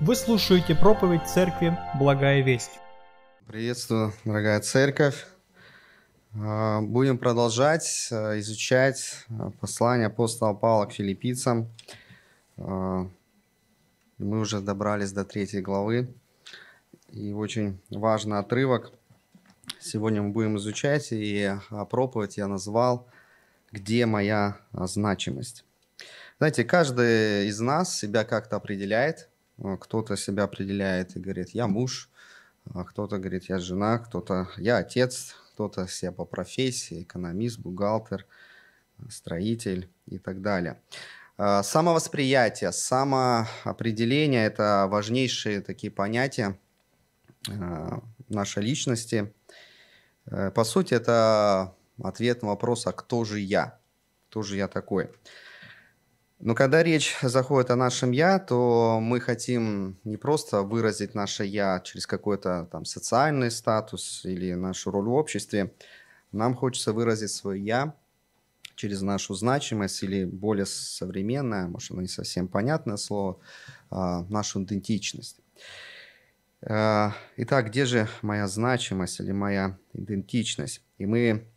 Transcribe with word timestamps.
Вы 0.00 0.14
слушаете 0.14 0.76
проповедь 0.76 1.26
церкви 1.26 1.76
«Благая 1.98 2.40
весть». 2.40 2.70
Приветствую, 3.48 4.12
дорогая 4.24 4.60
церковь. 4.60 5.26
А, 6.40 6.80
будем 6.82 7.18
продолжать 7.18 8.08
а, 8.12 8.38
изучать 8.38 9.26
а, 9.28 9.50
послание 9.50 10.06
апостола 10.06 10.54
Павла 10.54 10.86
к 10.86 10.92
филиппийцам. 10.92 11.68
Мы 12.56 13.10
уже 14.18 14.60
добрались 14.60 15.10
до 15.10 15.24
третьей 15.24 15.62
главы. 15.62 16.14
И 17.10 17.32
очень 17.32 17.80
важный 17.90 18.38
отрывок 18.38 18.92
сегодня 19.80 20.22
мы 20.22 20.30
будем 20.30 20.58
изучать. 20.58 21.08
И 21.10 21.50
проповедь 21.90 22.36
я 22.36 22.46
назвал 22.46 23.08
«Где 23.72 24.06
моя 24.06 24.58
значимость?». 24.72 25.64
Знаете, 26.38 26.62
каждый 26.62 27.48
из 27.48 27.58
нас 27.58 27.98
себя 27.98 28.24
как-то 28.24 28.54
определяет– 28.54 29.27
кто-то 29.80 30.16
себя 30.16 30.44
определяет 30.44 31.16
и 31.16 31.20
говорит, 31.20 31.50
я 31.50 31.66
муж, 31.66 32.10
а 32.74 32.84
кто-то 32.84 33.18
говорит, 33.18 33.44
я 33.44 33.58
жена, 33.58 33.98
кто-то 33.98 34.48
я 34.56 34.78
отец, 34.78 35.34
кто-то 35.52 35.86
себя 35.88 36.12
по 36.12 36.24
профессии, 36.24 37.02
экономист, 37.02 37.58
бухгалтер, 37.58 38.26
строитель 39.10 39.88
и 40.06 40.18
так 40.18 40.42
далее. 40.42 40.80
А, 41.36 41.62
самовосприятие, 41.62 42.72
самоопределение– 42.72 44.44
это 44.46 44.86
важнейшие 44.90 45.60
такие 45.60 45.90
понятия 45.90 46.58
нашей 48.28 48.62
личности. 48.62 49.32
Э, 50.26 50.50
по 50.50 50.64
сути, 50.64 50.94
это 50.94 51.74
ответ 52.02 52.42
на 52.42 52.48
вопрос, 52.48 52.86
а 52.86 52.92
кто 52.92 53.24
же 53.24 53.40
я? 53.40 53.78
Кто 54.28 54.42
же 54.42 54.56
я 54.56 54.68
такой? 54.68 55.10
Но 56.40 56.54
когда 56.54 56.84
речь 56.84 57.16
заходит 57.20 57.70
о 57.70 57.76
нашем 57.76 58.12
«я», 58.12 58.38
то 58.38 59.00
мы 59.02 59.20
хотим 59.20 59.98
не 60.04 60.16
просто 60.16 60.62
выразить 60.62 61.14
наше 61.14 61.44
«я» 61.44 61.80
через 61.80 62.06
какой-то 62.06 62.68
там 62.70 62.84
социальный 62.84 63.50
статус 63.50 64.24
или 64.24 64.54
нашу 64.54 64.92
роль 64.92 65.06
в 65.06 65.14
обществе. 65.14 65.72
Нам 66.30 66.54
хочется 66.54 66.92
выразить 66.92 67.30
свое 67.30 67.60
«я» 67.64 67.94
через 68.76 69.02
нашу 69.02 69.34
значимость 69.34 70.04
или 70.04 70.24
более 70.24 70.66
современное, 70.66 71.66
может, 71.66 71.90
оно 71.90 72.02
не 72.02 72.08
совсем 72.08 72.46
понятное 72.46 72.96
слово, 72.96 73.40
а, 73.90 74.22
нашу 74.28 74.62
идентичность. 74.62 75.40
А, 76.62 77.14
итак, 77.36 77.66
где 77.66 77.84
же 77.84 78.08
моя 78.22 78.46
значимость 78.46 79.18
или 79.18 79.32
моя 79.32 79.76
идентичность? 79.92 80.82
И 80.98 81.06
мы 81.06 81.48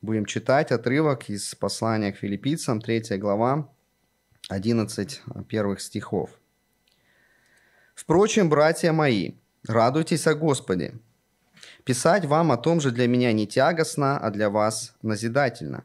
будем 0.00 0.24
читать 0.24 0.72
отрывок 0.72 1.28
из 1.28 1.54
послания 1.54 2.12
к 2.12 2.16
филиппийцам, 2.16 2.80
3 2.80 3.18
глава, 3.18 3.68
11 4.48 5.22
первых 5.48 5.80
стихов. 5.80 6.30
«Впрочем, 7.94 8.48
братья 8.48 8.92
мои, 8.92 9.32
радуйтесь 9.66 10.26
о 10.26 10.34
Господе. 10.34 10.94
Писать 11.84 12.24
вам 12.24 12.52
о 12.52 12.56
том 12.56 12.80
же 12.80 12.90
для 12.90 13.06
меня 13.06 13.32
не 13.32 13.46
тягостно, 13.46 14.18
а 14.18 14.30
для 14.30 14.50
вас 14.50 14.94
назидательно. 15.02 15.84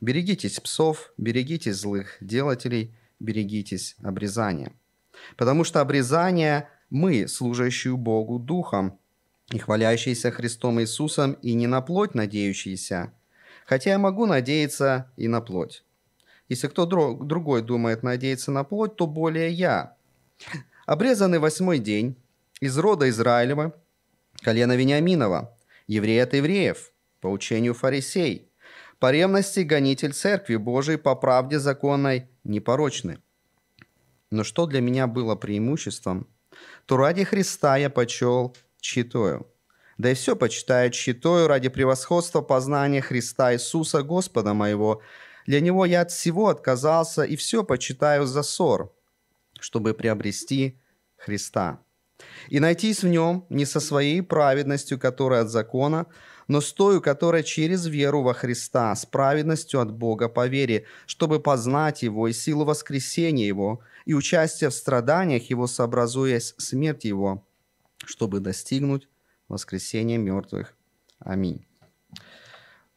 Берегитесь 0.00 0.60
псов, 0.60 1.12
берегитесь 1.16 1.76
злых 1.76 2.16
делателей, 2.20 2.94
берегитесь 3.18 3.96
обрезания. 4.02 4.72
Потому 5.36 5.64
что 5.64 5.80
обрезание 5.80 6.68
мы, 6.90 7.26
служащие 7.26 7.96
Богу 7.96 8.38
Духом, 8.38 8.98
и 9.50 9.58
хвалящиеся 9.58 10.30
Христом 10.30 10.80
Иисусом, 10.80 11.32
и 11.32 11.54
не 11.54 11.66
на 11.66 11.80
плоть 11.80 12.14
надеющиеся, 12.14 13.12
хотя 13.66 13.90
я 13.90 13.98
могу 13.98 14.26
надеяться 14.26 15.10
и 15.16 15.26
на 15.26 15.40
плоть. 15.40 15.84
Если 16.48 16.68
кто 16.68 16.86
другой 16.86 17.62
думает 17.62 18.02
надеяться 18.02 18.50
на 18.50 18.64
плоть, 18.64 18.96
то 18.96 19.06
более 19.06 19.50
я. 19.50 19.96
Обрезанный 20.86 21.38
восьмой 21.38 21.78
день 21.78 22.16
из 22.60 22.78
рода 22.78 23.08
Израилева, 23.10 23.74
колена 24.40 24.76
Вениаминова, 24.76 25.54
еврей 25.86 26.22
от 26.22 26.34
евреев, 26.34 26.90
по 27.20 27.28
учению 27.28 27.74
фарисей, 27.74 28.48
по 28.98 29.12
ревности 29.12 29.60
гонитель 29.60 30.12
Церкви 30.12 30.56
Божией, 30.56 30.96
по 30.96 31.14
правде 31.14 31.58
законной, 31.58 32.28
непорочны. 32.44 33.18
Но 34.30 34.44
что 34.44 34.66
для 34.66 34.80
меня 34.80 35.06
было 35.06 35.36
преимуществом, 35.36 36.26
то 36.86 36.96
ради 36.96 37.24
Христа 37.24 37.76
я 37.76 37.90
почел 37.90 38.56
читою. 38.80 39.46
Да 39.98 40.10
и 40.10 40.14
все 40.14 40.36
почитаю 40.36 40.90
читою 40.90 41.48
ради 41.48 41.68
превосходства 41.68 42.40
познания 42.40 43.00
Христа 43.00 43.52
Иисуса 43.52 44.02
Господа 44.02 44.54
моего, 44.54 45.02
для 45.48 45.60
него 45.62 45.86
я 45.86 46.02
от 46.02 46.10
всего 46.10 46.48
отказался 46.48 47.22
и 47.22 47.34
все 47.34 47.64
почитаю 47.64 48.26
за 48.26 48.42
ссор, 48.42 48.94
чтобы 49.58 49.94
приобрести 49.94 50.78
Христа. 51.16 51.80
И 52.50 52.60
найтись 52.60 53.02
в 53.02 53.08
нем 53.08 53.46
не 53.48 53.64
со 53.64 53.80
своей 53.80 54.20
праведностью, 54.20 54.98
которая 54.98 55.44
от 55.44 55.48
закона, 55.48 56.04
но 56.48 56.60
с 56.60 56.74
той, 56.74 57.00
которая 57.00 57.42
через 57.42 57.86
веру 57.86 58.22
во 58.22 58.34
Христа, 58.34 58.94
с 58.94 59.06
праведностью 59.06 59.80
от 59.80 59.90
Бога 59.90 60.28
по 60.28 60.46
вере, 60.46 60.84
чтобы 61.06 61.40
познать 61.40 62.02
Его 62.02 62.28
и 62.28 62.34
силу 62.34 62.66
воскресения 62.66 63.46
Его, 63.46 63.80
и 64.04 64.12
участие 64.12 64.68
в 64.68 64.74
страданиях 64.74 65.48
Его, 65.48 65.66
сообразуясь 65.66 66.54
смерть 66.58 67.06
Его, 67.06 67.48
чтобы 68.04 68.40
достигнуть 68.40 69.08
воскресения 69.48 70.18
мертвых. 70.18 70.76
Аминь. 71.20 71.67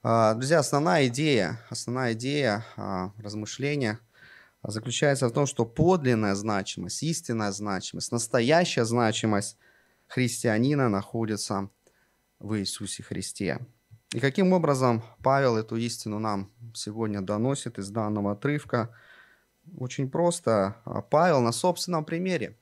А, 0.03 0.33
друзья, 0.33 0.57
основная 0.57 1.07
идея, 1.09 1.61
основная 1.69 2.13
идея 2.13 2.65
а, 2.75 3.11
размышления 3.19 3.99
заключается 4.63 5.27
в 5.29 5.31
том, 5.31 5.45
что 5.45 5.63
подлинная 5.63 6.33
значимость, 6.33 7.03
истинная 7.03 7.51
значимость, 7.51 8.11
настоящая 8.11 8.85
значимость 8.85 9.57
христианина 10.07 10.89
находится 10.89 11.69
в 12.39 12.57
Иисусе 12.57 13.03
Христе. 13.03 13.59
И 14.11 14.19
каким 14.19 14.53
образом 14.53 15.03
Павел 15.21 15.55
эту 15.55 15.75
истину 15.75 16.17
нам 16.17 16.51
сегодня 16.73 17.21
доносит 17.21 17.77
из 17.77 17.91
данного 17.91 18.31
отрывка? 18.31 18.95
Очень 19.77 20.09
просто. 20.09 20.77
Павел 21.11 21.41
на 21.41 21.51
собственном 21.51 22.05
примере. 22.05 22.57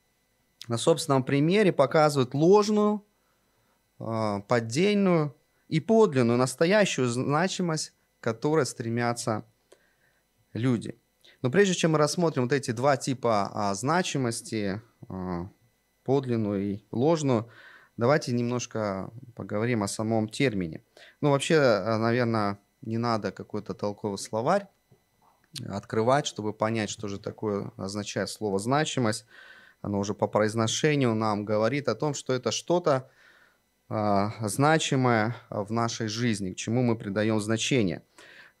На 0.68 0.76
собственном 0.76 1.24
примере 1.24 1.72
показывает 1.72 2.34
ложную, 2.34 3.02
а, 3.98 4.40
поддельную 4.40 5.34
и 5.70 5.78
подлинную, 5.78 6.36
настоящую 6.36 7.08
значимость, 7.08 7.94
к 8.20 8.24
которой 8.24 8.66
стремятся 8.66 9.44
люди. 10.52 11.00
Но 11.42 11.50
прежде 11.50 11.74
чем 11.74 11.92
мы 11.92 11.98
рассмотрим 11.98 12.42
вот 12.42 12.52
эти 12.52 12.72
два 12.72 12.96
типа 12.96 13.50
а, 13.54 13.74
значимости, 13.74 14.82
а, 15.08 15.48
подлинную 16.02 16.72
и 16.72 16.84
ложную, 16.90 17.48
давайте 17.96 18.32
немножко 18.32 19.12
поговорим 19.36 19.84
о 19.84 19.88
самом 19.88 20.28
термине. 20.28 20.82
Ну, 21.20 21.30
вообще, 21.30 21.58
а, 21.58 21.98
наверное, 21.98 22.58
не 22.82 22.98
надо 22.98 23.30
какой-то 23.30 23.72
толковый 23.72 24.18
словарь 24.18 24.66
открывать, 25.68 26.26
чтобы 26.26 26.52
понять, 26.52 26.90
что 26.90 27.06
же 27.06 27.18
такое 27.18 27.72
означает 27.76 28.28
слово 28.28 28.58
«значимость». 28.58 29.24
Оно 29.82 29.98
уже 30.00 30.14
по 30.14 30.26
произношению 30.26 31.14
нам 31.14 31.44
говорит 31.44 31.88
о 31.88 31.94
том, 31.94 32.12
что 32.12 32.32
это 32.32 32.50
что-то, 32.50 33.08
значимое 33.90 35.34
в 35.50 35.72
нашей 35.72 36.06
жизни, 36.06 36.52
к 36.52 36.56
чему 36.56 36.82
мы 36.82 36.96
придаем 36.96 37.40
значение. 37.40 38.02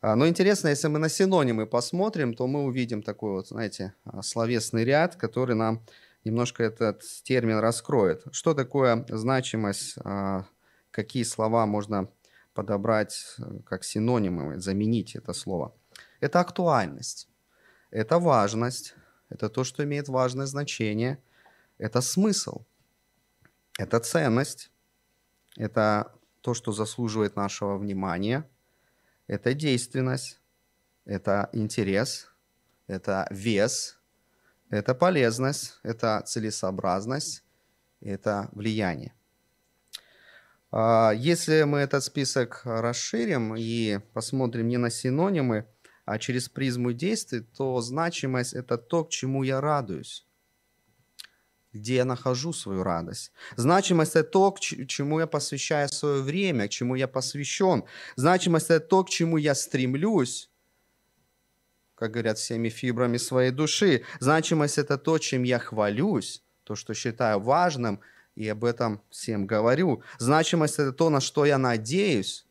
А, 0.02 0.16
но 0.16 0.26
интересно, 0.26 0.68
если 0.68 0.88
мы 0.88 0.98
на 0.98 1.08
синонимы 1.08 1.66
посмотрим, 1.66 2.34
то 2.34 2.46
мы 2.46 2.64
увидим 2.64 3.02
такой 3.02 3.32
вот, 3.32 3.48
знаете, 3.48 3.94
а, 4.04 4.22
словесный 4.22 4.84
ряд, 4.84 5.16
который 5.16 5.54
нам 5.54 5.84
немножко 6.24 6.64
этот 6.64 7.02
термин 7.22 7.58
раскроет. 7.58 8.24
Что 8.32 8.54
такое 8.54 9.06
значимость, 9.08 9.96
какие 10.90 11.22
слова 11.22 11.64
можно 11.64 12.08
подобрать 12.52 13.36
как 13.64 13.84
синонимы, 13.84 14.60
заменить 14.60 15.16
это 15.16 15.32
слово. 15.32 15.74
Это 16.20 16.40
актуальность, 16.40 17.28
это 17.90 18.18
важность, 18.18 18.94
это 19.30 19.48
то, 19.48 19.64
что 19.64 19.82
имеет 19.84 20.08
важное 20.08 20.44
значение, 20.44 21.22
это 21.78 22.02
смысл, 22.02 22.64
это 23.78 23.98
ценность, 24.00 24.70
это 25.56 26.12
то, 26.40 26.54
что 26.54 26.72
заслуживает 26.72 27.36
нашего 27.36 27.76
внимания. 27.76 28.48
Это 29.26 29.54
действенность, 29.54 30.40
это 31.04 31.48
интерес, 31.52 32.32
это 32.86 33.26
вес, 33.30 33.98
это 34.70 34.94
полезность, 34.94 35.78
это 35.82 36.22
целесообразность, 36.26 37.44
это 38.00 38.48
влияние. 38.52 39.14
А, 40.72 41.12
если 41.14 41.62
мы 41.64 41.80
этот 41.80 42.02
список 42.02 42.62
расширим 42.64 43.54
и 43.56 43.98
посмотрим 44.12 44.68
не 44.68 44.78
на 44.78 44.90
синонимы, 44.90 45.66
а 46.04 46.18
через 46.18 46.48
призму 46.48 46.92
действий, 46.92 47.40
то 47.40 47.80
значимость– 47.80 48.52
это 48.54 48.78
то, 48.78 49.04
к 49.04 49.10
чему 49.10 49.42
я 49.42 49.60
радуюсь 49.60 50.26
где 51.72 51.96
я 51.96 52.04
нахожу 52.04 52.52
свою 52.52 52.82
радость. 52.82 53.32
Значимость– 53.56 54.12
это 54.16 54.28
то, 54.28 54.52
к 54.52 54.60
чему 54.60 55.20
я 55.20 55.26
посвящаю 55.26 55.88
свое 55.88 56.22
время, 56.22 56.66
к 56.66 56.70
чему 56.70 56.94
я 56.94 57.08
посвящен. 57.08 57.84
Значимость– 58.16 58.66
это 58.70 58.86
то, 58.86 59.04
к 59.04 59.10
чему 59.10 59.36
я 59.36 59.54
стремлюсь, 59.54 60.50
как 61.94 62.12
говорят, 62.12 62.38
всеми 62.38 62.70
фибрами 62.70 63.18
своей 63.18 63.50
души. 63.50 64.04
Значимость– 64.20 64.78
это 64.78 64.98
то, 64.98 65.18
чем 65.18 65.42
я 65.42 65.58
хвалюсь, 65.58 66.42
то, 66.64 66.74
что 66.74 66.94
считаю 66.94 67.40
важным, 67.40 68.00
и 68.34 68.48
об 68.48 68.64
этом 68.64 69.02
всем 69.10 69.46
говорю. 69.46 70.02
Значимость– 70.18 70.74
это 70.78 70.92
то, 70.92 71.10
на 71.10 71.20
что 71.20 71.44
я 71.44 71.58
надеюсь, 71.58 72.46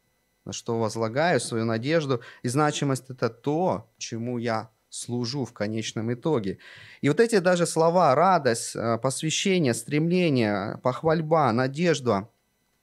на 0.45 0.54
что 0.54 0.80
возлагаю 0.80 1.39
свою 1.39 1.66
надежду, 1.66 2.21
и 2.44 2.48
значимость– 2.48 3.06
это 3.10 3.30
то, 3.30 3.92
чему 3.98 4.38
я 4.38 4.69
служу 4.89 5.45
в 5.45 5.53
конечном 5.53 6.13
итоге. 6.13 6.57
И 7.01 7.09
вот 7.09 7.19
эти 7.19 7.39
даже 7.39 7.65
слова 7.65 8.13
радость, 8.15 8.75
э, 8.75 8.97
посвящение, 8.97 9.74
стремление, 9.74 10.80
похвальба, 10.83 11.51
надежда 11.51 12.30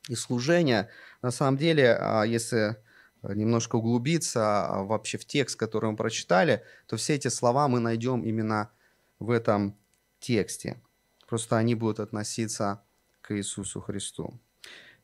и 0.08 0.14
служение, 0.14 0.88
на 1.22 1.30
самом 1.30 1.56
деле, 1.56 1.96
а, 1.98 2.22
если 2.22 2.76
немножко 3.22 3.76
углубиться 3.76 4.66
а, 4.66 4.82
вообще 4.84 5.18
в 5.18 5.24
текст, 5.24 5.56
который 5.58 5.90
мы 5.90 5.96
прочитали, 5.96 6.62
то 6.86 6.96
все 6.96 7.14
эти 7.14 7.28
слова 7.28 7.68
мы 7.68 7.80
найдем 7.80 8.22
именно 8.22 8.70
в 9.18 9.30
этом 9.30 9.76
тексте. 10.20 10.80
Просто 11.26 11.56
они 11.56 11.74
будут 11.74 12.00
относиться 12.00 12.82
к 13.20 13.36
Иисусу 13.36 13.80
Христу. 13.80 14.38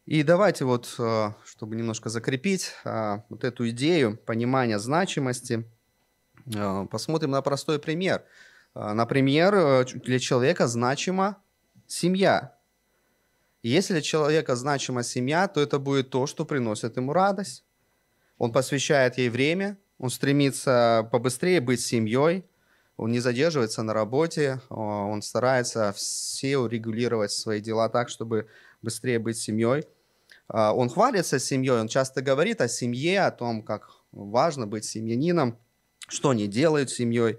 И 0.06 0.22
давайте 0.22 0.64
вот, 0.64 0.94
э, 0.98 1.30
чтобы 1.44 1.76
немножко 1.76 2.08
закрепить 2.08 2.72
э, 2.84 3.18
вот 3.28 3.44
эту 3.44 3.68
идею 3.70 4.16
понимания 4.16 4.78
значимости, 4.78 5.64
посмотрим 6.90 7.30
на 7.30 7.42
простой 7.42 7.78
пример. 7.78 8.24
Например, 8.74 9.84
для 9.84 10.18
человека 10.18 10.66
значима 10.66 11.36
семья. 11.86 12.56
если 13.62 13.94
для 13.94 14.02
человека 14.02 14.56
значима 14.56 15.02
семья, 15.02 15.46
то 15.48 15.60
это 15.60 15.78
будет 15.78 16.10
то, 16.10 16.26
что 16.26 16.44
приносит 16.44 16.96
ему 16.96 17.12
радость. 17.12 17.64
Он 18.38 18.52
посвящает 18.52 19.18
ей 19.18 19.28
время, 19.28 19.78
он 19.98 20.10
стремится 20.10 21.08
побыстрее 21.12 21.60
быть 21.60 21.80
семьей, 21.80 22.44
он 22.96 23.12
не 23.12 23.20
задерживается 23.20 23.82
на 23.82 23.94
работе, 23.94 24.60
он 24.68 25.22
старается 25.22 25.92
все 25.92 26.58
урегулировать 26.58 27.30
свои 27.30 27.60
дела 27.60 27.88
так, 27.88 28.08
чтобы 28.08 28.48
быстрее 28.82 29.18
быть 29.18 29.36
семьей. 29.38 29.84
Он 30.48 30.88
хвалится 30.90 31.38
семьей, 31.38 31.80
он 31.80 31.88
часто 31.88 32.20
говорит 32.20 32.60
о 32.60 32.68
семье, 32.68 33.22
о 33.22 33.30
том, 33.30 33.62
как 33.62 33.90
важно 34.10 34.66
быть 34.66 34.84
семьянином, 34.84 35.56
что 36.12 36.30
они 36.30 36.46
делают 36.46 36.90
с 36.90 36.94
семьей. 36.94 37.38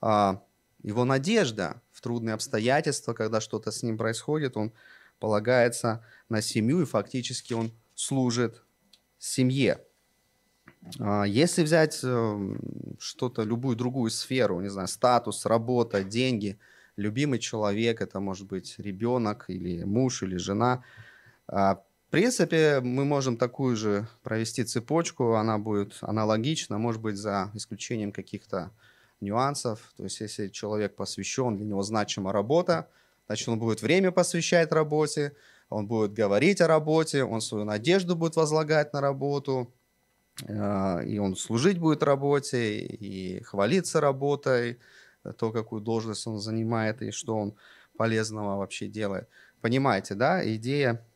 А, 0.00 0.42
его 0.82 1.04
надежда 1.04 1.80
в 1.92 2.00
трудные 2.00 2.34
обстоятельства, 2.34 3.14
когда 3.14 3.40
что-то 3.40 3.70
с 3.70 3.82
ним 3.82 3.96
происходит, 3.96 4.56
он 4.56 4.72
полагается 5.18 6.04
на 6.28 6.42
семью 6.42 6.82
и 6.82 6.86
фактически 6.86 7.52
он 7.52 7.72
служит 7.94 8.64
семье. 9.18 9.84
А, 10.98 11.24
если 11.24 11.62
взять 11.62 12.00
эм, 12.02 12.96
что-то, 12.98 13.42
любую 13.42 13.76
другую 13.76 14.10
сферу, 14.10 14.60
не 14.60 14.68
знаю, 14.68 14.88
статус, 14.88 15.46
работа, 15.46 16.02
деньги, 16.02 16.58
любимый 16.96 17.38
человек, 17.38 18.00
это 18.00 18.18
может 18.18 18.48
быть 18.48 18.74
ребенок 18.78 19.44
или 19.48 19.84
муж 19.84 20.22
или 20.22 20.36
жена, 20.36 20.82
а, 21.46 21.82
в 22.10 22.12
принципе, 22.12 22.80
мы 22.80 23.04
можем 23.04 23.36
такую 23.36 23.76
же 23.76 24.08
провести 24.24 24.64
цепочку, 24.64 25.34
она 25.34 25.58
будет 25.58 25.96
аналогична, 26.00 26.76
может 26.76 27.00
быть, 27.00 27.14
за 27.16 27.52
исключением 27.54 28.10
каких-то 28.10 28.72
нюансов. 29.20 29.92
То 29.96 30.02
есть, 30.02 30.18
если 30.18 30.48
человек 30.48 30.96
посвящен, 30.96 31.56
для 31.56 31.64
него 31.66 31.84
значима 31.84 32.32
работа, 32.32 32.88
значит, 33.28 33.48
он 33.48 33.60
будет 33.60 33.80
время 33.80 34.10
посвящать 34.10 34.72
работе, 34.72 35.36
он 35.68 35.86
будет 35.86 36.12
говорить 36.12 36.60
о 36.60 36.66
работе, 36.66 37.22
он 37.22 37.40
свою 37.40 37.64
надежду 37.64 38.16
будет 38.16 38.34
возлагать 38.34 38.92
на 38.92 39.00
работу, 39.00 39.72
а, 40.48 40.98
и 41.06 41.18
он 41.18 41.36
служить 41.36 41.78
будет 41.78 42.02
работе, 42.02 42.80
и 42.80 43.40
хвалиться 43.44 44.00
работой, 44.00 44.80
то, 45.38 45.52
какую 45.52 45.80
должность 45.80 46.26
он 46.26 46.40
занимает, 46.40 47.02
и 47.02 47.12
что 47.12 47.36
он 47.36 47.54
полезного 47.96 48.56
вообще 48.56 48.88
делает. 48.88 49.28
Понимаете, 49.60 50.16
да, 50.16 50.44
идея 50.56 51.06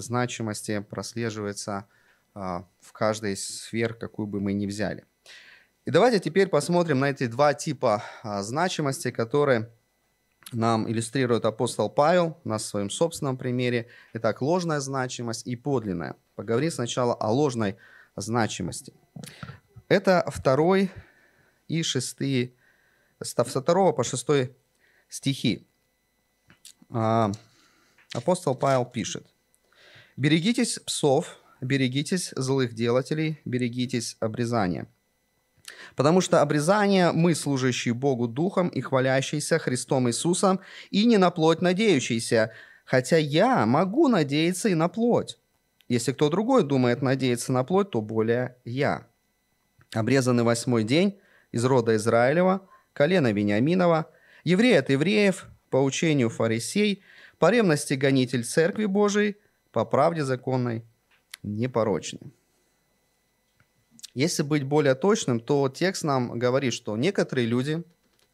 значимости 0.00 0.80
прослеживается 0.80 1.86
а, 2.34 2.66
в 2.80 2.92
каждой 2.92 3.34
из 3.34 3.46
сфер, 3.46 3.94
какую 3.94 4.26
бы 4.26 4.40
мы 4.40 4.52
ни 4.52 4.66
взяли. 4.66 5.04
И 5.84 5.90
давайте 5.90 6.18
теперь 6.18 6.48
посмотрим 6.48 7.00
на 7.00 7.10
эти 7.10 7.26
два 7.26 7.54
типа 7.54 8.02
а, 8.22 8.42
значимости, 8.42 9.10
которые 9.10 9.70
нам 10.52 10.90
иллюстрирует 10.90 11.44
апостол 11.44 11.90
Павел 11.90 12.38
на 12.44 12.58
своем 12.58 12.90
собственном 12.90 13.36
примере. 13.36 13.88
Итак, 14.12 14.42
ложная 14.42 14.80
значимость 14.80 15.46
и 15.46 15.56
подлинная. 15.56 16.16
Поговорим 16.34 16.70
сначала 16.70 17.14
о 17.14 17.30
ложной 17.30 17.76
значимости. 18.16 18.92
Это 19.88 20.24
второй 20.28 20.90
и 21.68 21.82
шестые, 21.82 22.54
со 23.20 23.44
второго 23.44 23.92
по 23.92 24.04
шестой 24.04 24.56
стихи. 25.08 25.66
А, 26.90 27.30
апостол 28.14 28.54
Павел 28.54 28.84
пишет. 28.84 29.33
«Берегитесь 30.16 30.78
псов, 30.78 31.38
берегитесь 31.60 32.32
злых 32.36 32.74
делателей, 32.74 33.40
берегитесь 33.44 34.16
обрезания. 34.20 34.88
Потому 35.96 36.20
что 36.20 36.40
обрезание 36.40 37.12
мы, 37.12 37.34
служащие 37.34 37.94
Богу 37.94 38.28
Духом 38.28 38.68
и 38.68 38.80
хвалящиеся 38.80 39.58
Христом 39.58 40.08
Иисусом, 40.08 40.60
и 40.90 41.04
не 41.04 41.16
на 41.18 41.30
плоть 41.30 41.62
надеющиеся, 41.62 42.52
хотя 42.84 43.16
я 43.16 43.64
могу 43.66 44.08
надеяться 44.08 44.68
и 44.68 44.74
на 44.74 44.88
плоть. 44.88 45.38
Если 45.88 46.12
кто 46.12 46.30
другой 46.30 46.64
думает 46.64 47.02
надеяться 47.02 47.52
на 47.52 47.64
плоть, 47.64 47.90
то 47.90 48.00
более 48.00 48.56
я. 48.64 49.06
Обрезанный 49.92 50.42
восьмой 50.42 50.84
день 50.84 51.18
из 51.52 51.64
рода 51.64 51.96
Израилева, 51.96 52.68
колена 52.92 53.32
Вениаминова, 53.32 54.10
еврей 54.44 54.78
от 54.78 54.90
евреев, 54.90 55.46
по 55.70 55.78
учению 55.78 56.30
фарисей, 56.30 57.02
по 57.38 57.50
ревности 57.50 57.94
гонитель 57.94 58.44
Церкви 58.44 58.86
Божией, 58.86 59.36
по 59.74 59.84
правде 59.84 60.24
законной, 60.24 60.84
непорочный. 61.42 62.32
Если 64.14 64.44
быть 64.44 64.62
более 64.62 64.94
точным, 64.94 65.40
то 65.40 65.68
текст 65.68 66.04
нам 66.04 66.38
говорит, 66.38 66.72
что 66.72 66.96
некоторые 66.96 67.48
люди, 67.48 67.82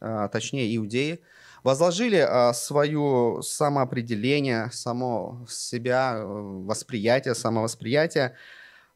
а, 0.00 0.28
точнее 0.28 0.76
иудеи, 0.76 1.20
возложили 1.64 2.18
а, 2.18 2.52
свое 2.52 3.40
самоопределение, 3.42 4.70
само 4.70 5.46
себя, 5.48 6.16
э, 6.16 6.24
восприятие, 6.24 7.34
самовосприятие, 7.34 8.36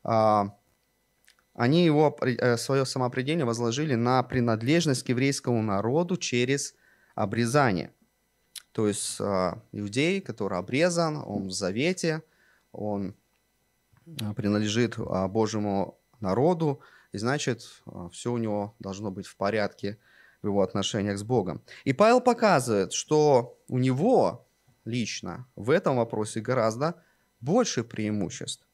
а, 0.02 0.54
они 1.54 1.86
его, 1.86 2.14
э, 2.20 2.58
свое 2.58 2.84
самоопределение 2.84 3.46
возложили 3.46 3.94
на 3.94 4.22
принадлежность 4.22 5.02
к 5.02 5.08
еврейскому 5.08 5.62
народу 5.62 6.18
через 6.18 6.74
обрезание. 7.14 7.90
То 8.72 8.88
есть 8.88 9.20
иудей, 9.72 10.20
который 10.20 10.58
обрезан, 10.58 11.22
он 11.24 11.46
в 11.46 11.52
завете, 11.52 12.22
он 12.74 13.14
принадлежит 14.36 14.98
Божьему 14.98 15.98
народу, 16.20 16.80
и 17.12 17.18
значит, 17.18 17.82
все 18.12 18.32
у 18.32 18.38
него 18.38 18.74
должно 18.78 19.10
быть 19.10 19.26
в 19.26 19.36
порядке– 19.36 19.98
в 20.44 20.46
его 20.46 20.62
отношениях 20.62 21.18
с 21.18 21.22
Богом. 21.22 21.62
И 21.84 21.92
Павел 21.92 22.20
показывает, 22.20 22.92
что 22.92 23.58
у 23.68 23.78
него 23.78 24.46
лично 24.84 25.46
в 25.56 25.70
этом 25.70 25.96
вопросе 25.96 26.40
гораздо 26.40 27.02
больше 27.40 27.82
преимуществ. 27.82 28.66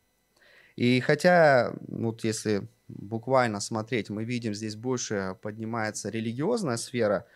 И 0.74 1.00
хотя, 1.00 1.72
вот 1.86 2.24
если 2.24 2.68
буквально 2.88 3.60
смотреть, 3.60 4.10
мы 4.10 4.24
видим, 4.24 4.52
здесь 4.52 4.74
больше 4.74 5.36
поднимается 5.42 6.10
религиозная 6.10 6.76
сфера, 6.76 7.26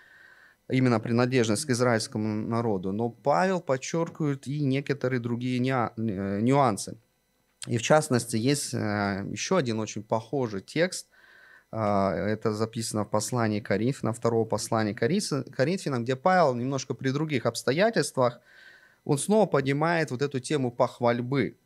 именно 0.68 1.00
принадлежность 1.00 1.66
к 1.66 1.70
израильскому 1.70 2.48
народу, 2.48 2.92
но 2.92 3.10
Павел 3.10 3.60
подчеркивает 3.60 4.46
и 4.46 4.64
некоторые 4.64 5.20
другие 5.20 5.58
э, 5.60 6.40
нюансы. 6.40 6.96
И 7.66 7.78
в 7.78 7.82
частности, 7.82 8.36
есть 8.36 8.74
э, 8.74 9.26
еще 9.30 9.56
один 9.56 9.80
очень 9.80 10.02
похожий 10.02 10.60
текст, 10.60 11.06
а, 11.76 12.14
это 12.14 12.52
записано 12.52 13.04
в 13.04 13.10
послании 13.10 13.58
Коринфянам, 13.58 14.14
второго 14.14 14.44
послания 14.44 14.94
Коринфянам, 14.94 16.04
где 16.04 16.14
Павел 16.14 16.54
немножко 16.54 16.94
при 16.94 17.10
других 17.10 17.46
обстоятельствах, 17.46 18.40
он 19.04 19.18
снова 19.18 19.46
поднимает 19.46 20.12
вот 20.12 20.22
эту 20.22 20.38
тему 20.38 20.70
похвальбы. 20.70 21.58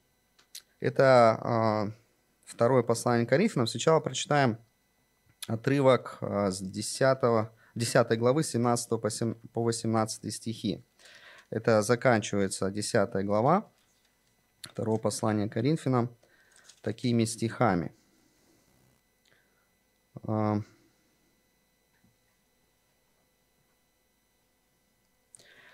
Это 0.81 1.39
а, 1.43 1.91
второе 2.47 2.83
послание 2.83 3.27
Коринфянам. 3.27 3.67
Сначала 3.67 4.01
прочитаем 4.01 4.57
отрывок 5.47 6.17
а, 6.23 6.51
с 6.51 6.59
10, 6.59 7.51
10 7.79 8.19
главы 8.19 8.43
17 8.43 8.89
по 9.53 9.63
18 9.63 10.35
стихи. 10.35 10.85
Это 11.51 11.83
заканчивается 11.83 12.71
10 12.71 13.25
глава 13.25 13.71
второго 14.63 14.99
послания 14.99 15.49
Коринфянам 15.49 16.11
такими 16.83 17.25
стихами. 17.25 17.95
А, 20.27 20.61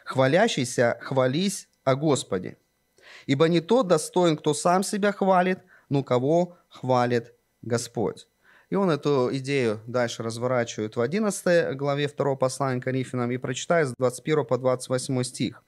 хвалящийся, 0.05 0.99
хвались 1.01 1.69
о 1.85 1.97
Господе. 1.97 2.59
Ибо 3.27 3.49
не 3.49 3.61
тот 3.61 3.89
достоин, 3.89 4.37
кто 4.37 4.55
сам 4.55 4.83
себя 4.83 5.13
хвалит, 5.13 5.61
но 5.89 6.05
кого 6.05 6.59
хвалит 6.69 7.35
Господь. 7.63 8.29
И 8.71 8.77
он 8.77 8.91
эту 8.91 9.29
идею 9.33 9.81
дальше 9.87 10.23
разворачивает 10.23 10.97
в 10.97 11.01
11 11.01 11.77
главе 11.77 12.09
2 12.09 12.37
послания 12.37 12.81
к 12.81 12.85
Коринфянам 12.85 13.31
и 13.31 13.37
прочитает 13.37 13.89
с 13.89 13.95
21 13.99 14.45
по 14.45 14.59
28 14.59 15.23
стих. 15.23 15.63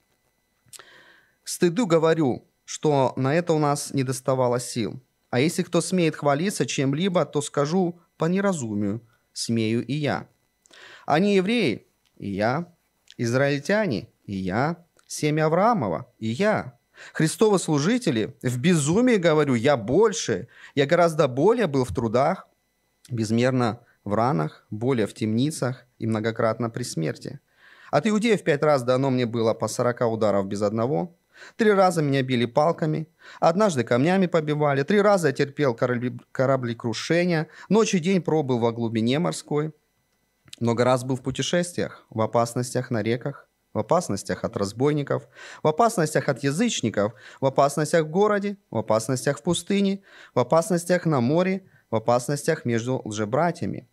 «Стыду 1.45 1.87
говорю, 1.87 2.49
что 2.65 3.12
на 3.17 3.35
это 3.35 3.53
у 3.53 3.59
нас 3.59 3.95
не 3.95 4.03
доставало 4.03 4.61
сил. 4.61 5.00
А 5.31 5.41
если 5.41 5.62
кто 5.62 5.81
смеет 5.81 6.17
хвалиться 6.17 6.67
чем-либо, 6.67 7.25
то 7.25 7.41
скажу 7.41 8.00
по 8.17 8.26
неразумию, 8.26 9.07
смею 9.33 9.85
и 9.87 9.95
я. 9.95 10.29
Они 11.07 11.37
евреи, 11.37 11.87
и 12.17 12.31
я. 12.31 12.75
Израильтяне, 13.17 14.09
и 14.25 14.35
я. 14.35 14.85
Семя 15.07 15.47
Авраамова, 15.47 16.12
и 16.19 16.29
я. 16.29 16.79
Христовы 17.12 17.59
служители, 17.59 18.37
в 18.43 18.59
безумии 18.59 19.17
говорю, 19.17 19.55
я 19.55 19.76
больше, 19.76 20.49
я 20.75 20.87
гораздо 20.87 21.29
более 21.29 21.67
был 21.67 21.85
в 21.85 21.95
трудах, 21.95 22.49
безмерно 23.11 23.81
в 24.05 24.15
ранах, 24.15 24.67
более 24.71 25.07
в 25.07 25.15
темницах 25.15 25.85
и 25.99 26.07
многократно 26.07 26.71
при 26.71 26.83
смерти. 26.83 27.41
От 27.91 28.07
иудеев 28.07 28.43
пять 28.43 28.63
раз 28.63 28.83
дано 28.83 29.11
мне 29.11 29.27
было 29.27 29.55
по 29.55 29.69
сорока 29.69 30.07
ударов 30.07 30.47
без 30.47 30.63
одного. 30.63 31.17
Три 31.57 31.73
раза 31.73 32.03
меня 32.03 32.23
били 32.23 32.47
палками, 32.47 33.09
однажды 33.41 33.85
камнями 33.85 34.27
побивали, 34.27 34.85
три 34.85 35.03
раза 35.03 35.29
я 35.29 35.33
терпел 35.35 35.75
корабли, 35.75 36.19
кораблекрушения, 36.33 37.49
ночь 37.69 37.95
и 37.95 37.99
день 37.99 38.23
пробыл 38.23 38.59
во 38.59 38.73
глубине 38.73 39.19
морской. 39.19 39.75
Много 40.61 40.85
раз 40.85 41.05
был 41.05 41.17
в 41.17 41.23
путешествиях, 41.23 42.07
в 42.09 42.23
опасностях 42.23 42.91
на 42.91 43.03
реках, 43.03 43.49
в 43.75 43.79
опасностях 43.79 44.45
от 44.45 44.57
разбойников, 44.57 45.29
в 45.63 45.69
опасностях 45.69 46.31
от 46.31 46.43
язычников, 46.43 47.13
в 47.43 47.47
опасностях 47.47 48.07
в 48.07 48.11
городе, 48.11 48.57
в 48.71 48.79
опасностях 48.79 49.39
в 49.39 49.43
пустыне, 49.43 50.03
в 50.35 50.39
опасностях 50.39 51.05
на 51.05 51.21
море, 51.21 51.69
в 51.97 51.99
опасностях 51.99 52.67
между 52.67 53.00
лжебратьями, 53.07 53.88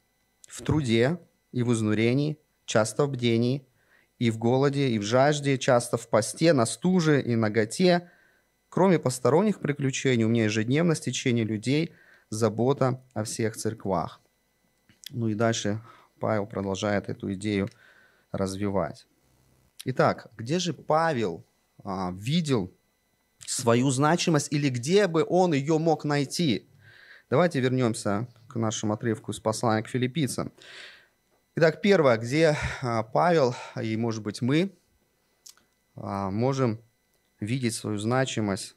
в 0.46 0.62
труде 0.62 1.20
и 1.54 1.64
в 1.64 1.72
изнурении, 1.72 2.38
часто 2.66 3.06
в 3.06 3.12
бдении, 3.12 3.66
и 4.20 4.30
в 4.30 4.38
голоде, 4.38 4.90
и 4.90 5.00
в 5.00 5.04
жажде, 5.04 5.58
часто 5.58 5.96
в 5.96 6.10
посте, 6.10 6.52
на 6.52 6.66
стуже 6.66 7.22
и 7.22 7.38
наготе. 7.38 8.12
Кроме 8.68 9.00
посторонних 9.00 9.62
приключений, 9.62 10.26
у 10.26 10.28
меня 10.28 10.44
ежедневно 10.44 10.96
стечение 10.96 11.46
людей, 11.46 11.94
забота 12.30 13.02
о 13.14 13.24
всех 13.24 13.56
церквах. 13.56 14.20
Ну 15.10 15.30
и 15.30 15.34
дальше 15.34 15.80
Павел 16.20 16.46
продолжает 16.46 17.08
эту 17.08 17.34
идею 17.36 17.70
развивать. 18.34 19.08
Итак, 19.86 20.28
где 20.36 20.60
же 20.60 20.74
Павел 20.74 21.46
а, 21.86 22.12
видел 22.12 22.74
свою 23.46 23.92
значимость 23.92 24.52
или 24.52 24.68
где 24.68 25.08
бы 25.08 25.26
он 25.26 25.54
ее 25.54 25.78
мог 25.78 26.04
найти? 26.04 26.68
Давайте 27.34 27.62
вернемся 27.62 28.28
к 28.48 28.58
нашему 28.58 28.94
отрывку 28.94 29.32
из 29.32 29.40
послания 29.40 29.82
к 29.82 29.88
филиппийцам. 29.88 30.52
Итак, 31.56 31.82
первое, 31.82 32.18
где 32.18 32.56
а, 32.84 33.02
Павел 33.02 33.56
и, 33.82 33.98
может 33.98 34.22
быть, 34.22 34.44
мы 34.44 34.72
а, 35.96 36.30
можем 36.30 36.80
видеть 37.40 37.74
свою 37.74 37.98
значимость, 37.98 38.76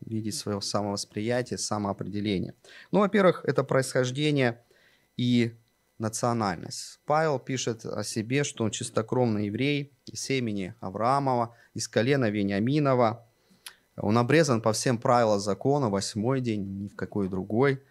видеть 0.00 0.36
свое 0.36 0.62
самовосприятие, 0.62 1.58
самоопределение. 1.58 2.54
Ну, 2.92 3.00
во-первых, 3.00 3.44
это 3.44 3.62
происхождение 3.62 4.58
и 5.18 5.54
национальность. 5.98 7.00
Павел 7.04 7.38
пишет 7.38 7.84
о 7.84 8.02
себе, 8.04 8.42
что 8.42 8.64
он 8.64 8.70
чистокровный 8.70 9.48
еврей 9.48 9.92
из 10.06 10.22
семени 10.22 10.74
Авраамова, 10.80 11.54
из 11.74 11.86
колена 11.88 12.30
Вениаминова. 12.30 13.28
Он 13.98 14.16
обрезан 14.16 14.62
по 14.62 14.72
всем 14.72 14.96
правилам 14.96 15.40
закона, 15.40 15.90
восьмой 15.90 16.40
день, 16.40 16.84
ни 16.84 16.88
в 16.88 16.96
какой 16.96 17.28
другой. 17.28 17.82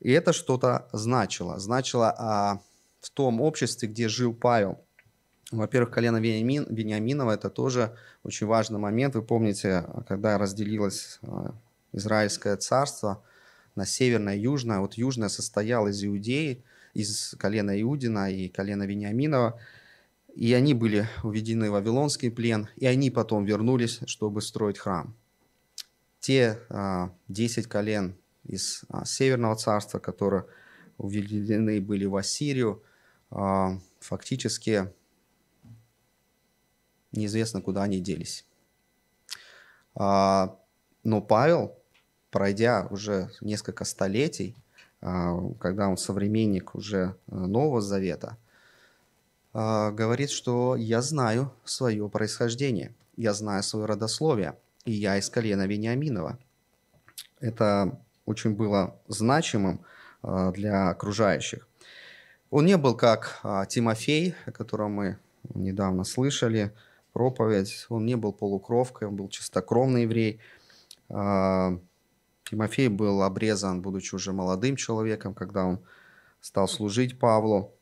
И 0.00 0.10
это 0.10 0.32
что-то 0.32 0.88
значило. 0.92 1.58
Значило 1.58 2.14
а, 2.16 2.60
в 3.00 3.10
том 3.10 3.40
обществе, 3.40 3.88
где 3.88 4.08
жил 4.08 4.34
Павел. 4.34 4.80
Во-первых, 5.52 5.92
колено 5.92 6.18
Вениамин, 6.18 6.66
Вениаминова– 6.68 7.30
это 7.32 7.50
тоже 7.50 7.96
очень 8.24 8.46
важный 8.46 8.78
момент. 8.78 9.14
Вы 9.14 9.22
помните, 9.22 9.86
когда 10.08 10.38
разделилось 10.38 11.18
а, 11.22 11.54
Израильское 11.92 12.56
царство 12.56 13.22
на 13.74 13.86
северное 13.86 14.36
и 14.36 14.40
южное. 14.40 14.80
Вот 14.80 14.94
южное 14.94 15.28
состояло 15.28 15.88
из 15.88 16.04
Иудеи, 16.04 16.64
из 16.94 17.34
колена 17.38 17.80
Иудина 17.80 18.30
и 18.30 18.48
колена 18.48 18.82
Вениаминова. 18.84 19.58
И 20.34 20.52
они 20.52 20.74
были 20.74 21.08
уведены 21.22 21.70
в 21.70 21.72
Вавилонский 21.72 22.30
плен, 22.30 22.68
и 22.76 22.84
они 22.86 23.10
потом 23.10 23.46
вернулись, 23.46 24.00
чтобы 24.06 24.42
строить 24.42 24.78
храм. 24.78 25.16
Те 26.20 26.58
а, 26.68 27.10
10 27.28 27.66
колен 27.66 28.16
из 28.46 28.84
а, 28.88 29.04
Северного 29.04 29.56
царства, 29.56 29.98
которые 29.98 30.46
уведены 30.98 31.80
были 31.80 32.06
в 32.06 32.16
Ассирию, 32.16 32.82
а, 33.30 33.78
фактически 34.00 34.92
неизвестно, 37.12 37.60
куда 37.60 37.82
они 37.82 38.00
делись. 38.00 38.46
А, 39.94 40.58
но 41.02 41.20
Павел, 41.20 41.78
пройдя 42.30 42.86
уже 42.90 43.30
несколько 43.40 43.84
столетий, 43.84 44.56
когда 45.00 45.88
он 45.88 45.98
современник 45.98 46.74
уже 46.74 47.16
Нового 47.26 47.80
Завета, 47.80 48.38
говорит, 49.52 50.30
что 50.30 50.74
я 50.74 51.00
знаю 51.00 51.52
свое 51.64 52.08
происхождение, 52.08 52.94
я 53.16 53.32
знаю 53.34 53.62
свое 53.62 53.86
родословие, 53.86 54.58
и 54.84 54.92
я 54.92 55.18
из 55.18 55.28
колена 55.28 55.66
Вениаминова. 55.66 56.38
Это 57.40 58.00
очень 58.26 58.54
было 58.54 59.00
значимым 59.08 59.80
а, 60.22 60.50
для 60.50 60.90
окружающих. 60.90 61.66
Он 62.50 62.66
не 62.66 62.76
был 62.76 62.96
как 62.96 63.38
а, 63.42 63.64
Тимофей, 63.66 64.34
о 64.44 64.52
котором 64.52 64.92
мы 64.92 65.18
недавно 65.54 66.04
слышали, 66.04 66.74
проповедь. 67.12 67.86
Он 67.88 68.04
не 68.04 68.16
был 68.16 68.32
полукровкой, 68.32 69.08
он 69.08 69.16
был 69.16 69.28
чистокровный 69.28 70.02
еврей. 70.02 70.40
А, 71.08 71.78
Тимофей 72.44 72.88
был 72.88 73.22
обрезан, 73.22 73.80
будучи 73.80 74.14
уже 74.14 74.32
молодым 74.32 74.76
человеком, 74.76 75.34
когда 75.34 75.64
он 75.64 75.80
стал 76.40 76.68
служить 76.68 77.18
Павлу. 77.18 77.72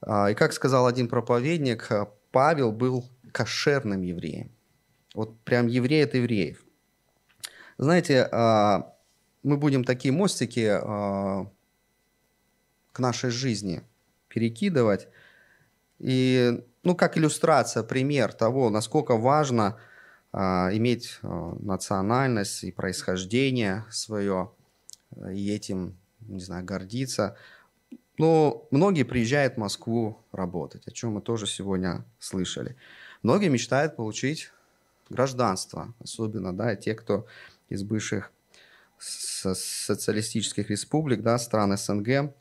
И 0.00 0.34
как 0.34 0.52
сказал 0.52 0.86
один 0.86 1.08
проповедник, 1.08 1.90
Павел 2.30 2.72
был 2.72 3.04
кошерным 3.32 4.00
евреем. 4.00 4.50
Вот 5.14 5.38
прям 5.40 5.66
еврей 5.66 6.04
от 6.04 6.14
евреев. 6.14 6.64
Знаете, 7.76 8.26
мы 9.42 9.56
будем 9.56 9.84
такие 9.84 10.12
мостики 10.12 10.68
э, 10.70 11.46
к 12.92 12.98
нашей 12.98 13.30
жизни 13.30 13.82
перекидывать. 14.28 15.08
И, 15.98 16.64
ну, 16.82 16.94
как 16.94 17.16
иллюстрация, 17.16 17.82
пример 17.82 18.32
того, 18.32 18.70
насколько 18.70 19.16
важно 19.16 19.78
э, 20.32 20.38
иметь 20.38 21.18
э, 21.22 21.52
национальность 21.60 22.64
и 22.64 22.72
происхождение 22.72 23.84
свое, 23.90 24.52
и 25.32 25.50
этим, 25.50 25.96
не 26.20 26.40
знаю, 26.40 26.64
гордиться. 26.64 27.36
Но 28.18 28.66
многие 28.70 29.04
приезжают 29.04 29.54
в 29.54 29.58
Москву 29.58 30.18
работать, 30.32 30.86
о 30.86 30.90
чем 30.90 31.12
мы 31.12 31.20
тоже 31.20 31.46
сегодня 31.46 32.04
слышали. 32.18 32.76
Многие 33.22 33.48
мечтают 33.48 33.96
получить 33.96 34.50
гражданство, 35.08 35.94
особенно 36.00 36.52
да, 36.52 36.74
те, 36.76 36.94
кто 36.94 37.26
из 37.68 37.82
бывших 37.82 38.32
социалистических 39.00 40.70
республик, 40.70 41.22
да, 41.22 41.38
стран 41.38 41.76
СНГ. 41.76 42.34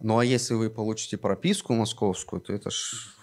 Ну 0.00 0.18
а 0.18 0.24
если 0.24 0.54
вы 0.54 0.70
получите 0.70 1.16
прописку 1.16 1.74
московскую, 1.74 2.40
то 2.40 2.52
это 2.52 2.70
ж 2.70 3.14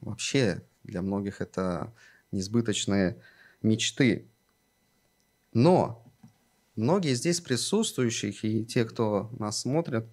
вообще 0.00 0.62
для 0.84 1.02
многих 1.02 1.40
это 1.40 1.92
несбыточные 2.32 3.20
мечты. 3.62 4.26
Но 5.52 6.04
многие 6.74 7.14
здесь 7.14 7.40
присутствующих 7.40 8.44
и 8.44 8.64
те, 8.64 8.84
кто 8.84 9.30
нас 9.38 9.60
смотрят, 9.60 10.06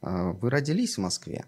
а, 0.00 0.32
вы 0.32 0.50
родились 0.50 0.96
в 0.96 1.00
Москве. 1.02 1.46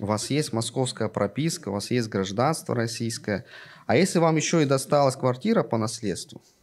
У 0.00 0.06
вас 0.06 0.28
есть 0.30 0.52
московская 0.52 1.08
прописка, 1.08 1.68
у 1.68 1.72
вас 1.72 1.92
есть 1.92 2.08
гражданство 2.08 2.74
российское. 2.74 3.46
А 3.86 3.96
если 3.96 4.18
вам 4.18 4.34
еще 4.34 4.62
и 4.62 4.66
досталась 4.66 5.14
квартира 5.14 5.62
по 5.62 5.78
наследству– 5.78 6.42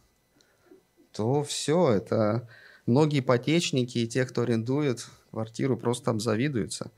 то 1.12 1.42
все, 1.42 1.90
это 1.90 2.48
многие 2.86 3.20
ипотечники 3.20 3.98
и 3.98 4.08
те, 4.08 4.24
кто 4.24 4.42
арендует 4.42 5.06
квартиру, 5.30 5.76
просто 5.76 6.10
обзавидуются. 6.10 6.90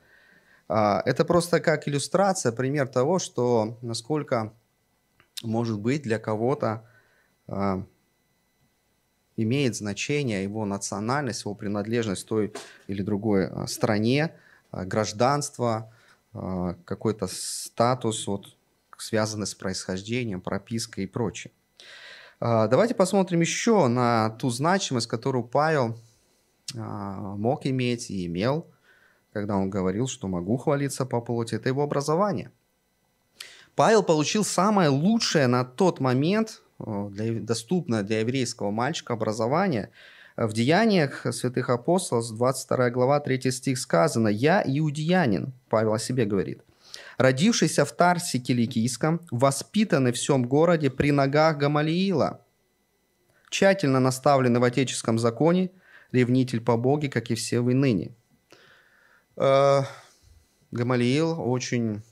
А, 0.68 1.02
это 1.04 1.24
просто 1.24 1.60
как 1.60 1.86
иллюстрация, 1.88 2.52
пример 2.52 2.88
того, 2.88 3.18
что 3.18 3.78
насколько 3.82 4.52
может 5.42 5.78
быть 5.78 6.02
для 6.02 6.18
кого-то 6.18 6.88
а, 7.46 7.86
имеет 9.36 9.76
значение 9.76 10.42
его 10.42 10.64
национальность, 10.64 11.42
его 11.42 11.54
принадлежность 11.54 12.26
той 12.26 12.52
или 12.86 13.02
другой 13.02 13.46
а, 13.46 13.66
стране, 13.66 14.34
гражданство, 14.72 15.92
какой-то 16.32 17.28
статус, 17.28 18.26
вот, 18.26 18.56
связанный 18.98 19.46
с 19.46 19.54
происхождением, 19.54 20.40
пропиской 20.40 21.04
и 21.04 21.06
прочее. 21.06 21.52
А, 22.40 22.66
давайте 22.68 22.94
посмотрим 22.94 23.40
еще 23.40 23.86
на 23.88 24.30
ту 24.30 24.50
значимость, 24.50 25.06
которую 25.06 25.44
Павел 25.44 25.96
а, 26.76 27.36
мог 27.36 27.66
иметь 27.66 28.10
и 28.10 28.26
имел, 28.26 28.66
когда 29.32 29.56
он 29.56 29.70
говорил, 29.70 30.06
что 30.06 30.28
могу 30.28 30.56
хвалиться 30.56 31.06
по 31.06 31.20
плоти, 31.20 31.56
это 31.56 31.68
его 31.68 31.82
образование. 31.82 32.50
Павел 33.74 34.02
получил 34.02 34.44
самое 34.44 34.88
лучшее 34.88 35.48
на 35.48 35.64
тот 35.64 35.98
момент, 35.98 36.62
э, 36.78 37.08
для, 37.10 37.40
доступное 37.40 38.02
для 38.02 38.20
еврейского 38.20 38.70
мальчика 38.70 39.14
образование. 39.14 39.90
В 40.36 40.52
Деяниях 40.52 41.26
святых 41.32 41.70
апостолов, 41.70 42.30
22 42.36 42.90
глава, 42.90 43.20
3 43.20 43.50
стих 43.50 43.78
сказано, 43.78 44.28
«Я 44.28 44.62
иудеянин», 44.64 45.52
Павел 45.68 45.92
о 45.92 45.98
себе 45.98 46.24
говорит, 46.24 46.62
«родившийся 47.18 47.84
в 47.84 47.92
Тарсе 47.92 48.38
Киликийском, 48.38 49.20
воспитанный 49.30 50.12
в 50.12 50.16
всем 50.16 50.44
городе 50.44 50.90
при 50.90 51.12
ногах 51.12 51.58
Гамалиила, 51.58 52.40
тщательно 53.50 54.00
наставленный 54.00 54.60
в 54.60 54.64
отеческом 54.64 55.18
законе, 55.18 55.70
ревнитель 56.12 56.60
по 56.60 56.76
Боге, 56.76 57.08
как 57.08 57.30
и 57.30 57.34
все 57.34 57.60
вы 57.60 57.74
ныне». 57.74 58.14
Э, 59.36 59.82
Гамалиил 60.70 61.40
очень 61.40 62.02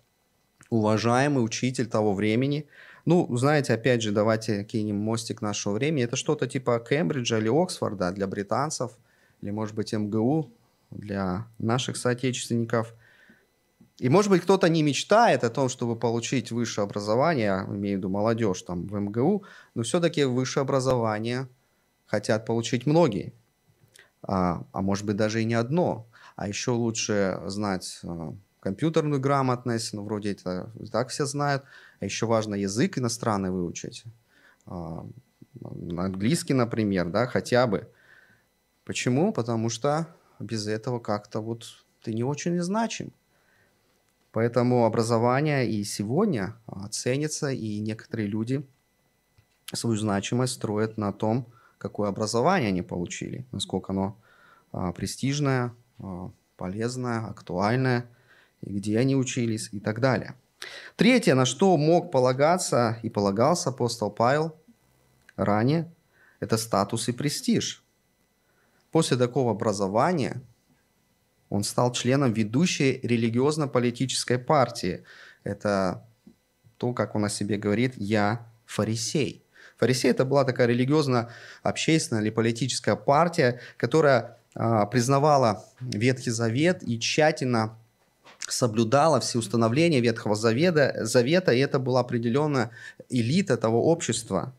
уважаемый 0.70 1.44
учитель 1.44 1.86
того 1.86 2.14
времени. 2.14 2.66
Ну, 3.04 3.36
знаете, 3.36 3.74
опять 3.74 4.02
же, 4.02 4.12
давайте 4.12 4.64
кинем 4.64 4.96
мостик 4.96 5.42
нашего 5.42 5.74
времени. 5.74 6.04
Это 6.04 6.16
что-то 6.16 6.46
типа 6.46 6.78
Кембриджа 6.78 7.38
или 7.38 7.48
Оксфорда 7.48 8.10
для 8.12 8.26
британцев, 8.26 8.92
или, 9.42 9.50
может 9.50 9.74
быть, 9.74 9.92
МГУ 9.92 10.50
для 10.90 11.46
наших 11.58 11.96
соотечественников. 11.96 12.94
И, 14.02 14.08
может 14.08 14.30
быть, 14.30 14.42
кто-то 14.42 14.68
не 14.68 14.82
мечтает 14.82 15.44
о 15.44 15.48
том, 15.48 15.68
чтобы 15.68 15.94
получить 15.94 16.50
высшее 16.50 16.86
образование, 16.86 17.64
имею 17.68 17.94
в 17.94 17.98
виду 17.98 18.08
молодежь 18.08 18.62
там 18.62 18.88
в 18.88 18.98
МГУ, 18.98 19.44
но 19.76 19.82
все-таки 19.84 20.24
высшее 20.24 20.62
образование 20.62 21.46
хотят 22.06 22.44
получить 22.44 22.84
многие. 22.84 23.32
А, 24.22 24.64
а 24.72 24.82
может 24.82 25.06
быть, 25.06 25.14
даже 25.14 25.40
и 25.40 25.44
не 25.44 25.54
одно. 25.54 26.08
А 26.34 26.48
еще 26.48 26.72
лучше 26.72 27.40
знать 27.46 28.00
а, 28.02 28.34
компьютерную 28.58 29.20
грамотность, 29.20 29.92
ну, 29.92 30.02
вроде 30.02 30.32
это 30.32 30.72
так 30.90 31.10
все 31.10 31.24
знают. 31.24 31.62
А 32.00 32.04
еще 32.04 32.26
важно 32.26 32.56
язык 32.56 32.98
иностранный 32.98 33.52
выучить. 33.52 34.02
А, 34.66 35.06
английский, 35.96 36.54
например, 36.54 37.08
да, 37.08 37.28
хотя 37.28 37.68
бы. 37.68 37.88
Почему? 38.84 39.32
Потому 39.32 39.68
что 39.68 40.08
без 40.40 40.66
этого 40.66 40.98
как-то 40.98 41.38
вот 41.38 41.66
ты 42.02 42.12
не 42.12 42.24
очень 42.24 42.60
значим. 42.60 43.12
Поэтому 44.32 44.86
образование 44.86 45.70
и 45.70 45.84
сегодня 45.84 46.56
а, 46.66 46.88
ценится, 46.88 47.50
и 47.50 47.78
некоторые 47.80 48.28
люди 48.28 48.66
свою 49.74 49.96
значимость 49.96 50.54
строят 50.54 50.96
на 50.96 51.12
том, 51.12 51.46
какое 51.78 52.08
образование 52.08 52.68
они 52.68 52.82
получили, 52.82 53.46
насколько 53.52 53.92
оно 53.92 54.16
а, 54.72 54.92
престижное, 54.92 55.74
а, 55.98 56.30
полезное, 56.56 57.26
актуальное, 57.26 58.06
и 58.62 58.72
где 58.72 58.98
они 58.98 59.16
учились 59.16 59.68
и 59.72 59.80
так 59.80 60.00
далее. 60.00 60.34
Третье, 60.96 61.34
на 61.34 61.44
что 61.44 61.76
мог 61.76 62.10
полагаться 62.10 62.98
и 63.02 63.10
полагался 63.10 63.70
апостол 63.70 64.10
Павел 64.10 64.56
ранее, 65.36 65.92
это 66.40 66.56
статус 66.56 67.08
и 67.08 67.12
престиж. 67.12 67.84
После 68.92 69.16
такого 69.16 69.50
образования 69.50 70.40
он 71.52 71.64
стал 71.64 71.92
членом 71.92 72.32
ведущей 72.32 72.98
религиозно-политической 73.02 74.38
партии. 74.38 75.04
Это 75.44 76.02
то, 76.78 76.94
как 76.94 77.14
он 77.14 77.26
о 77.26 77.28
себе 77.28 77.58
говорит, 77.58 77.92
«я 77.96 78.46
фарисей». 78.64 79.44
Фарисей– 79.76 80.10
это 80.12 80.24
была 80.24 80.44
такая 80.44 80.66
религиозно-общественная 80.68 82.22
или 82.22 82.30
политическая 82.30 82.96
партия, 82.96 83.60
которая 83.76 84.38
а, 84.54 84.86
признавала 84.86 85.62
Ветхий 85.80 86.30
Завет 86.30 86.82
и 86.82 86.98
тщательно 86.98 87.76
соблюдала 88.48 89.20
все 89.20 89.38
установления 89.38 90.00
Ветхого 90.00 90.34
Завета, 90.34 91.04
Завета, 91.04 91.52
и 91.52 91.58
это 91.58 91.78
была 91.78 92.00
определенная 92.00 92.70
элита 93.10 93.58
того 93.58 93.90
общества. 93.90 94.54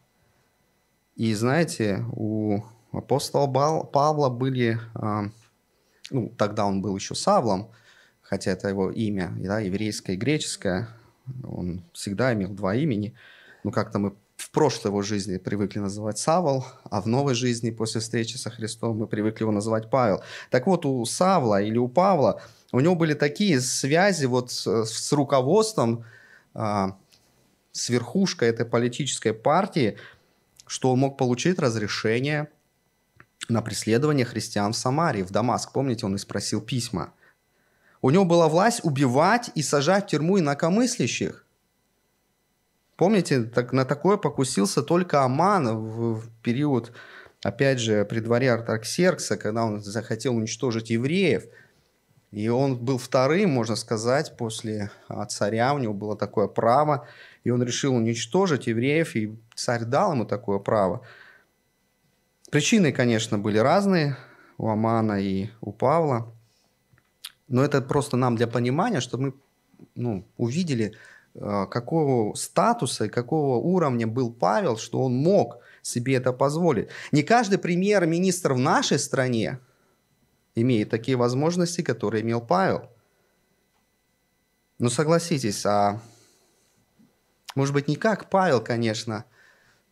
И 1.15 1.33
знаете, 1.33 2.05
у 2.11 2.61
апостола 2.91 3.47
Павла 3.83 4.29
были, 4.29 4.79
а, 4.93 5.31
ну, 6.13 6.31
тогда 6.37 6.65
он 6.65 6.81
был 6.81 6.95
еще 6.95 7.15
Савлом, 7.15 7.71
хотя 8.21 8.51
это 8.51 8.69
его 8.69 8.91
имя, 8.91 9.33
да, 9.37 9.59
еврейское 9.59 10.13
и 10.13 10.17
греческое, 10.17 10.87
он 11.43 11.83
всегда 11.93 12.33
имел 12.33 12.49
два 12.49 12.75
имени, 12.75 13.13
но 13.63 13.71
как-то 13.71 13.99
мы 13.99 14.13
в 14.35 14.49
прошлой 14.51 14.89
его 14.89 15.01
жизни 15.01 15.37
привыкли 15.37 15.79
называть 15.79 16.17
Савол, 16.17 16.65
а 16.89 17.01
в 17.01 17.07
новой 17.07 17.33
жизни 17.33 17.71
после 17.71 18.01
встречи 18.01 18.37
со 18.37 18.49
Христом 18.49 18.97
мы 18.97 19.07
привыкли 19.07 19.43
его 19.43 19.51
называть 19.51 19.89
Павел. 19.89 20.23
Так 20.49 20.67
вот, 20.67 20.85
у 20.85 21.05
Савла 21.05 21.61
или 21.61 21.77
у 21.77 21.87
Павла 21.87 22.41
у 22.71 22.79
него 22.79 22.95
были 22.95 23.13
такие 23.13 23.61
связи 23.61 24.25
вот 24.25 24.51
с, 24.51 24.85
с 24.85 25.13
руководством, 25.13 26.03
а, 26.53 26.97
с 27.71 27.89
верхушкой 27.89 28.49
этой 28.49 28.65
политической 28.65 29.33
партии, 29.33 29.97
что 30.67 30.91
он 30.91 30.99
мог 30.99 31.17
получить 31.17 31.59
разрешение 31.59 32.49
на 33.49 33.61
преследование 33.61 34.25
христиан 34.25 34.73
в 34.73 34.77
Самарии, 34.77 35.23
в 35.23 35.31
Дамаск. 35.31 35.71
Помните, 35.71 36.05
он 36.05 36.15
и 36.15 36.17
спросил 36.17 36.61
письма. 36.61 37.13
У 38.01 38.09
него 38.09 38.25
была 38.25 38.47
власть 38.47 38.81
убивать 38.83 39.51
и 39.55 39.61
сажать 39.61 40.05
в 40.05 40.07
тюрьму 40.07 40.39
инакомыслящих. 40.39 41.45
Помните, 42.95 43.43
так, 43.43 43.73
на 43.73 43.85
такое 43.85 44.17
покусился 44.17 44.83
только 44.83 45.23
Аман 45.23 45.77
в, 45.77 46.21
в 46.21 46.29
период, 46.41 46.91
опять 47.41 47.79
же, 47.79 48.05
при 48.05 48.19
дворе 48.19 48.51
Артаксеркса, 48.51 49.35
когда 49.37 49.65
он 49.65 49.81
захотел 49.81 50.35
уничтожить 50.35 50.89
евреев. 50.89 51.45
И 52.31 52.49
он 52.49 52.77
был 52.77 52.97
вторым, 52.97 53.51
можно 53.51 53.75
сказать, 53.75 54.35
после 54.37 54.91
а, 55.07 55.25
царя. 55.25 55.73
У 55.73 55.77
него 55.77 55.93
было 55.93 56.17
такое 56.17 56.47
право. 56.47 57.07
И 57.43 57.51
он 57.51 57.63
решил 57.63 57.95
уничтожить 57.95 58.67
евреев, 58.67 59.15
и 59.15 59.37
царь 59.55 59.85
дал 59.85 60.13
ему 60.13 60.25
такое 60.25 60.59
право. 60.59 61.01
Причины, 62.53 62.91
конечно, 62.91 63.39
были 63.39 63.57
разные 63.57 64.15
у 64.59 64.69
Амана 64.69 65.19
и 65.19 65.49
у 65.59 65.71
Павла. 65.71 66.31
Но 67.47 67.65
это 67.65 67.81
просто 67.81 68.15
нам 68.15 68.35
для 68.35 68.45
понимания, 68.45 68.99
чтобы 68.99 69.23
мы 69.23 69.33
ну, 69.95 70.27
увидели, 70.37 70.95
а, 71.33 71.65
какого 71.65 72.35
статуса 72.35 73.05
и 73.05 73.09
какого 73.09 73.55
уровня 73.55 74.05
был 74.05 74.31
Павел, 74.31 74.77
что 74.77 75.01
он 75.01 75.15
мог 75.15 75.63
себе 75.81 76.13
это 76.13 76.31
позволить. 76.31 76.89
Не 77.11 77.23
каждый 77.23 77.57
премьер-министр 77.57 78.53
в 78.53 78.59
нашей 78.59 78.99
стране 78.99 79.57
имеет 80.53 80.91
такие 80.91 81.17
возможности, 81.17 81.81
которые 81.81 82.21
имел 82.21 82.39
Павел. 82.39 82.87
Но 84.77 84.91
согласитесь, 84.91 85.65
а 85.65 85.99
может 87.55 87.73
быть 87.73 87.87
не 87.87 87.95
как 87.95 88.29
Павел, 88.29 88.61
конечно, 88.61 89.25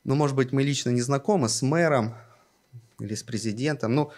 но 0.04 0.14
может 0.14 0.36
быть 0.36 0.52
мы 0.52 0.62
лично 0.62 0.92
не 0.92 1.02
знакомы 1.02 1.50
с 1.50 1.64
мэром 1.64 2.14
или 3.04 3.16
с 3.16 3.24
президентом, 3.24 3.96
ну, 3.96 4.12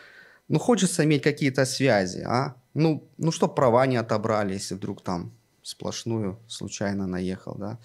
ну 0.47 0.59
хочется 0.59 1.03
иметь 1.03 1.23
какие-то 1.23 1.65
связи, 1.65 2.21
а? 2.21 2.55
Ну, 2.73 3.07
ну 3.17 3.31
что 3.31 3.47
права 3.47 3.85
не 3.87 3.97
отобрали, 3.97 4.53
если 4.53 4.75
вдруг 4.75 5.01
там 5.01 5.31
сплошную 5.61 6.39
случайно 6.47 7.07
наехал, 7.07 7.55
да. 7.55 7.79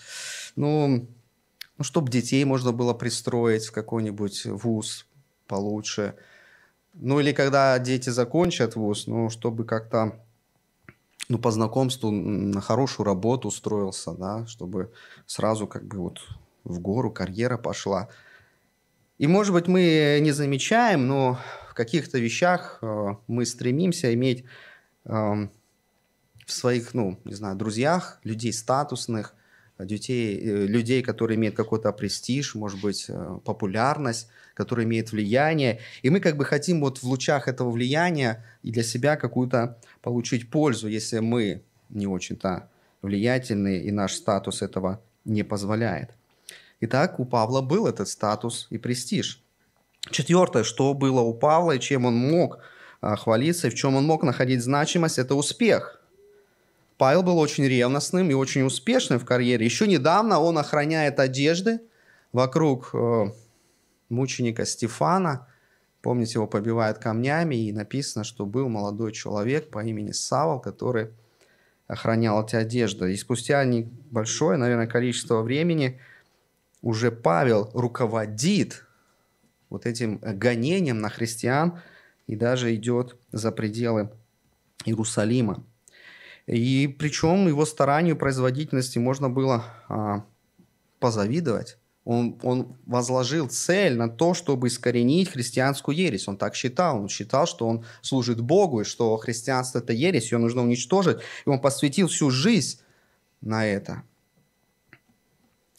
Ну, 0.57 1.07
ну 1.77 1.85
чтобы 1.85 2.11
детей 2.11 2.45
можно 2.45 2.73
было 2.73 2.95
пристроить 2.95 3.67
в 3.67 3.73
какой-нибудь 3.73 4.47
вуз 4.47 5.07
получше. 5.47 6.15
Ну, 6.95 7.21
или 7.21 7.33
когда 7.33 7.79
дети 7.79 8.11
закончат 8.11 8.77
вуз, 8.77 9.07
ну, 9.07 9.31
чтобы 9.31 9.65
как-то 9.65 10.21
ну, 11.29 11.39
по 11.39 11.51
знакомству 11.51 12.11
на 12.11 12.61
хорошую 12.61 13.07
работу 13.07 13.49
устроился, 13.49 14.13
да, 14.13 14.47
чтобы 14.47 14.91
сразу 15.27 15.67
как 15.67 15.85
бы 15.85 15.99
вот 15.99 16.21
в 16.65 16.81
гору 16.81 17.11
карьера 17.11 17.59
пошла. 17.59 18.09
И, 19.19 19.27
может 19.27 19.53
быть, 19.53 19.67
мы 19.67 20.19
не 20.23 20.31
замечаем, 20.31 21.07
но 21.07 21.39
в 21.71 21.75
каких-то 21.75 22.19
вещах 22.19 22.79
э, 22.83 23.15
мы 23.27 23.47
стремимся 23.47 24.15
иметь 24.15 24.45
э, 25.05 25.11
в 25.11 26.53
своих, 26.53 26.95
ну, 26.95 27.19
не 27.25 27.35
знаю, 27.35 27.57
друзьях, 27.57 28.21
людей 28.23 28.53
статусных, 28.53 29.35
людей, 29.79 30.39
э, 30.39 30.67
людей, 30.67 31.03
которые 31.03 31.37
имеют 31.37 31.57
какой-то 31.57 31.93
престиж, 31.93 32.55
может 32.55 32.81
быть, 32.81 33.07
э, 33.09 33.39
популярность, 33.45 34.29
которые 34.55 34.87
имеют 34.87 35.13
влияние. 35.13 35.81
И 36.03 36.11
мы 36.11 36.21
как 36.21 36.37
бы 36.37 36.45
хотим 36.45 36.81
вот 36.81 36.99
в 36.99 37.05
лучах 37.05 37.49
этого 37.49 37.71
влияния 37.71 38.45
и 38.63 38.71
для 38.71 38.83
себя 38.83 39.17
какую-то 39.17 39.79
получить 40.01 40.51
пользу, 40.51 40.89
если 40.89 41.19
мы 41.19 41.63
не 41.89 42.07
очень-то 42.07 42.69
влиятельны, 43.03 43.79
и 43.79 43.91
наш 43.91 44.15
статус 44.15 44.63
этого 44.63 45.01
не 45.25 45.43
позволяет. 45.43 46.11
Итак, 46.81 47.19
у 47.19 47.25
Павла 47.25 47.61
был 47.61 47.87
этот 47.87 48.09
статус 48.09 48.67
и 48.71 48.79
престиж. 48.79 49.43
Четвертое, 50.11 50.65
что 50.65 50.95
было 50.95 51.21
у 51.21 51.35
Павла 51.35 51.73
и 51.73 51.81
чем 51.81 52.05
он 52.07 52.15
мог 52.17 52.59
а, 53.01 53.17
хвалиться, 53.17 53.67
и 53.67 53.71
в 53.71 53.75
чем 53.75 53.97
он 53.97 54.05
мог 54.05 54.23
находить 54.23 54.63
значимость, 54.63 55.19
это 55.19 55.35
успех. 55.35 56.01
Павел 56.97 57.23
был 57.23 57.39
очень 57.39 57.65
ревностным 57.65 58.31
и 58.31 58.35
очень 58.35 58.63
успешным 58.63 59.19
в 59.19 59.25
карьере. 59.25 59.65
Еще 59.65 59.87
недавно 59.87 60.41
он 60.41 60.59
охраняет 60.59 61.21
одежды 61.21 61.81
вокруг 62.33 62.91
э, 62.93 63.27
мученика 64.09 64.67
Стефана, 64.67 65.47
Помните, 66.01 66.35
его 66.35 66.47
побивают 66.47 66.99
камнями, 66.99 67.57
и 67.57 67.73
написано, 67.73 68.25
что 68.25 68.47
был 68.47 68.69
молодой 68.69 69.13
человек 69.13 69.71
по 69.71 69.85
имени 69.85 70.13
Савол, 70.13 70.61
который 70.61 71.09
охранял 71.89 72.45
эти 72.45 72.55
одежды. 72.55 73.13
И 73.13 73.17
спустя 73.17 73.65
небольшое, 73.65 74.59
наверное, 74.59 74.87
количество 74.87 75.43
времени 75.43 76.01
уже 76.83 77.11
Павел 77.11 77.71
руководит 77.75 78.85
вот 79.71 79.87
этим 79.87 80.19
гонением 80.19 81.01
на 81.01 81.09
христиан 81.09 81.81
и 82.27 82.37
даже 82.37 82.75
идет 82.75 83.17
за 83.33 83.53
пределы 83.53 84.11
Иерусалима. 84.85 85.65
И 86.47 86.95
причем 86.99 87.47
его 87.47 87.67
старанию 87.67 88.17
производительности 88.17 88.99
можно 88.99 89.29
было 89.29 89.65
а, 89.89 90.25
позавидовать. 90.99 91.77
Он, 92.05 92.39
он 92.43 92.75
возложил 92.87 93.49
цель 93.49 93.95
на 93.95 94.09
то, 94.09 94.33
чтобы 94.33 94.69
искоренить 94.69 95.29
христианскую 95.29 95.95
ересь. 95.95 96.27
Он 96.27 96.39
так 96.39 96.55
считал. 96.55 97.03
Он 97.03 97.09
считал, 97.11 97.47
что 97.47 97.69
он 97.69 97.85
служит 98.01 98.41
Богу, 98.41 98.81
и 98.81 98.85
что 98.85 99.15
христианство– 99.19 99.79
это 99.81 99.93
ересь, 99.93 100.33
ее 100.33 100.39
нужно 100.39 100.63
уничтожить. 100.63 101.19
И 101.45 101.51
он 101.51 101.61
посвятил 101.61 102.09
всю 102.09 102.31
жизнь 102.31 102.81
на 103.43 103.67
это. 103.67 104.05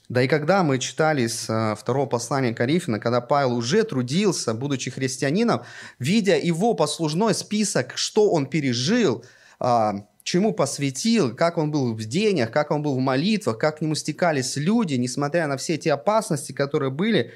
Да 0.09 0.23
и 0.23 0.27
когда 0.27 0.63
мы 0.63 0.79
читали 0.79 1.27
с 1.27 1.45
а, 1.49 1.75
второго 1.75 2.07
послания 2.07 2.51
Коринфяна, 2.51 2.99
когда 2.99 3.21
Павел 3.21 3.55
уже 3.55 3.83
трудился, 3.83 4.55
будучи 4.55 4.89
христианином, 4.89 5.61
видя 5.99 6.35
его 6.35 6.73
послужной 6.73 7.35
список, 7.35 7.95
что 7.95 8.31
он 8.31 8.47
пережил, 8.47 9.23
а, 9.59 10.07
чему 10.23 10.51
посвятил, 10.51 11.35
как 11.35 11.59
он 11.59 11.69
был 11.69 11.93
в 11.93 12.03
денях, 12.05 12.49
как 12.49 12.71
он 12.71 12.81
был 12.81 12.95
в 12.95 12.99
молитвах, 12.99 13.59
как 13.59 13.77
к 13.77 13.81
нему 13.81 13.93
стекались 13.93 14.57
люди, 14.57 14.95
несмотря 14.95 15.45
на 15.45 15.57
все 15.57 15.75
эти 15.75 15.89
опасности, 15.89 16.53
которые 16.53 16.89
были, 16.89 17.31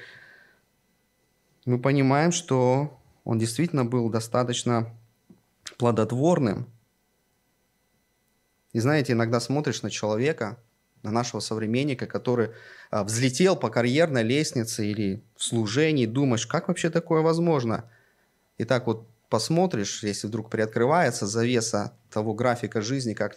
мы 1.66 1.78
понимаем, 1.80 2.32
что 2.32 3.00
он 3.22 3.38
действительно 3.38 3.84
был 3.84 4.10
достаточно 4.10 4.92
плодотворным. 5.78 6.68
И 8.72 8.80
знаете, 8.80 9.12
иногда 9.12 9.38
смотришь 9.38 9.82
на 9.82 9.90
человека, 9.90 10.58
на 11.04 11.10
нашего 11.10 11.40
современника, 11.40 12.06
который 12.06 12.50
а, 12.90 13.04
взлетел 13.04 13.54
по 13.54 13.68
карьерной 13.68 14.22
лестнице 14.22 14.86
или 14.86 15.22
в 15.36 15.44
служении, 15.44 16.06
думаешь, 16.06 16.46
как 16.46 16.68
вообще 16.68 16.90
такое 16.90 17.20
возможно? 17.20 17.88
И 18.58 18.64
так 18.64 18.86
вот 18.86 19.06
посмотришь, 19.28 20.02
если 20.02 20.26
вдруг 20.26 20.50
приоткрывается 20.50 21.26
завеса 21.26 21.96
того 22.10 22.34
графика 22.34 22.80
жизни, 22.80 23.14
как 23.14 23.36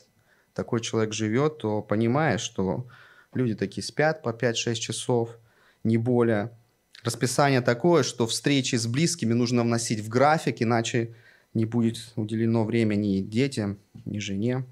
такой 0.54 0.80
человек 0.82 1.14
живет, 1.14 1.60
то 1.60 1.82
понимаешь, 1.82 2.42
что 2.42 2.88
люди 3.34 3.54
такие 3.54 3.84
спят 3.84 4.24
по 4.24 4.30
5-6 4.30 4.76
часов, 4.76 5.38
не 5.84 5.98
более. 5.98 6.52
Расписание 7.04 7.62
такое, 7.62 8.04
что 8.04 8.26
встречи 8.28 8.76
с 8.76 8.88
близкими 8.88 9.34
нужно 9.34 9.64
вносить 9.64 10.00
в 10.00 10.10
график, 10.10 10.62
иначе 10.62 11.16
не 11.54 11.66
будет 11.66 12.14
уделено 12.16 12.64
время 12.64 12.96
ни 12.96 13.20
детям, 13.20 13.78
ни 14.06 14.20
жене. 14.20 14.66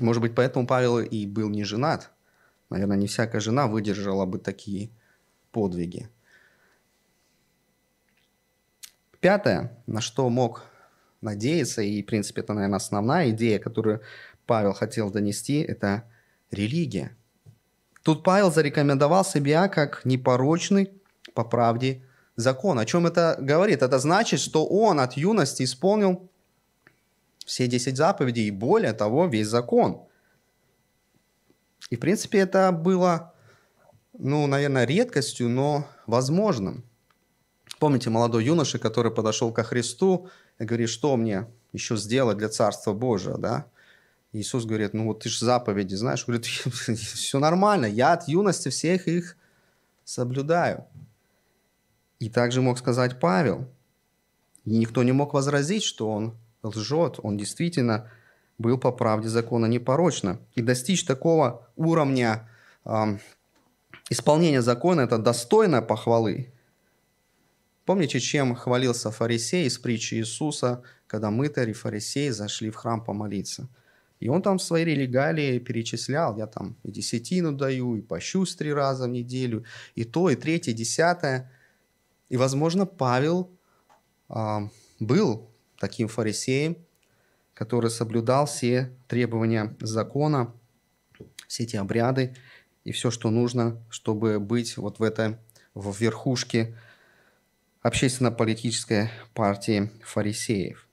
Может 0.00 0.22
быть, 0.22 0.34
поэтому 0.34 0.66
Павел 0.66 1.00
и 1.00 1.26
был 1.26 1.48
не 1.48 1.64
женат. 1.64 2.10
Наверное, 2.70 2.96
не 2.96 3.06
всякая 3.06 3.40
жена 3.40 3.66
выдержала 3.66 4.24
бы 4.24 4.38
такие 4.38 4.90
подвиги. 5.50 6.08
Пятое, 9.20 9.78
на 9.86 10.00
что 10.00 10.28
мог 10.30 10.64
надеяться, 11.20 11.82
и, 11.82 12.02
в 12.02 12.06
принципе, 12.06 12.40
это, 12.40 12.54
наверное, 12.54 12.78
основная 12.78 13.30
идея, 13.30 13.58
которую 13.58 14.00
Павел 14.46 14.72
хотел 14.72 15.10
донести, 15.10 15.60
это 15.60 16.04
религия. 16.50 17.16
Тут 18.02 18.24
Павел 18.24 18.50
зарекомендовал 18.50 19.24
себя 19.24 19.68
как 19.68 20.04
непорочный 20.04 20.90
по 21.34 21.44
правде 21.44 22.02
закон. 22.34 22.78
О 22.78 22.84
чем 22.84 23.06
это 23.06 23.36
говорит? 23.38 23.82
Это 23.82 23.98
значит, 23.98 24.40
что 24.40 24.66
он 24.66 24.98
от 24.98 25.12
юности 25.12 25.62
исполнил 25.62 26.28
все 27.52 27.66
10 27.66 27.98
заповедей 27.98 28.46
и 28.46 28.50
более 28.50 28.94
того, 28.94 29.26
весь 29.26 29.46
закон. 29.46 30.06
И, 31.90 31.96
в 31.96 32.00
принципе, 32.00 32.38
это 32.38 32.72
было, 32.72 33.34
ну, 34.18 34.46
наверное, 34.46 34.86
редкостью, 34.86 35.50
но 35.50 35.86
возможным. 36.06 36.82
Помните 37.78 38.08
молодой 38.08 38.46
юноша, 38.46 38.78
который 38.78 39.12
подошел 39.12 39.52
ко 39.52 39.64
Христу 39.64 40.30
и 40.58 40.64
говорит, 40.64 40.88
что 40.88 41.14
мне 41.18 41.46
еще 41.74 41.98
сделать 41.98 42.38
для 42.38 42.48
Царства 42.48 42.94
Божия, 42.94 43.36
да? 43.36 43.66
Иисус 44.32 44.64
говорит, 44.64 44.94
ну 44.94 45.08
вот 45.08 45.20
ты 45.20 45.28
же 45.28 45.44
заповеди 45.44 45.94
знаешь. 45.94 46.24
Говорит, 46.24 46.46
все 46.46 47.38
нормально, 47.38 47.84
я 47.84 48.14
от 48.14 48.28
юности 48.28 48.70
всех 48.70 49.06
их 49.08 49.36
соблюдаю. 50.06 50.86
И 52.18 52.30
также 52.30 52.62
мог 52.62 52.78
сказать 52.78 53.20
Павел. 53.20 53.68
И 54.64 54.70
никто 54.70 55.02
не 55.02 55.12
мог 55.12 55.34
возразить, 55.34 55.82
что 55.82 56.10
он 56.10 56.34
лжет. 56.62 57.18
Он 57.22 57.36
действительно 57.36 58.10
был 58.58 58.78
по 58.78 58.92
правде 58.92 59.28
закона 59.28 59.66
непорочно. 59.66 60.38
И 60.54 60.62
достичь 60.62 61.04
такого 61.04 61.68
уровня 61.76 62.48
э, 62.84 63.18
исполнения 64.10 64.62
закона– 64.62 65.00
это 65.02 65.18
достойно 65.18 65.82
похвалы. 65.82 66.52
Помните, 67.84 68.20
чем 68.20 68.54
хвалился 68.54 69.10
фарисей 69.10 69.66
из 69.66 69.78
притчи 69.78 70.14
Иисуса, 70.14 70.82
когда 71.06 71.30
мытарь 71.30 71.70
и 71.70 71.72
фарисей 71.72 72.30
зашли 72.30 72.70
в 72.70 72.76
храм 72.76 73.04
помолиться? 73.04 73.68
И 74.20 74.28
он 74.28 74.40
там 74.40 74.60
свои 74.60 74.84
религалии 74.84 75.58
перечислял. 75.58 76.36
Я 76.36 76.46
там 76.46 76.76
и 76.84 76.92
десятину 76.92 77.50
даю, 77.50 77.96
и 77.96 78.02
пощусь 78.02 78.54
три 78.54 78.72
раза 78.72 79.08
в 79.08 79.08
неделю, 79.08 79.64
и 79.96 80.04
то, 80.04 80.30
и 80.30 80.36
третье, 80.36 80.70
и 80.70 80.74
десятое. 80.74 81.50
И, 82.28 82.36
возможно, 82.36 82.86
Павел 82.86 83.50
а, 84.28 84.68
был 85.00 85.51
таким 85.82 86.06
фарисеем, 86.06 86.76
который 87.54 87.90
соблюдал 87.90 88.46
все 88.46 88.92
требования 89.08 89.76
закона, 89.80 90.54
все 91.48 91.64
эти 91.64 91.74
обряды 91.74 92.36
и 92.84 92.92
все, 92.92 93.10
что 93.10 93.30
нужно, 93.30 93.82
чтобы 93.90 94.38
быть 94.38 94.76
вот 94.76 95.00
в 95.00 95.02
этой 95.02 95.38
в 95.74 95.92
верхушке 96.00 96.78
общественно-политической 97.82 99.10
партии 99.34 99.90
фарисеев. 100.04 100.86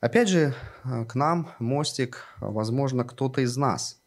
Опять 0.00 0.28
же, 0.30 0.52
э, 0.84 1.04
к 1.04 1.14
нам 1.14 1.54
мостик, 1.60 2.24
возможно, 2.40 3.04
кто-то 3.04 3.42
из 3.42 3.56
нас. 3.56 4.00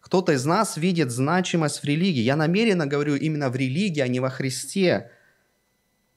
Кто-то 0.00 0.30
из 0.32 0.44
нас 0.44 0.76
видит 0.76 1.10
значимость 1.10 1.80
в 1.80 1.84
религии. 1.84 2.22
Я 2.22 2.36
намеренно 2.36 2.86
говорю 2.86 3.16
именно 3.16 3.50
в 3.50 3.56
религии, 3.56 4.00
а 4.00 4.06
не 4.06 4.20
во 4.20 4.30
Христе. 4.30 5.10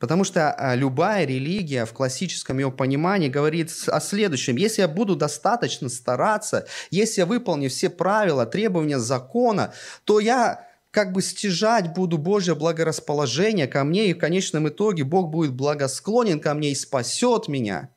Потому 0.02 0.24
что 0.24 0.56
э, 0.58 0.76
любая 0.76 1.26
религия 1.26 1.86
в 1.86 1.94
классическом 1.94 2.58
ее 2.58 2.72
понимании 2.72 3.30
говорит 3.30 3.72
о 3.86 4.00
следующем. 4.00 4.56
Если 4.56 4.82
я 4.82 4.88
буду 4.88 5.16
достаточно 5.16 5.90
стараться, 5.90 6.66
если 6.90 7.22
я 7.22 7.28
выполню 7.28 7.70
все 7.70 7.92
правила, 7.92 8.48
требования 8.48 8.98
закона, 8.98 9.76
то 10.04 10.20
я 10.20 10.68
как 10.90 11.12
бы 11.12 11.22
стяжать 11.22 11.94
буду 11.94 12.18
Божье 12.18 12.56
благорасположение 12.56 13.68
ко 13.68 13.84
мне, 13.84 14.10
и 14.10 14.16
в 14.16 14.18
конечном 14.18 14.68
итоге 14.70 15.04
Бог 15.04 15.30
будет 15.30 15.54
благосклонен 15.54 16.40
ко 16.40 16.56
мне 16.56 16.72
и 16.72 16.76
спасет 16.76 17.48
меня. 17.48 17.92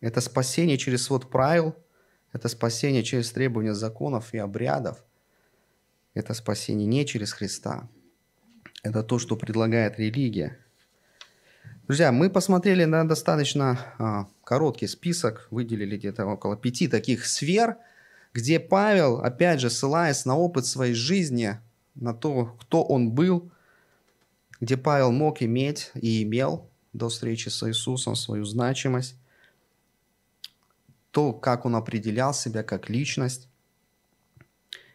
Это 0.00 0.22
спасение 0.22 0.78
через 0.78 1.04
свод 1.04 1.28
правил, 1.28 1.76
это 2.32 2.48
спасение 2.48 3.02
через 3.02 3.30
требования 3.32 3.74
законов 3.74 4.32
и 4.32 4.38
обрядов. 4.38 5.04
Это 6.14 6.32
спасение 6.32 6.86
не 6.86 7.04
через 7.04 7.34
Христа. 7.34 7.86
Это 8.82 9.02
то, 9.02 9.18
что 9.18 9.36
предлагает 9.36 9.98
религия. 9.98 10.58
Друзья, 11.86 12.12
мы 12.12 12.30
посмотрели 12.30 12.84
на 12.84 13.06
достаточно 13.06 13.78
а, 13.98 14.28
короткий 14.44 14.86
список, 14.86 15.48
выделили 15.50 15.96
где-то 15.96 16.26
около 16.26 16.56
пяти 16.56 16.88
таких 16.88 17.26
сфер– 17.26 17.76
где 18.32 18.58
Павел, 18.58 19.18
опять 19.20 19.60
же, 19.60 19.70
ссылаясь 19.70 20.24
на 20.24 20.36
опыт 20.36 20.66
своей 20.66 20.94
жизни, 20.94 21.58
на 21.94 22.14
то, 22.14 22.56
кто 22.60 22.82
он 22.82 23.10
был, 23.10 23.50
где 24.60 24.76
Павел 24.76 25.12
мог 25.12 25.42
иметь 25.42 25.90
и 25.94 26.22
имел 26.22 26.70
до 26.92 27.08
встречи 27.08 27.48
с 27.48 27.68
Иисусом 27.68 28.16
свою 28.16 28.44
значимость, 28.44 29.16
то, 31.10 31.32
как 31.32 31.66
он 31.66 31.76
определял 31.76 32.32
себя 32.32 32.62
как 32.62 32.88
личность. 32.88 33.48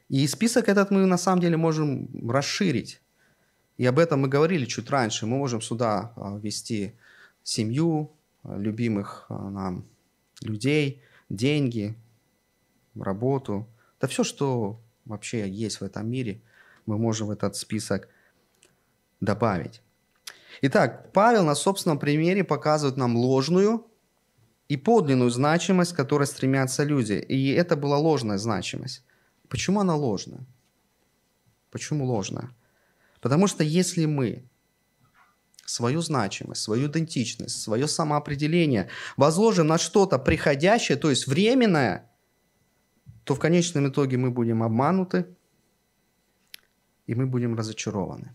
И 0.10 0.26
список 0.28 0.67
этот 0.69 0.89
мы 0.89 1.06
на 1.06 1.17
самом 1.17 1.41
деле 1.41 1.58
можем 1.58 2.10
расширить. 2.28 3.02
И 3.78 3.86
об 3.86 4.00
этом 4.00 4.22
мы 4.22 4.28
говорили 4.28 4.66
чуть 4.66 4.90
раньше. 4.90 5.26
Мы 5.26 5.38
можем 5.38 5.62
сюда 5.62 6.12
а, 6.16 6.38
ввести 6.38 6.94
семью, 7.44 8.12
а, 8.44 8.58
любимых 8.58 9.26
а, 9.30 9.50
нам 9.50 9.86
людей, 10.42 11.02
деньги, 11.30 11.96
работу, 12.96 13.68
да 14.00 14.08
все, 14.08 14.24
что 14.24 14.80
вообще 15.06 15.50
есть 15.50 15.82
в 15.82 15.84
этом 15.84 16.10
мире, 16.10 16.42
мы 16.86 16.98
можем 16.98 17.28
в 17.28 17.32
этот 17.32 17.56
список 17.56 18.10
добавить. 19.20 19.82
Итак, 20.62 21.12
Павел 21.13 21.44
на 21.44 21.56
собственном 21.56 22.00
примере 22.00 22.44
показывает 22.44 22.98
нам 22.98 23.16
ложную 23.16 23.86
и 24.70 24.78
подлинную 24.78 25.30
значимость, 25.30 25.94
к 25.94 25.96
которой 25.96 26.26
стремятся 26.26 26.84
люди. 26.84 27.13
И 27.13 27.52
это 27.52 27.76
была 27.76 27.98
ложная 27.98 28.38
значимость. 28.38 29.04
Почему 29.50 29.80
она 29.80 29.96
ложная? 29.96 30.46
Почему 31.72 32.06
ложная? 32.06 32.50
Потому 33.28 33.48
что 33.48 33.62
если 33.62 34.06
мы 34.06 34.46
свою 35.66 36.00
значимость, 36.00 36.62
свою 36.62 36.88
идентичность, 36.88 37.62
свое 37.62 37.86
самоопределение, 37.86 38.88
возложим 39.18 39.68
на 39.68 39.78
что-то 39.78 40.18
приходящее, 40.18 40.98
то 40.98 41.10
есть 41.10 41.28
временное, 41.28 42.10
то 43.26 43.36
в 43.36 43.40
конечном 43.40 43.90
итоге 43.90 44.16
мы 44.16 44.32
будем 44.32 44.63
обмануты, 44.63 45.26
и 47.06 47.16
мы 47.16 47.26
будем 47.26 47.58
разочарованы. 47.58 48.34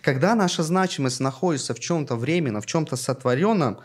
Когда 0.00 0.36
наша 0.36 0.62
значимость 0.62 1.18
находится 1.18 1.74
в 1.74 1.80
чем-то 1.80 2.14
временно, 2.14 2.60
в 2.60 2.66
чем-то 2.66 2.94
сотворенном, 2.94 3.80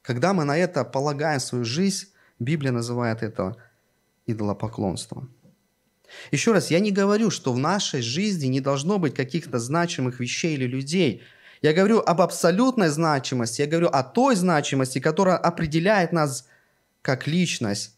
когда 0.00 0.32
мы 0.32 0.44
на 0.44 0.56
это 0.56 0.86
полагаем 0.86 1.38
свою 1.38 1.66
жизнь, 1.66 2.06
Библия 2.38 2.72
называет 2.72 3.22
это 3.22 3.56
идолопоклонством. 4.24 5.34
Еще 6.30 6.52
раз, 6.52 6.70
я 6.70 6.80
не 6.80 6.92
говорю, 6.92 7.30
что 7.30 7.52
в 7.52 7.58
нашей 7.58 8.02
жизни 8.02 8.46
не 8.46 8.60
должно 8.60 8.98
быть 8.98 9.14
каких-то 9.14 9.58
значимых 9.58 10.20
вещей 10.20 10.54
или 10.54 10.66
людей. 10.66 11.22
Я 11.62 11.72
говорю 11.72 12.00
об 12.00 12.20
абсолютной 12.20 12.88
значимости, 12.88 13.62
я 13.62 13.66
говорю 13.66 13.88
о 13.88 14.02
той 14.02 14.36
значимости, 14.36 15.00
которая 15.00 15.36
определяет 15.36 16.12
нас 16.12 16.48
как 17.02 17.26
личность, 17.26 17.96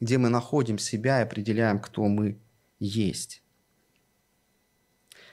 где 0.00 0.18
мы 0.18 0.28
находим 0.28 0.78
себя 0.78 1.20
и 1.20 1.24
определяем, 1.24 1.80
кто 1.80 2.04
мы 2.04 2.38
есть. 2.78 3.42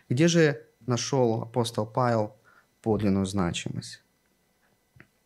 Где 0.10 0.28
же 0.28 0.66
нашел 0.86 1.42
апостол 1.42 1.86
Павел 1.86 2.36
подлинную 2.82 3.26
значимость? 3.26 4.04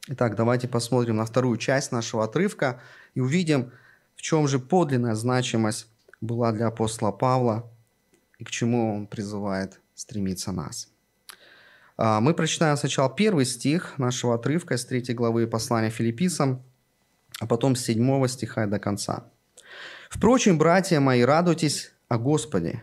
Итак, 0.08 0.36
давайте 0.36 0.68
посмотрим 0.68 1.16
на 1.18 1.26
вторую 1.26 1.58
часть 1.58 1.92
нашего 1.92 2.24
отрывка 2.24 2.80
и 3.16 3.20
увидим, 3.20 3.72
в 4.16 4.22
чем 4.22 4.48
же 4.48 4.60
подлинная 4.60 5.16
значимость 5.16 5.88
была 6.26 6.52
для 6.52 6.68
апостола 6.68 7.12
Павла 7.12 7.72
и 8.38 8.44
к 8.44 8.52
чему 8.52 8.96
он 8.96 9.08
призывает 9.08 9.80
стремиться 9.94 10.52
нас. 10.52 10.90
А, 11.98 12.20
мы 12.20 12.34
прочитаем 12.34 12.76
сначала 12.78 13.10
первый 13.10 13.46
стих 13.46 13.98
нашего 13.98 14.36
отрывка 14.36 14.76
из 14.76 14.86
третьей 14.86 15.16
главы 15.16 15.48
послания 15.48 15.90
филиппийцам, 15.90 16.62
а 17.40 17.48
потом 17.48 17.76
с 17.76 17.82
седьмого 17.82 18.28
стиха 18.28 18.66
до 18.68 18.80
конца. 18.80 19.26
«Впрочем, 20.10 20.58
братья 20.58 21.00
мои, 21.00 21.22
радуйтесь 21.22 21.92
о 22.08 22.18
Господе. 22.18 22.82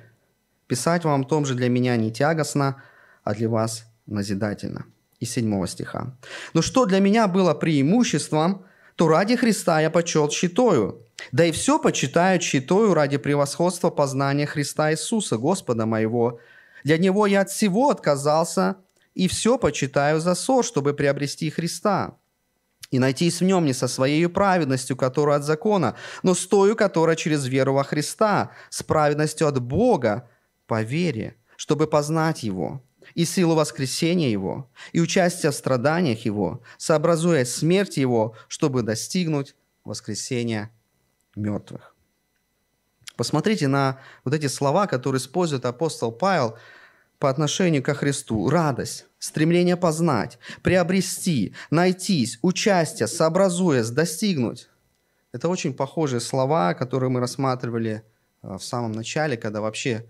Писать 0.66 1.04
вам 1.04 1.24
том 1.24 1.44
же 1.44 1.54
для 1.54 1.68
меня 1.68 1.96
не 1.96 2.12
тягостно, 2.12 2.82
а 3.24 3.34
для 3.34 3.48
вас 3.48 3.86
назидательно». 4.06 4.86
Из 5.20 5.30
седьмого 5.30 5.68
стиха. 5.68 6.16
«Но 6.52 6.62
что 6.62 6.84
для 6.84 6.98
меня 6.98 7.28
было 7.28 7.54
преимуществом, 7.54 8.64
то 8.96 9.08
ради 9.08 9.36
Христа 9.36 9.80
я 9.80 9.90
почел 9.90 10.30
щитою, 10.30 11.02
да 11.30 11.44
и 11.44 11.52
все 11.52 11.78
почитаю 11.78 12.38
читою 12.38 12.94
ради 12.94 13.16
превосходства 13.16 13.90
познания 13.90 14.46
Христа 14.46 14.92
Иисуса, 14.92 15.36
Господа 15.36 15.86
моего. 15.86 16.40
Для 16.84 16.98
Него 16.98 17.26
я 17.26 17.42
от 17.42 17.50
всего 17.50 17.90
отказался, 17.90 18.76
и 19.14 19.28
все 19.28 19.58
почитаю 19.58 20.20
за 20.20 20.34
ссор, 20.34 20.64
чтобы 20.64 20.94
приобрести 20.94 21.50
Христа. 21.50 22.16
И 22.90 22.98
найтись 22.98 23.40
в 23.40 23.44
нем 23.44 23.64
не 23.64 23.72
со 23.72 23.88
своей 23.88 24.26
праведностью, 24.28 24.96
которая 24.96 25.38
от 25.38 25.44
закона, 25.44 25.96
но 26.22 26.34
с 26.34 26.46
тою, 26.46 26.76
которая 26.76 27.16
через 27.16 27.46
веру 27.46 27.72
во 27.72 27.84
Христа, 27.84 28.50
с 28.68 28.82
праведностью 28.82 29.46
от 29.46 29.60
Бога, 29.62 30.28
по 30.66 30.82
вере, 30.82 31.36
чтобы 31.56 31.86
познать 31.86 32.42
Его, 32.42 32.82
и 33.14 33.24
силу 33.24 33.54
воскресения 33.54 34.30
Его, 34.30 34.70
и 34.92 35.00
участие 35.00 35.52
в 35.52 35.54
страданиях 35.54 36.24
Его, 36.24 36.62
сообразуя 36.78 37.44
смерть 37.44 37.96
Его, 37.96 38.34
чтобы 38.48 38.82
достигнуть 38.82 39.54
воскресения 39.84 40.70
мертвых. 41.36 41.94
Посмотрите 43.16 43.68
на 43.68 43.98
вот 44.24 44.34
эти 44.34 44.46
слова, 44.46 44.86
которые 44.86 45.20
использует 45.20 45.64
апостол 45.64 46.12
Павел 46.12 46.56
по 47.18 47.28
отношению 47.30 47.82
ко 47.82 47.94
Христу. 47.94 48.48
Радость, 48.48 49.06
стремление 49.18 49.76
познать, 49.76 50.38
приобрести, 50.62 51.54
найтись, 51.70 52.38
участие, 52.42 53.06
сообразуясь, 53.06 53.90
достигнуть. 53.90 54.68
Это 55.32 55.48
очень 55.48 55.72
похожие 55.72 56.20
слова, 56.20 56.74
которые 56.74 57.10
мы 57.10 57.20
рассматривали 57.20 58.02
э, 58.42 58.56
в 58.56 58.62
самом 58.62 58.92
начале, 58.92 59.36
когда 59.36 59.60
вообще 59.60 60.06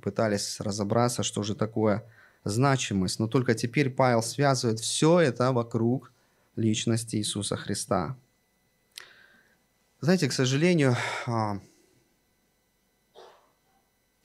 пытались 0.00 0.60
разобраться, 0.60 1.22
что 1.22 1.42
же 1.42 1.54
такое 1.54 2.04
значимость. 2.46 3.18
Но 3.18 3.26
только 3.26 3.54
теперь 3.54 3.90
Павел 3.90 4.22
связывает 4.22 4.80
все 4.80 5.20
это 5.20 5.52
вокруг 5.52 6.12
личности 6.54 7.16
Иисуса 7.16 7.56
Христа. 7.56 8.16
Знаете, 10.00 10.28
к 10.28 10.32
сожалению, 10.32 10.96
а, 11.26 11.58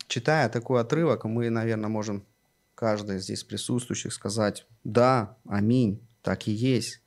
читая 0.08 0.50
такой 0.50 0.82
отрывок, 0.82 1.24
мы, 1.26 1.50
наверное, 1.50 1.90
можем 1.90 2.26
каждый 2.76 3.18
из 3.18 3.24
здесь 3.24 3.44
присутствующих 3.44 4.14
сказать, 4.14 4.68
да, 4.84 5.38
аминь, 5.48 6.06
так 6.22 6.48
и 6.48 6.52
есть. 6.52 7.02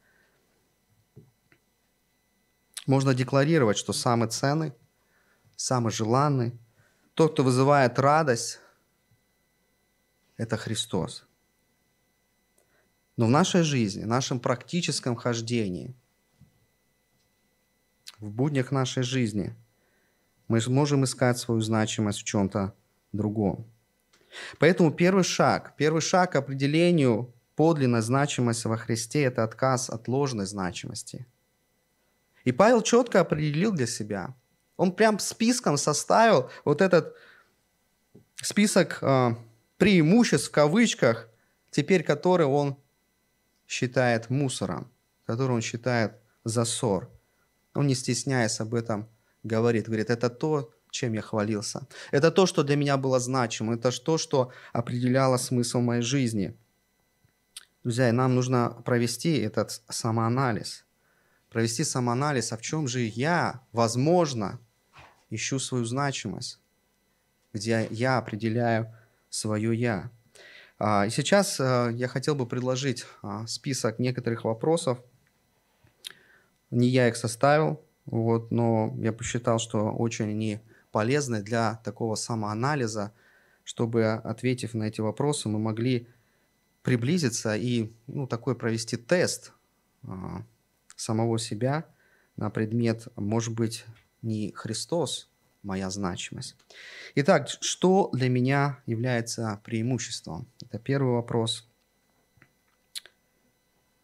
Можно 2.87 3.15
декларировать, 3.15 3.79
что 3.79 3.93
самый 3.93 4.29
ценный, 4.29 4.73
самый 5.57 5.93
желанный, 5.93 6.59
тот, 7.15 7.33
кто 7.33 7.45
вызывает 7.45 7.99
радость, 7.99 8.61
это 10.37 10.57
Христос. 10.57 11.27
Но 13.17 13.27
в 13.27 13.31
нашей 13.31 13.63
жизни, 13.63 14.05
в 14.05 14.09
нашем 14.09 14.41
практическом 14.41 15.17
хождении– 15.17 15.95
в 18.25 18.31
буднях 18.31 18.73
нашей 18.73 19.03
жизни 19.03 19.55
мы 20.49 20.61
можем 20.69 21.05
искать 21.05 21.39
свою 21.39 21.61
значимость 21.61 22.21
в 22.21 22.25
чем-то 22.25 22.75
другом. 23.13 23.67
Поэтому 24.59 24.91
первый 24.91 25.25
шаг, 25.25 25.75
первый 25.77 26.01
шаг 26.01 26.33
к 26.33 26.37
определению 26.37 27.33
подлинной 27.55 28.03
значимости 28.03 28.67
во 28.67 28.77
Христе– 28.77 29.23
это 29.25 29.45
отказ 29.45 29.91
от 29.91 30.09
ложной 30.09 30.47
значимости. 30.47 31.27
И 32.45 32.53
Павел 32.53 32.83
четко 32.83 33.21
определил 33.21 33.73
для 33.73 33.87
себя. 33.87 34.35
Он 34.77 34.93
прям 34.93 35.19
списком 35.19 35.77
составил 35.77 36.51
вот 36.65 36.81
этот 36.81 37.15
список 38.37 38.99
э, 39.03 39.35
преимуществ 39.85 40.49
в 40.49 40.51
кавычках, 40.51 41.29
теперь 41.71 42.03
который 42.03 42.47
он 42.47 42.79
считает 43.69 44.31
мусором, 44.31 44.91
который 45.27 45.53
он 45.53 45.61
считает 45.61 46.13
засор. 46.43 47.11
Он, 47.75 47.87
не 47.87 47.95
стесняясь 47.95 48.61
об 48.61 48.75
этом, 48.75 49.07
говорит, 49.43 49.87
говорит, 49.87 50.09
это 50.09 50.31
то, 50.31 50.73
чем 50.91 51.13
я 51.13 51.21
хвалился. 51.21 51.87
Это 52.13 52.31
то, 52.31 52.47
что 52.47 52.63
для 52.63 52.77
меня 52.77 52.97
было 52.97 53.21
значимо. 53.21 53.75
Это 53.75 53.91
то, 53.91 54.17
что 54.17 54.53
определяло 54.73 55.37
смысл 55.37 55.81
моей 55.81 56.01
жизни. 56.01 56.57
Друзья, 57.83 58.11
нам 58.11 58.35
нужно 58.35 58.71
провести 58.87 59.37
этот 59.37 59.83
самоанализ. 59.91 60.87
Провести 61.51 61.85
самоанализ, 61.85 62.53
а 62.53 62.57
в 62.57 62.63
чем 62.63 62.89
же 62.89 63.01
я, 63.01 63.61
возможно, 63.73 64.59
ищу 65.29 65.59
свою 65.59 65.85
значимость, 65.85 66.59
где 67.53 67.87
я 67.91 68.17
определяю 68.17 68.91
свое 69.35 69.75
«я». 69.75 70.11
А, 70.79 71.07
и 71.07 71.11
сейчас 71.11 71.59
э, 71.61 71.91
я 71.95 72.09
хотел 72.09 72.35
бы 72.35 72.47
предложить 72.47 73.05
а, 73.23 73.47
список 73.47 73.99
некоторых 73.99 74.45
вопросов, 74.45 74.99
не 76.71 76.89
я 76.89 77.09
их 77.09 77.17
составил, 77.17 77.81
вот, 78.07 78.51
но 78.51 78.95
я 78.99 79.13
посчитал, 79.13 79.59
что 79.59 79.93
очень 79.93 80.31
они 80.31 80.61
полезны 80.91 81.43
для 81.43 81.81
такого 81.85 82.17
самоанализа, 82.17 83.13
чтобы, 83.63 84.13
ответив 84.13 84.75
на 84.75 84.85
эти 84.85 85.01
вопросы, 85.01 85.49
мы 85.49 85.59
могли 85.59 86.09
приблизиться 86.83 87.57
и 87.57 87.93
ну, 88.07 88.27
такой 88.27 88.55
провести 88.55 88.97
тест 88.97 89.53
а, 90.03 90.43
самого 90.97 91.39
себя 91.39 91.87
на 92.37 92.51
предмет, 92.51 93.09
может 93.17 93.55
быть, 93.55 93.85
не 94.23 94.53
Христос 94.53 95.29
моя 95.65 95.91
значимость. 95.91 96.57
Итак, 97.15 97.49
что 97.49 98.11
для 98.13 98.29
меня 98.29 98.81
является 98.87 99.61
преимуществом? 99.65 100.47
Это 100.63 100.79
первый 100.79 101.15
вопрос. 101.15 101.69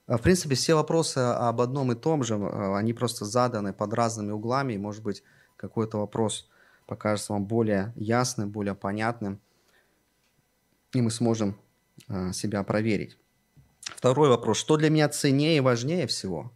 А, 0.06 0.18
в 0.18 0.22
принципе, 0.22 0.56
все 0.56 0.74
вопросы 0.74 1.18
об 1.18 1.60
одном 1.60 1.92
и 1.92 1.94
том 1.94 2.24
же, 2.24 2.34
а, 2.34 2.76
они 2.76 2.92
просто 2.92 3.24
заданы 3.24 3.72
под 3.72 3.94
разными 3.94 4.32
углами, 4.32 4.72
и, 4.72 4.78
может 4.78 5.02
быть, 5.04 5.22
какой-то 5.56 5.98
вопрос 5.98 6.48
покажется 6.86 7.32
вам 7.32 7.44
более 7.44 7.92
ясным, 7.94 8.50
более 8.50 8.74
понятным, 8.74 9.38
и 10.92 11.00
мы 11.00 11.12
сможем 11.12 11.56
а, 12.08 12.32
себя 12.32 12.64
проверить. 12.64 13.16
Второй 13.82 14.28
вопрос. 14.28 14.58
Что 14.58 14.76
для 14.76 14.90
меня 14.90 15.08
ценнее 15.08 15.58
и 15.58 15.60
важнее 15.60 16.06
всего? 16.06 16.52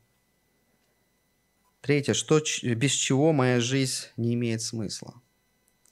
Третье. 1.84 2.14
Что, 2.14 2.40
без 2.62 2.92
чего 2.92 3.34
моя 3.34 3.60
жизнь 3.60 4.06
не 4.16 4.32
имеет 4.32 4.62
смысла? 4.62 5.20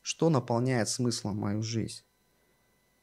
Что 0.00 0.30
наполняет 0.30 0.88
смыслом 0.88 1.36
мою 1.36 1.62
жизнь? 1.62 2.00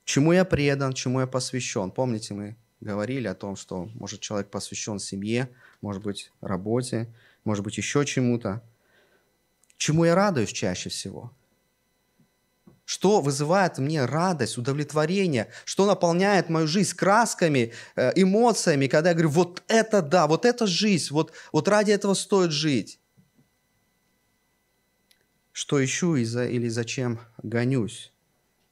Чему 0.05 0.33
я 0.33 0.43
предан, 0.43 0.93
чему 0.93 1.19
я 1.19 1.27
посвящен? 1.27 1.91
Помните, 1.91 2.33
мы 2.33 2.55
говорили 2.81 3.27
о 3.27 3.35
том, 3.35 3.55
что, 3.57 3.91
может, 3.93 4.21
человек 4.21 4.49
посвящен 4.49 4.97
семье, 4.97 5.51
может 5.81 6.01
быть, 6.01 6.31
работе, 6.41 7.13
может 7.43 7.63
быть, 7.63 7.77
еще 7.77 8.03
чему-то. 8.07 8.63
Чему 9.77 10.05
я 10.05 10.15
радуюсь 10.15 10.51
чаще 10.51 10.89
всего? 10.89 11.31
Что 12.89 13.21
вызывает 13.21 13.77
мне 13.77 14.03
радость, 14.03 14.57
удовлетворение, 14.57 15.51
что 15.63 15.85
наполняет 15.85 16.49
мою 16.49 16.65
жизнь 16.65 16.95
красками, 16.95 17.71
э, 17.95 18.13
эмоциями, 18.15 18.87
когда 18.87 19.09
я 19.09 19.13
говорю, 19.13 19.29
вот 19.29 19.61
это 19.67 20.01
да, 20.01 20.25
вот 20.25 20.43
это 20.43 20.65
жизнь, 20.65 21.13
вот, 21.13 21.31
вот 21.51 21.67
ради 21.67 21.91
этого 21.91 22.15
стоит 22.15 22.51
жить. 22.51 22.99
Что 25.51 25.85
ищу 25.85 26.15
и 26.15 26.23
за, 26.23 26.47
или 26.47 26.67
зачем 26.67 27.19
гонюсь. 27.43 28.11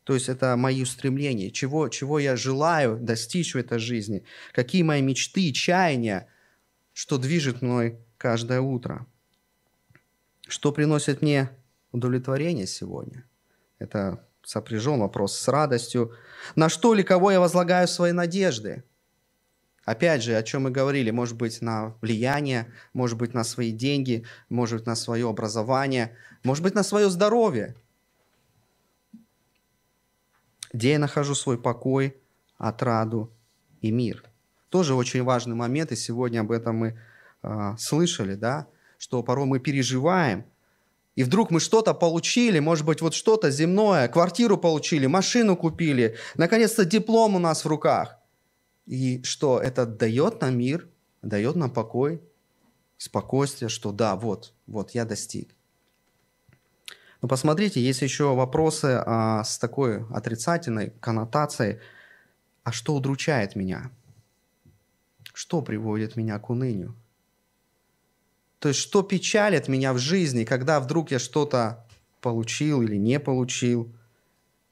То 0.03 0.15
есть 0.15 0.29
это 0.29 0.55
мои 0.57 0.81
устремления, 0.81 1.51
чего, 1.51 1.87
чего 1.87 2.17
я 2.17 2.35
желаю 2.35 2.97
достичь 2.97 3.53
в 3.53 3.59
этой 3.59 3.77
жизни, 3.77 4.23
какие 4.51 4.81
мои 4.81 5.03
мечты, 5.03 5.51
чаяния, 5.51 6.27
что 6.91 7.19
движет 7.19 7.61
мной 7.61 7.99
каждое 8.17 8.61
утро. 8.61 9.05
Что 10.47 10.71
приносит 10.71 11.21
мне 11.21 11.51
удовлетворение 11.91 12.65
сегодня– 12.65 13.23
это 13.79 14.23
сопряжен 14.43 14.99
вопрос 14.99 15.37
с 15.37 15.47
радостью. 15.47 16.13
На 16.55 16.69
что 16.69 16.93
или 16.93 17.03
кого 17.03 17.31
я 17.31 17.39
возлагаю 17.39 17.87
свои 17.87 18.11
надежды? 18.11 18.83
Опять 19.83 20.21
же, 20.21 20.35
о 20.35 20.43
чем 20.43 20.63
мы 20.63 20.71
говорили, 20.71 21.11
может 21.11 21.37
быть, 21.37 21.61
на 21.61 21.95
влияние, 22.01 22.73
может 22.93 23.17
быть, 23.17 23.33
на 23.33 23.43
свои 23.43 23.71
деньги, 23.71 24.25
может 24.49 24.79
быть, 24.79 24.87
на 24.87 24.95
свое 24.95 25.29
образование, 25.29 26.15
может 26.43 26.63
быть, 26.63 26.75
на 26.75 26.83
свое 26.83 27.09
здоровье. 27.09 27.75
Где 30.73 30.91
я 30.91 30.99
нахожу 30.99 31.35
свой 31.35 31.57
покой, 31.57 32.17
отраду 32.57 33.31
и 33.81 33.91
мир. 33.91 34.25
Тоже 34.69 34.93
очень 34.93 35.23
важный 35.23 35.55
момент, 35.55 35.93
и 35.93 35.95
сегодня 35.95 36.41
об 36.41 36.51
этом 36.51 36.75
мы 36.75 36.99
э, 37.43 37.75
слышали, 37.77 38.35
да, 38.35 38.67
что 38.97 39.23
порой 39.23 39.45
мы 39.45 39.59
переживаем– 39.59 40.45
и 41.17 41.23
вдруг 41.23 41.49
мы 41.49 41.59
что-то 41.59 41.95
получили, 41.95 42.59
может 42.59 42.85
быть, 42.85 43.01
вот 43.01 43.15
что-то 43.15 43.49
земное, 43.49 44.07
квартиру 44.07 44.55
получили, 44.55 45.07
машину 45.07 45.57
купили, 45.57 46.15
наконец-то 46.35 46.85
диплом 46.85 47.35
у 47.35 47.39
нас 47.39 47.65
в 47.65 47.67
руках. 47.67 48.19
И 48.85 49.23
что 49.23 49.59
это 49.59 49.87
дает 49.87 50.41
нам 50.41 50.59
мир, 50.59 50.87
дает 51.23 51.55
нам 51.55 51.71
покой, 51.71 52.21
спокойствие, 52.97 53.67
что 53.67 53.91
да, 53.91 54.15
вот, 54.15 54.53
вот 54.67 54.91
я 54.91 55.05
достиг. 55.05 55.55
Но 57.23 57.27
посмотрите, 57.27 57.81
есть 57.81 58.03
еще 58.03 58.35
вопросы 58.35 59.01
а, 59.03 59.43
с 59.43 59.57
такой 59.57 60.05
отрицательной 60.13 60.91
коннотацией. 60.99 61.79
А 62.63 62.71
что 62.71 62.93
удручает 62.93 63.55
меня? 63.55 63.89
Что 65.33 65.63
приводит 65.63 66.15
меня 66.15 66.37
к 66.37 66.51
унынию? 66.51 66.95
То 68.59 68.69
есть, 68.69 68.79
что 68.79 69.03
печалит 69.03 69.67
меня 69.67 69.93
в 69.93 69.99
жизни, 69.99 70.43
когда 70.43 70.79
вдруг 70.79 71.11
я 71.11 71.19
что-то 71.19 71.85
получил 72.21 72.81
или 72.81 72.95
не 72.95 73.19
получил, 73.19 73.93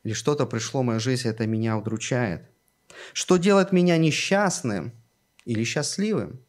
или 0.04 0.14
что-то 0.14 0.46
пришло 0.46 0.82
в 0.82 0.86
мою 0.86 1.00
жизнь, 1.00 1.28
это 1.28 1.46
меня 1.46 1.78
удручает. 1.78 2.50
Что 3.14 3.38
делает 3.38 3.72
меня 3.72 3.98
несчастным 3.98 4.92
или 5.46 5.64
счастливым? 5.64 6.40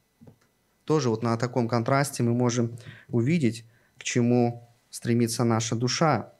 Тоже 0.84 1.10
вот 1.10 1.22
на 1.22 1.36
таком 1.36 1.68
контрасте 1.68 2.22
мы 2.22 2.32
можем 2.32 2.78
увидеть, 3.08 3.64
к 3.98 4.04
чему 4.04 4.70
стремится 4.90 5.44
наша 5.44 5.74
душа. 5.74 6.32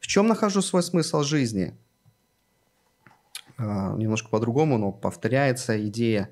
В 0.00 0.06
чем 0.06 0.26
нахожу 0.26 0.60
свой 0.60 0.82
смысл 0.82 1.22
жизни? 1.22 1.76
А, 3.56 3.94
немножко 3.94 4.28
по-другому, 4.28 4.76
но 4.76 4.92
повторяется 4.92 5.86
идея, 5.86 6.30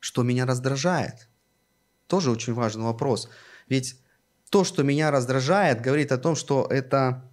что 0.00 0.22
меня 0.22 0.44
раздражает– 0.44 1.28
тоже 2.06 2.30
очень 2.30 2.54
важный 2.54 2.84
вопрос. 2.84 3.28
Ведь 3.68 3.98
то, 4.50 4.64
что 4.64 4.82
меня 4.82 5.10
раздражает, 5.10 5.80
говорит 5.80 6.12
о 6.12 6.18
том, 6.18 6.36
что 6.36 6.66
это 6.70 7.24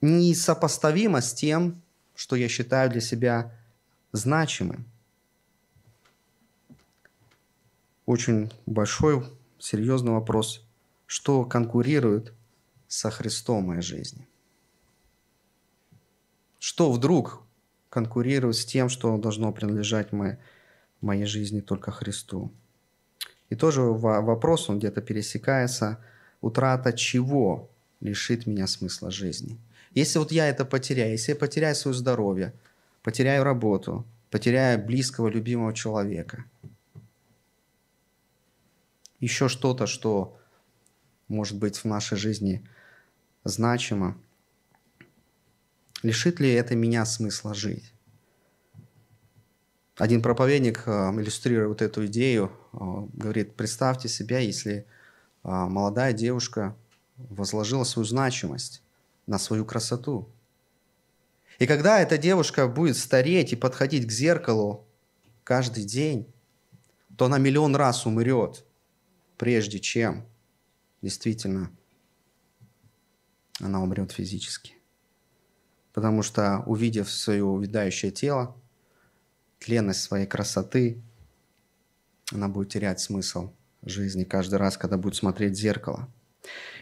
несопоставимо 0.00 1.20
с 1.20 1.32
тем, 1.32 1.82
что 2.14 2.36
я 2.36 2.48
считаю 2.48 2.90
для 2.90 3.00
себя 3.00 3.54
значимым. 4.12 4.84
Очень 8.06 8.50
большой, 8.66 9.24
серьезный 9.58 10.12
вопрос, 10.12 10.64
что 11.06 11.44
конкурирует 11.44 12.32
со 12.86 13.10
Христом 13.10 13.64
в 13.64 13.66
моей 13.68 13.82
жизни. 13.82 14.26
Что 16.58 16.90
вдруг 16.90 17.42
конкурирует 17.90 18.56
с 18.56 18.64
тем, 18.64 18.88
что 18.88 19.16
должно 19.18 19.52
принадлежать 19.52 20.12
моей, 20.12 20.36
моей 21.00 21.26
жизни 21.26 21.60
только 21.60 21.90
Христу. 21.90 22.50
И 23.50 23.54
тоже 23.54 23.80
вопрос, 23.82 24.68
он 24.68 24.78
где-то 24.78 25.00
пересекается, 25.00 25.98
утрата 26.40 26.92
чего 26.92 27.70
лишит 28.00 28.46
меня 28.46 28.66
смысла 28.66 29.10
жизни. 29.10 29.58
Если 29.92 30.18
вот 30.18 30.32
я 30.32 30.48
это 30.48 30.64
потеряю, 30.64 31.12
если 31.12 31.32
я 31.32 31.36
потеряю 31.36 31.74
свое 31.74 31.96
здоровье, 31.96 32.52
потеряю 33.02 33.42
работу, 33.44 34.04
потеряю 34.30 34.84
близкого, 34.84 35.28
любимого 35.28 35.72
человека, 35.72 36.44
еще 39.20 39.48
что-то, 39.48 39.86
что 39.86 40.38
может 41.26 41.58
быть 41.58 41.76
в 41.78 41.84
нашей 41.84 42.16
жизни 42.16 42.62
значимо, 43.44 44.16
лишит 46.02 46.38
ли 46.38 46.52
это 46.52 46.76
меня 46.76 47.04
смысла 47.04 47.54
жить? 47.54 47.92
Один 49.98 50.22
проповедник, 50.22 50.84
э, 50.86 50.90
иллюстрируя 50.90 51.66
вот 51.66 51.82
эту 51.82 52.06
идею, 52.06 52.52
э, 52.72 52.76
говорит, 53.14 53.56
представьте 53.56 54.08
себя, 54.08 54.38
если 54.38 54.76
э, 54.76 54.84
молодая 55.42 56.12
девушка 56.12 56.76
возложила 57.16 57.82
свою 57.82 58.06
значимость 58.06 58.80
на 59.26 59.38
свою 59.38 59.64
красоту. 59.64 60.28
И 61.58 61.66
когда 61.66 62.00
эта 62.00 62.16
девушка 62.16 62.68
будет 62.68 62.96
стареть 62.96 63.52
и 63.52 63.56
подходить 63.56 64.06
к 64.06 64.12
зеркалу 64.12 64.86
каждый 65.42 65.82
день, 65.82 66.32
то 67.16 67.24
она 67.24 67.38
миллион 67.38 67.74
раз 67.74 68.06
умрет, 68.06 68.64
прежде 69.36 69.80
чем 69.80 70.24
действительно 71.02 71.72
она 73.60 73.82
умрет 73.82 74.12
физически. 74.12 74.74
Потому 75.92 76.22
что, 76.22 76.62
увидев 76.66 77.10
свое 77.10 77.42
увядающее 77.42 78.12
тело, 78.12 78.54
тленность 79.58 80.02
своей 80.02 80.26
красоты, 80.26 81.02
она 82.32 82.48
будет 82.48 82.70
терять 82.70 83.00
смысл 83.00 83.50
жизни 83.82 84.24
каждый 84.24 84.56
раз, 84.56 84.76
когда 84.76 84.96
будет 84.96 85.16
смотреть 85.16 85.52
в 85.52 85.60
зеркало. 85.60 86.08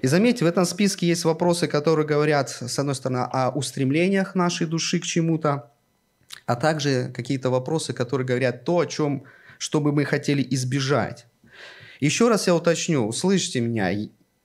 И 0.02 0.06
заметьте, 0.06 0.44
в 0.44 0.48
этом 0.48 0.64
списке 0.64 1.06
есть 1.06 1.24
вопросы, 1.24 1.66
которые 1.66 2.06
говорят, 2.06 2.50
с 2.50 2.78
одной 2.78 2.94
стороны, 2.94 3.28
о 3.32 3.50
устремлениях 3.50 4.34
нашей 4.34 4.66
души 4.66 5.00
к 5.00 5.04
чему-то, 5.04 5.72
а 6.46 6.56
также 6.56 7.12
какие-то 7.14 7.50
вопросы, 7.50 7.92
которые 7.92 8.26
говорят 8.26 8.64
то, 8.64 8.80
о 8.80 8.86
чем, 8.86 9.24
что 9.58 9.80
бы 9.80 9.92
мы 9.92 10.04
хотели 10.04 10.46
избежать. 10.50 11.26
Еще 12.00 12.28
раз 12.28 12.46
я 12.46 12.54
уточню, 12.54 13.06
услышьте 13.06 13.60
меня, 13.60 13.90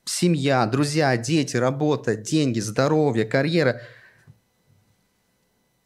семья, 0.06 0.66
друзья, 0.66 1.16
дети, 1.18 1.58
работа, 1.58 2.16
деньги, 2.16 2.60
здоровье, 2.60 3.26
карьера– 3.26 3.82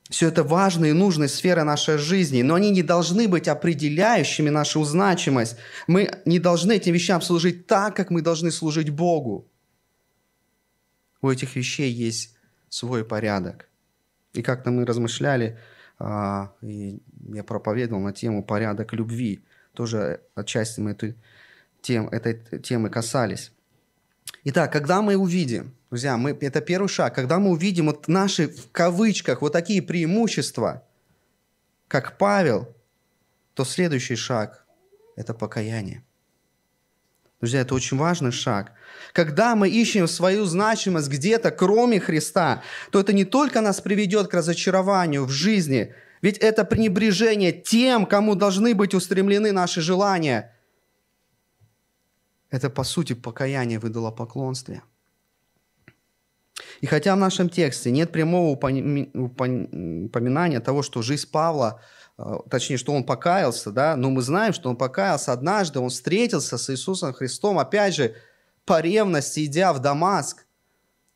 все 0.09 0.27
это 0.27 0.43
важные 0.43 0.91
и 0.91 0.93
нужные 0.93 1.27
сферы 1.27 1.63
нашей 1.63 1.97
жизни, 1.97 2.43
но 2.43 2.55
они 2.55 2.69
не 2.69 2.83
должны 2.83 3.27
быть 3.27 3.47
определяющими 3.47 4.49
нашу 4.49 4.83
значимость. 4.83 5.57
Мы 5.87 6.09
не 6.25 6.39
должны 6.39 6.73
этим 6.73 6.93
вещам 6.93 7.21
служить 7.21 7.65
так, 7.65 7.95
как 7.95 8.11
мы 8.11 8.21
должны 8.21 8.51
служить 8.51 8.89
Богу. 8.89 9.49
У 11.21 11.29
этих 11.29 11.55
вещей 11.55 11.91
есть 11.91 12.35
свой 12.69 13.03
порядок. 13.03 13.67
И 14.33 14.43
как-то 14.43 14.69
мы 14.69 14.85
размышляли, 14.85 15.57
а, 15.97 16.53
и 16.61 16.99
я 17.33 17.43
проповедовал 17.43 18.01
на 18.01 18.13
тему 18.13 18.43
порядок 18.43 18.93
любви. 18.93 19.43
Тоже 19.73 20.21
отчасти 20.35 20.81
мы 20.81 20.91
эту 20.91 21.15
тем, 21.81 22.09
этой 22.09 22.59
темы 22.59 22.89
касались. 22.89 23.51
Итак, 24.43 24.71
когда 24.71 25.01
мы 25.01 25.15
увидим, 25.15 25.73
друзья, 25.95 26.17
мы, 26.17 26.38
это 26.41 26.60
первый 26.60 26.89
шаг, 26.89 27.15
когда 27.15 27.39
мы 27.39 27.51
увидим 27.51 27.86
вот 27.86 28.10
наши, 28.10 28.49
в 28.49 28.69
кавычках, 28.73 29.41
вот 29.41 29.53
такие 29.53 29.81
преимущества, 29.81 30.84
как 31.88 32.17
Павел, 32.17 32.67
то 33.53 33.63
следующий 33.63 34.17
шаг– 34.17 34.65
это 35.15 35.33
покаяние. 35.33 36.04
Друзья, 37.39 37.62
это 37.62 37.75
очень 37.75 37.96
важный 37.96 38.33
шаг. 38.33 38.73
Когда 39.13 39.56
мы 39.56 39.69
ищем 39.69 40.10
свою 40.10 40.43
значимость 40.43 41.08
где-то, 41.08 41.52
кроме 41.52 42.02
Христа, 42.02 42.62
то 42.91 43.00
это 43.00 43.13
не 43.13 43.23
только 43.23 43.62
нас 43.62 43.79
приведет 43.79 44.27
к 44.27 44.33
разочарованию 44.33 45.23
в 45.23 45.29
жизни, 45.29 45.93
ведь 46.21 46.37
это 46.39 46.65
пренебрежение 46.65 47.54
тем, 47.54 48.06
кому 48.06 48.35
должны 48.35 48.75
быть 48.75 48.93
устремлены 48.93 49.54
наши 49.54 49.79
желания– 49.79 50.52
это, 52.50 52.69
по 52.69 52.83
сути, 52.83 53.13
покаяние 53.13 53.79
в 53.79 53.85
идолопоклонстве. 53.87 54.81
И 56.82 56.88
хотя 56.88 57.15
в 57.15 57.19
нашем 57.19 57.50
тексте 57.50 57.92
нет 57.92 58.12
прямого 58.12 58.52
упоминания 58.52 60.60
того, 60.60 60.82
что 60.82 61.02
жизнь 61.02 61.30
Павла, 61.32 61.82
э, 62.17 62.23
точнее, 62.50 62.78
что 62.78 62.94
он 62.94 63.04
покаялся, 63.04 63.71
да, 63.71 63.96
но 63.96 64.10
мы 64.10 64.21
знаем, 64.21 64.54
что 64.54 64.69
он 64.69 64.76
покаялся 64.76 65.34
однажды, 65.34 65.80
он 65.80 65.90
встретился 65.90 66.58
с 66.58 66.69
Иисусом 66.69 67.13
Христом, 67.13 67.60
опять 67.60 67.96
же, 67.96 68.15
по 68.65 68.82
ревности, 68.82 69.46
идя 69.46 69.73
в 69.73 69.80
Дамаск, 69.80 70.46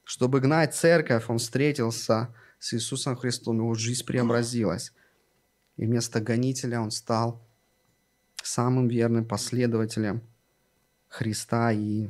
чтобы 0.03 0.39
гнать 0.39 0.75
церковь, 0.75 1.25
он 1.27 1.39
встретился 1.39 2.33
с 2.59 2.73
Иисусом 2.73 3.15
Христом, 3.15 3.57
его 3.57 3.73
жизнь 3.73 4.05
преобразилась. 4.05 4.93
И 5.77 5.85
вместо 5.85 6.19
гонителя 6.19 6.81
он 6.81 6.91
стал 6.91 7.41
самым 8.43 8.87
верным 8.87 9.25
последователем 9.25 10.21
Христа 11.07 11.71
и, 11.71 12.09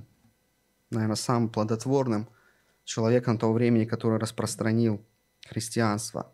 наверное, 0.90 1.16
самым 1.16 1.50
плодотворным 1.50 2.28
человеком 2.90 3.38
того 3.38 3.54
времени, 3.54 3.86
который 3.86 4.18
распространил 4.18 5.06
христианство. 5.48 6.34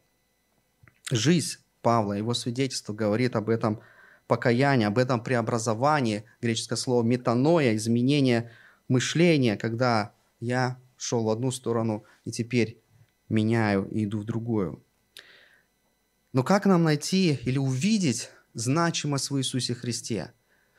Жизнь 1.12 1.58
Павла, 1.82 2.14
его 2.14 2.34
свидетельство 2.34 2.94
говорит 2.94 3.36
об 3.36 3.50
этом 3.50 3.82
покаянии, 4.26 4.86
об 4.86 4.98
этом 4.98 5.22
преобразовании, 5.22 6.24
греческое 6.42 6.78
слово 6.78 7.04
метаноя, 7.04 7.76
изменение 7.76 8.52
мышления, 8.88 9.58
когда 9.58 10.14
я 10.40 10.80
шел 10.96 11.26
в 11.26 11.30
одну 11.30 11.52
сторону 11.52 12.06
и 12.24 12.32
теперь 12.32 12.82
меняю 13.28 13.88
и 13.90 14.06
иду 14.06 14.20
в 14.20 14.24
другую. 14.24 14.82
Но 16.32 16.42
как 16.44 16.66
нам 16.66 16.84
найти 16.84 17.38
или 17.44 17.58
увидеть 17.58 18.30
значимость 18.54 19.30
в 19.30 19.38
Иисусе 19.38 19.76
Христе? 19.76 20.32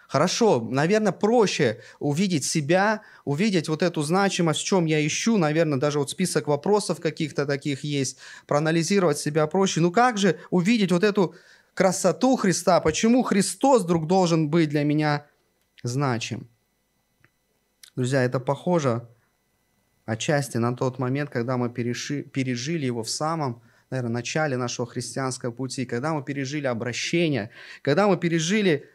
Хорошо, 0.08 0.60
наверное, 0.60 1.12
проще 1.12 1.80
увидеть 1.98 2.44
себя, 2.44 3.02
увидеть 3.24 3.68
вот 3.68 3.82
эту 3.82 4.02
значимость, 4.02 4.60
в 4.60 4.64
чем 4.64 4.86
я 4.86 5.04
ищу, 5.04 5.36
наверное, 5.36 5.78
даже 5.78 5.98
вот 5.98 6.10
список 6.10 6.46
вопросов 6.46 7.00
каких-то 7.00 7.44
таких 7.44 7.82
есть, 7.82 8.18
проанализировать 8.46 9.18
себя 9.18 9.46
проще. 9.46 9.80
Ну 9.80 9.90
как 9.90 10.18
же 10.18 10.38
увидеть 10.50 10.92
вот 10.92 11.02
эту 11.02 11.34
красоту 11.74 12.36
Христа? 12.36 12.80
Почему 12.80 13.22
Христос 13.22 13.82
вдруг 13.82 14.06
должен 14.06 14.48
быть 14.48 14.68
для 14.68 14.84
меня 14.84 15.26
значим? 15.82 16.48
Друзья, 17.96 18.22
это 18.22 18.38
похоже 18.38 19.08
отчасти 20.04 20.58
на 20.58 20.76
тот 20.76 20.98
момент, 20.98 21.30
когда 21.30 21.56
мы 21.56 21.68
переши, 21.68 22.22
пережили 22.22 22.86
его 22.86 23.02
в 23.02 23.10
самом, 23.10 23.60
наверное, 23.90 24.12
начале 24.12 24.56
нашего 24.56 24.86
христианского 24.86 25.50
пути, 25.50 25.84
когда 25.84 26.14
мы 26.14 26.22
пережили 26.22 26.66
обращение, 26.66 27.50
когда 27.82 28.06
мы 28.06 28.16
пережили 28.16 28.88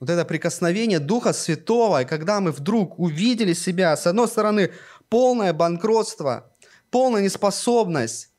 вот 0.00 0.08
это 0.08 0.24
прикосновение 0.24 0.98
Духа 0.98 1.34
Святого, 1.34 2.02
и 2.02 2.06
когда 2.06 2.40
мы 2.40 2.52
вдруг 2.52 2.98
увидели 2.98 3.52
себя, 3.52 3.96
с 3.96 4.06
одной 4.06 4.28
стороны, 4.28 4.72
полное 5.10 5.52
банкротство, 5.52 6.50
полная 6.90 7.22
неспособность 7.22 8.32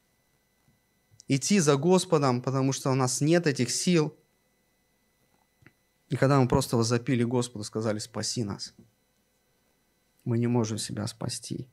идти 1.27 1.59
за 1.59 1.77
Господом, 1.77 2.41
потому 2.41 2.73
что 2.73 2.89
у 2.89 2.95
нас 2.95 3.21
нет 3.21 3.45
этих 3.45 3.69
сил. 3.69 4.17
И 6.09 6.17
когда 6.17 6.41
мы 6.41 6.47
просто 6.47 6.75
возопили 6.77 7.23
Господу, 7.23 7.63
сказали, 7.63 7.99
спаси 7.99 8.43
нас. 8.43 8.73
Мы 10.25 10.39
не 10.39 10.47
можем 10.47 10.77
себя 10.77 11.07
спасти. 11.07 11.69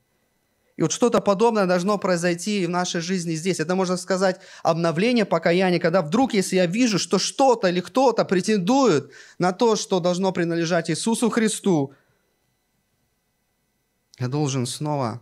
И 0.78 0.82
вот 0.82 0.92
что-то 0.92 1.20
подобное 1.20 1.66
должно 1.66 1.98
произойти 1.98 2.64
в 2.64 2.70
нашей 2.70 3.00
жизни 3.00 3.34
здесь. 3.34 3.58
Это, 3.58 3.74
можно 3.74 3.96
сказать, 3.96 4.40
обновление 4.62 5.24
покаяния, 5.24 5.80
когда 5.80 6.02
вдруг, 6.02 6.34
если 6.34 6.54
я 6.54 6.66
вижу, 6.66 7.00
что 7.00 7.18
что-то 7.18 7.68
или 7.68 7.80
кто-то 7.80 8.24
претендует 8.24 9.10
на 9.38 9.52
то, 9.52 9.74
что 9.74 9.98
должно 9.98 10.30
принадлежать 10.30 10.88
Иисусу 10.88 11.30
Христу, 11.30 11.94
я 14.20 14.28
должен 14.28 14.66
снова 14.66 15.20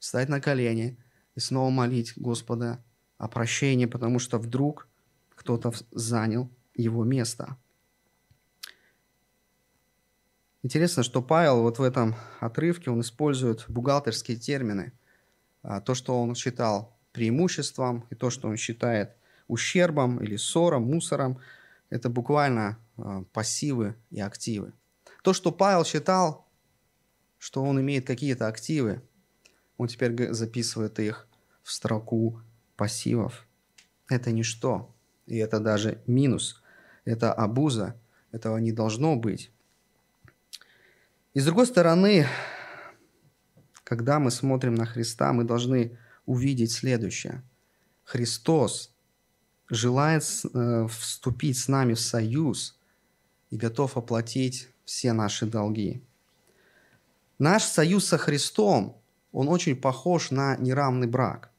встать 0.00 0.28
на 0.28 0.40
колени 0.40 0.98
и 1.36 1.40
снова 1.40 1.70
молить 1.70 2.14
Господа 2.16 2.84
о 3.16 3.28
прощении, 3.28 3.86
потому 3.86 4.18
что 4.18 4.38
вдруг 4.38 4.88
кто-то 5.36 5.72
занял 5.92 6.50
его 6.74 7.04
место. 7.04 7.56
Интересно, 10.62 11.02
что 11.02 11.22
Павел 11.22 11.62
вот 11.62 11.78
в 11.78 11.82
этом 11.82 12.16
отрывке, 12.38 12.90
он 12.90 13.00
использует 13.00 13.64
бухгалтерские 13.68 14.36
термины. 14.36 14.92
А, 15.62 15.80
то, 15.80 15.94
что 15.94 16.20
он 16.20 16.34
считал 16.34 16.98
преимуществом, 17.12 18.06
и 18.10 18.14
то, 18.14 18.28
что 18.28 18.48
он 18.48 18.58
считает 18.58 19.16
ущербом 19.48 20.22
или 20.22 20.36
ссором, 20.36 20.82
мусором, 20.82 21.40
это 21.88 22.10
буквально 22.10 22.78
а, 22.98 23.24
пассивы 23.32 23.96
и 24.10 24.20
активы. 24.20 24.74
То, 25.22 25.32
что 25.32 25.50
Павел 25.50 25.84
считал, 25.86 26.46
что 27.38 27.62
он 27.62 27.80
имеет 27.80 28.06
какие-то 28.06 28.46
активы, 28.46 29.00
он 29.78 29.88
теперь 29.88 30.30
записывает 30.34 30.98
их 30.98 31.26
в 31.62 31.72
строку 31.72 32.42
пассивов. 32.76 33.46
Это 34.10 34.30
ничто, 34.30 34.94
и 35.24 35.38
это 35.38 35.58
даже 35.58 36.02
минус, 36.06 36.62
это 37.06 37.32
абуза, 37.32 37.98
этого 38.30 38.58
не 38.58 38.72
должно 38.72 39.16
быть. 39.16 39.50
И 41.32 41.40
с 41.40 41.44
другой 41.44 41.66
стороны, 41.66 42.26
когда 43.84 44.18
мы 44.18 44.30
смотрим 44.30 44.74
на 44.74 44.84
Христа, 44.84 45.32
мы 45.32 45.44
должны 45.44 45.96
увидеть 46.26 46.72
следующее. 46.72 47.42
Христос 48.02 48.92
желает 49.68 50.24
э, 50.52 50.88
вступить 50.88 51.56
с 51.56 51.68
нами 51.68 51.94
в 51.94 52.00
союз 52.00 52.78
и 53.50 53.56
готов 53.56 53.96
оплатить 53.96 54.68
все 54.84 55.12
наши 55.12 55.46
долги. 55.46 56.02
Наш 57.38 57.62
союз 57.62 58.06
со 58.06 58.18
Христом, 58.18 59.00
он 59.30 59.48
очень 59.48 59.76
похож 59.76 60.32
на 60.32 60.56
неравный 60.56 61.06
брак. 61.06 61.50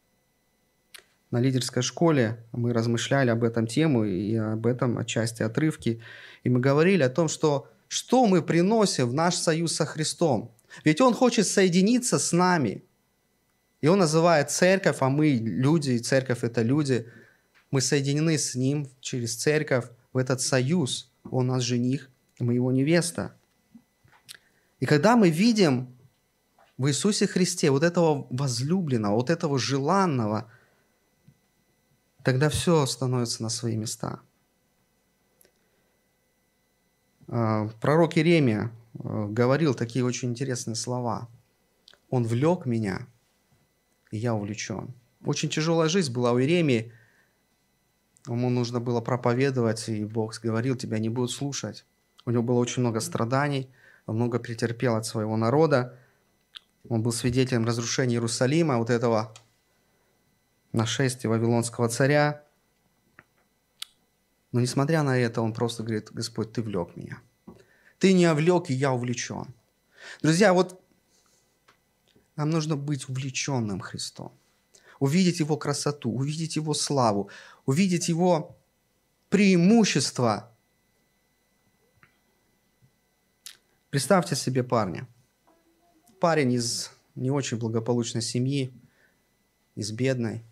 На 1.31 1.39
лидерской 1.39 1.81
школе 1.81 2.43
мы 2.51 2.73
размышляли 2.73 3.29
об 3.29 3.45
этом 3.45 3.65
тему 3.65 4.03
и 4.03 4.35
об 4.35 4.67
этом 4.67 4.97
отчасти 4.97 5.43
отрывки. 5.43 6.01
И 6.43 6.49
мы 6.49 6.59
говорили 6.59 7.03
о 7.03 7.09
том, 7.09 7.29
что 7.29 7.69
что 7.91 8.25
мы 8.25 8.41
приносим 8.41 9.09
в 9.09 9.13
наш 9.13 9.35
союз 9.35 9.75
со 9.75 9.85
Христом. 9.85 10.55
Ведь 10.85 11.01
Он 11.01 11.13
хочет 11.13 11.45
соединиться 11.45 12.19
с 12.19 12.31
нами. 12.31 12.85
И 13.81 13.87
Он 13.87 13.99
называет 13.99 14.49
церковь, 14.49 14.95
а 15.01 15.09
мы 15.09 15.31
люди, 15.31 15.91
и 15.91 15.99
церковь– 15.99 16.39
это 16.43 16.61
люди. 16.61 17.05
Мы 17.69 17.81
соединены 17.81 18.37
с 18.37 18.55
Ним 18.55 18.87
через 19.01 19.35
церковь 19.35 19.89
в 20.13 20.17
этот 20.17 20.39
союз. 20.39 21.11
Он 21.29 21.47
наш 21.47 21.63
жених, 21.63 22.09
мы 22.39 22.53
Его 22.53 22.71
невеста. 22.71 23.35
И 24.79 24.85
когда 24.85 25.17
мы 25.17 25.29
видим 25.29 25.93
в 26.77 26.87
Иисусе 26.87 27.27
Христе 27.27 27.71
вот 27.71 27.83
этого 27.83 28.25
возлюбленного, 28.29 29.15
вот 29.15 29.29
этого 29.29 29.59
желанного, 29.59 30.49
тогда 32.23 32.47
все 32.47 32.85
становится 32.85 33.43
на 33.43 33.49
свои 33.49 33.75
места– 33.75 34.21
а, 37.20 37.20
пророк 37.31 38.17
Иеремия 38.17 38.71
а, 38.99 39.27
говорил 39.27 39.73
такие 39.73 40.03
очень 40.03 40.29
интересные 40.29 40.75
слова. 40.75 41.29
«Он 42.09 42.25
влек 42.25 42.65
меня, 42.65 43.07
и 44.11 44.17
я 44.17 44.35
увлечен». 44.35 44.93
Очень 45.25 45.49
тяжелая 45.49 45.87
жизнь 45.87 46.11
была 46.11 46.33
у 46.33 46.39
Иеремии. 46.39 46.91
Ему 48.27 48.49
нужно 48.49 48.79
было 48.79 49.01
проповедовать, 49.01 49.87
и 49.87 50.03
Бог 50.03 50.37
говорил, 50.41 50.75
тебя 50.75 50.99
не 50.99 51.09
будут 51.09 51.31
слушать. 51.31 51.85
У 52.25 52.31
него 52.31 52.43
было 52.43 52.59
очень 52.59 52.81
много 52.81 52.99
страданий, 52.99 53.69
он 54.05 54.15
много 54.15 54.39
претерпел 54.39 54.95
от 54.95 55.05
своего 55.05 55.37
народа. 55.37 55.97
Он 56.89 57.01
был 57.01 57.11
свидетелем 57.11 57.65
разрушения 57.65 58.15
Иерусалима, 58.15 58.77
вот 58.77 58.89
этого 58.89 59.33
нашествия 60.73 61.29
Вавилонского 61.29 61.87
царя. 61.87 62.43
Но 64.51 64.59
несмотря 64.59 65.03
на 65.03 65.17
это, 65.17 65.41
он 65.41 65.53
просто 65.53 65.83
говорит, 65.83 66.11
Господь, 66.11 66.51
ты 66.51 66.61
влек 66.61 66.95
меня. 66.95 67.21
Ты 67.99 68.13
не 68.13 68.25
овлек, 68.25 68.69
и 68.69 68.73
я 68.73 68.91
увлечен. 68.91 69.53
Друзья, 70.21 70.53
вот 70.53 70.81
нам 72.35 72.49
нужно 72.49 72.75
быть 72.75 73.07
увлеченным 73.07 73.79
Христом. 73.79 74.33
Увидеть 74.99 75.39
Его 75.39 75.57
красоту, 75.57 76.11
увидеть 76.11 76.55
Его 76.55 76.73
славу, 76.73 77.29
увидеть 77.65 78.09
Его 78.09 78.57
преимущества. 79.29 80.51
Представьте 83.89 84.35
себе 84.35 84.63
парня. 84.63 85.07
Парень 86.19 86.53
из 86.53 86.91
не 87.15 87.31
очень 87.31 87.57
благополучной 87.57 88.21
семьи, 88.21 88.73
из 89.75 89.91
бедной. 89.91 90.43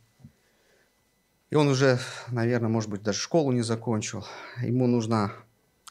И 1.49 1.55
он 1.55 1.67
уже, 1.67 1.99
наверное, 2.29 2.69
может 2.69 2.89
быть, 2.89 3.01
даже 3.01 3.19
школу 3.19 3.51
не 3.51 3.61
закончил. 3.61 4.25
Ему 4.61 4.85
нужно 4.87 5.33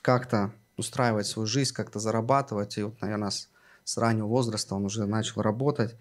как-то 0.03 0.53
устраивать 0.77 1.27
свою 1.27 1.47
жизнь, 1.47 1.75
как-то 1.75 1.99
зарабатывать. 1.99 2.79
И 2.79 2.83
вот, 2.85 3.01
наверное, 3.01 3.31
с, 3.31 3.49
с 3.85 3.97
раннего 3.99 4.27
возраста 4.27 4.77
он 4.77 4.85
уже 4.85 5.05
начал 5.07 5.43
работать. 5.43 5.97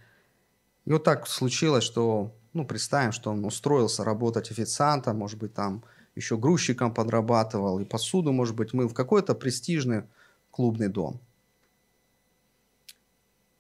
И 0.86 0.92
вот 0.92 1.04
так 1.04 1.28
случилось, 1.28 1.84
что, 1.84 2.32
ну, 2.54 2.66
представим, 2.66 3.12
что 3.12 3.32
он 3.32 3.44
устроился 3.46 4.04
работать 4.04 4.52
официантом, 4.52 5.18
может 5.18 5.40
быть, 5.40 5.54
там 5.54 5.84
еще 6.16 6.38
грузчиком 6.38 6.94
подрабатывал, 6.94 7.80
и 7.80 7.86
посуду, 7.86 8.32
может 8.32 8.56
быть, 8.56 8.74
мыл 8.74 8.88
в 8.88 8.94
какой-то 8.94 9.36
престижный 9.36 10.04
клубный 10.52 10.88
дом. 10.88 11.20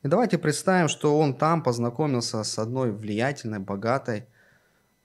И 0.04 0.08
давайте 0.08 0.38
представим, 0.38 0.88
что 0.88 1.20
он 1.20 1.36
там 1.36 1.64
познакомился 1.64 2.44
с 2.44 2.58
одной 2.60 2.92
влиятельной, 2.92 3.60
богатой, 3.60 4.28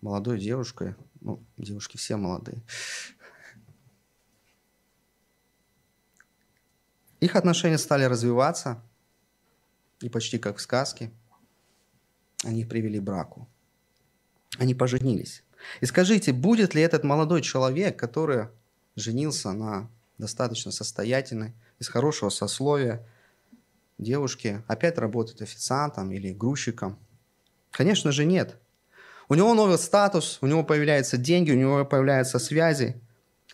молодой 0.02 0.38
девушкой. 0.38 0.94
Ну, 1.20 1.42
девушки 1.56 1.96
все 1.96 2.16
молодые. 2.16 2.62
Их 7.20 7.36
отношения 7.36 7.78
стали 7.78 8.04
развиваться, 8.04 8.82
и 10.00 10.08
почти 10.08 10.38
как 10.38 10.56
в 10.56 10.60
сказке, 10.60 11.12
они 12.44 12.64
привели 12.64 12.98
к 12.98 13.02
браку. 13.02 13.48
они 14.58 14.74
поженились. 14.74 15.44
И 15.80 15.86
скажите, 15.86 16.32
будет 16.32 16.74
ли 16.74 16.82
этот 16.82 17.04
молодой 17.04 17.40
человек, 17.40 17.96
который 17.96 18.48
женился 18.96 19.52
на 19.52 19.88
достаточно 20.18 20.72
состоятельной, 20.72 21.54
из 21.78 21.88
хорошего 21.88 22.28
сословия 22.28 23.06
девушке, 23.98 24.62
опять 24.66 24.98
работать 24.98 25.40
официантом 25.40 26.10
или 26.10 26.32
грузчиком? 26.32 26.98
Конечно 27.70 28.10
же 28.12 28.24
нет. 28.24 28.60
У 29.32 29.34
него 29.34 29.54
новый 29.54 29.78
статус, 29.78 30.36
у 30.42 30.46
него 30.46 30.62
появляются 30.62 31.16
деньги, 31.16 31.52
у 31.52 31.56
него 31.56 31.86
появляются 31.86 32.38
связи. 32.38 33.00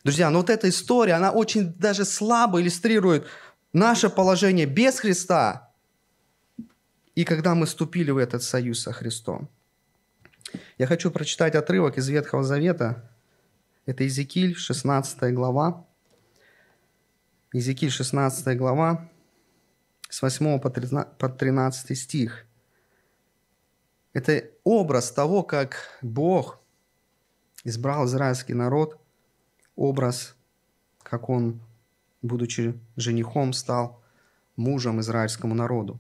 Друзья, 0.03 0.29
но 0.29 0.41
вот 0.41 0.51
эта 0.51 0.69
история, 0.69 1.13
она 1.13 1.31
очень 1.31 1.73
даже 1.75 2.05
слабо 2.05 2.61
иллюстрирует 2.61 3.29
наше 3.73 4.11
положение 4.11 4.67
без 4.67 4.99
Христа 4.99 5.71
и 7.15 7.25
когда 7.25 7.55
мы 7.55 7.67
вступили 7.67 8.11
в 8.11 8.17
этот 8.17 8.43
союз 8.43 8.81
со 8.81 8.93
Христом. 8.93 9.49
Я 10.79 10.89
хочу 10.89 11.13
прочитать 11.13 11.55
отрывок 11.55 11.97
из 11.97 12.09
Ветхого 12.09 12.43
Завета. 12.43 13.09
Это 13.87 14.03
Иезекииль, 14.03 14.57
16 14.57 15.33
глава. 15.33 15.87
Иезекииль, 17.53 17.93
16 17.93 18.59
глава, 18.59 19.09
с 20.09 20.23
8 20.23 20.59
по 20.59 21.29
13 21.29 21.97
стих. 21.97 22.48
Это 24.13 24.45
образ 24.65 25.13
того, 25.13 25.43
как 25.43 25.99
Бог 26.03 26.61
избрал 27.65 28.07
израильский 28.07 28.55
народ, 28.55 28.99
образ, 29.77 30.35
как 31.03 31.29
он, 31.29 31.61
будучи 32.23 32.79
женихом, 32.97 33.53
стал 33.53 34.03
мужем 34.57 35.01
израильскому 35.01 35.55
народу. 35.55 35.99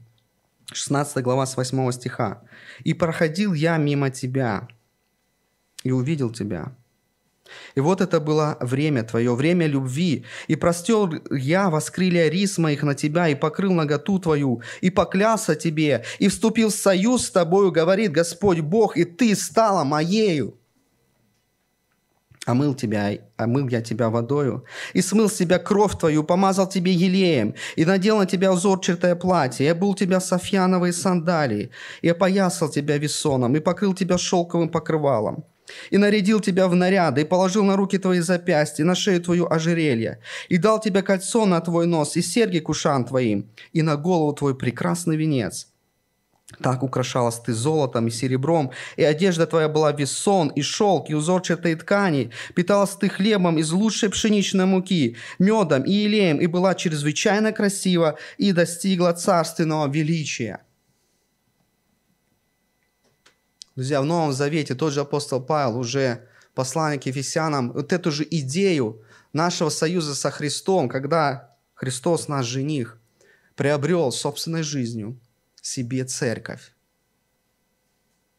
16 0.72 1.22
глава 1.22 1.46
с 1.46 1.56
8 1.56 1.92
стиха. 1.92 2.42
«И 2.84 2.92
проходил 2.92 3.54
я 3.54 3.76
мимо 3.78 4.10
тебя, 4.10 4.68
и 5.82 5.90
увидел 5.90 6.30
тебя, 6.30 6.74
и 7.74 7.80
вот 7.80 8.00
это 8.00 8.20
было 8.20 8.56
время 8.60 9.02
твое, 9.02 9.34
время 9.34 9.66
любви. 9.66 10.24
И 10.46 10.56
простел 10.56 11.10
я 11.30 11.70
воскрылья 11.70 12.28
рис 12.28 12.58
моих 12.58 12.82
на 12.82 12.94
тебя, 12.94 13.28
и 13.28 13.34
покрыл 13.34 13.72
наготу 13.72 14.18
твою, 14.18 14.62
и 14.80 14.90
поклялся 14.90 15.54
тебе, 15.54 16.04
и 16.18 16.28
вступил 16.28 16.70
в 16.70 16.74
союз 16.74 17.26
с 17.26 17.30
тобою, 17.30 17.72
говорит 17.72 18.12
Господь 18.12 18.60
Бог, 18.60 18.96
и 18.96 19.04
ты 19.04 19.34
стала 19.34 19.84
моею. 19.84 20.58
Омыл 22.46 22.74
тебя, 22.74 23.18
омыл 23.36 23.68
я 23.68 23.82
тебя 23.82 24.08
водою, 24.08 24.64
и 24.94 25.02
смыл 25.02 25.28
с 25.28 25.34
тебя 25.34 25.58
кровь 25.58 25.98
твою, 25.98 26.24
помазал 26.24 26.66
тебе 26.66 26.92
елеем, 26.92 27.54
и 27.76 27.84
надел 27.84 28.16
на 28.16 28.24
тебя 28.24 28.50
узорчатое 28.52 29.14
платье, 29.16 29.66
и 29.66 29.68
обул 29.68 29.94
тебя 29.94 30.18
софьяновые 30.18 30.94
сандалии, 30.94 31.70
и 32.00 32.08
опоясал 32.08 32.70
тебя 32.70 32.96
весоном, 32.96 33.54
и 33.54 33.60
покрыл 33.60 33.92
тебя 33.92 34.16
шелковым 34.16 34.70
покрывалом 34.70 35.44
и 35.90 35.98
нарядил 35.98 36.40
тебя 36.40 36.68
в 36.68 36.74
наряды, 36.74 37.22
и 37.22 37.24
положил 37.24 37.64
на 37.64 37.76
руки 37.76 37.98
твои 37.98 38.20
запястья, 38.20 38.84
на 38.84 38.94
шею 38.94 39.20
твою 39.20 39.46
ожерелье, 39.50 40.20
и 40.48 40.58
дал 40.58 40.80
тебе 40.80 41.02
кольцо 41.02 41.46
на 41.46 41.60
твой 41.60 41.86
нос, 41.86 42.16
и 42.16 42.22
серьги 42.22 42.58
к 42.58 42.68
ушам 42.68 43.04
твоим, 43.04 43.50
и 43.72 43.82
на 43.82 43.96
голову 43.96 44.32
твой 44.32 44.54
прекрасный 44.54 45.16
венец. 45.16 45.68
Так 46.62 46.82
украшалась 46.82 47.38
ты 47.40 47.52
золотом 47.52 48.06
и 48.06 48.10
серебром, 48.10 48.72
и 48.96 49.04
одежда 49.04 49.46
твоя 49.46 49.68
была 49.68 49.92
весон, 49.92 50.48
и 50.48 50.62
шелк, 50.62 51.10
и 51.10 51.14
узорчатые 51.14 51.76
ткани. 51.76 52.30
Питалась 52.54 52.96
ты 52.96 53.10
хлебом 53.10 53.58
из 53.58 53.70
лучшей 53.70 54.08
пшеничной 54.08 54.64
муки, 54.64 55.16
медом 55.38 55.82
и 55.82 55.92
елеем, 55.92 56.38
и 56.38 56.46
была 56.46 56.74
чрезвычайно 56.74 57.52
красива, 57.52 58.18
и 58.38 58.52
достигла 58.52 59.12
царственного 59.12 59.88
величия. 59.92 60.62
Друзья, 63.78 64.02
в 64.02 64.06
Новом 64.06 64.32
Завете 64.32 64.74
тот 64.74 64.92
же 64.92 65.02
апостол 65.02 65.40
Павел 65.40 65.78
уже 65.78 66.26
посланник 66.52 67.06
Ефесянам 67.06 67.70
вот 67.70 67.92
эту 67.92 68.10
же 68.10 68.26
идею 68.28 69.04
нашего 69.32 69.68
союза 69.68 70.16
со 70.16 70.32
Христом, 70.32 70.88
когда 70.88 71.56
Христос, 71.74 72.26
наш 72.26 72.44
жених, 72.44 72.98
приобрел 73.54 74.10
собственной 74.10 74.64
жизнью 74.64 75.20
себе 75.62 76.04
церковь. 76.04 76.74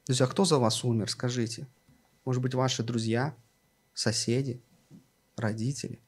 Друзья, 0.07 0.27
кто 0.27 0.43
за 0.43 0.57
вас 0.57 0.83
умер, 0.83 1.09
скажите? 1.09 1.69
Может 2.25 2.41
быть, 2.41 2.53
ваши 2.53 2.83
друзья, 2.83 3.33
соседи, 3.93 4.61
родители? 5.37 6.01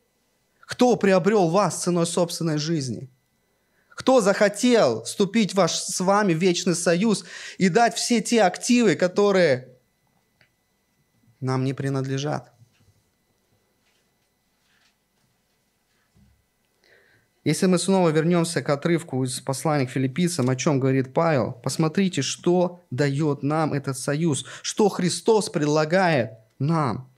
Кто 0.60 0.98
приобрел 0.98 1.48
вас 1.48 1.84
ценой 1.84 2.06
собственной 2.06 2.58
жизни– 2.58 3.10
кто 4.02 4.20
захотел 4.20 5.04
вступить 5.04 5.52
в 5.52 5.58
ваш, 5.58 5.74
с 5.74 6.00
вами 6.00 6.34
вечный 6.34 6.74
союз 6.74 7.24
и 7.60 7.70
дать 7.70 7.94
все 7.94 8.20
те 8.20 8.42
активы, 8.42 8.96
которые 8.96 9.78
нам 11.40 11.64
не 11.64 11.74
принадлежат? 11.74 12.52
Если 17.44 17.68
мы 17.68 17.78
снова 17.78 18.10
вернемся 18.10 18.64
к 18.64 18.70
отрывку 18.70 19.24
из 19.24 19.40
послания 19.40 19.86
к 19.86 19.92
филиппийцам, 19.92 20.50
о 20.50 20.56
чем 20.56 20.80
говорит 20.80 21.14
Павел, 21.14 21.52
посмотрите, 21.52 22.24
что 22.24 22.84
дает 22.90 23.44
нам 23.44 23.72
этот 23.72 24.00
союз, 24.00 24.48
что 24.64 24.90
Христос 24.90 25.52
предлагает 25.52 26.32
нам. 26.58 27.11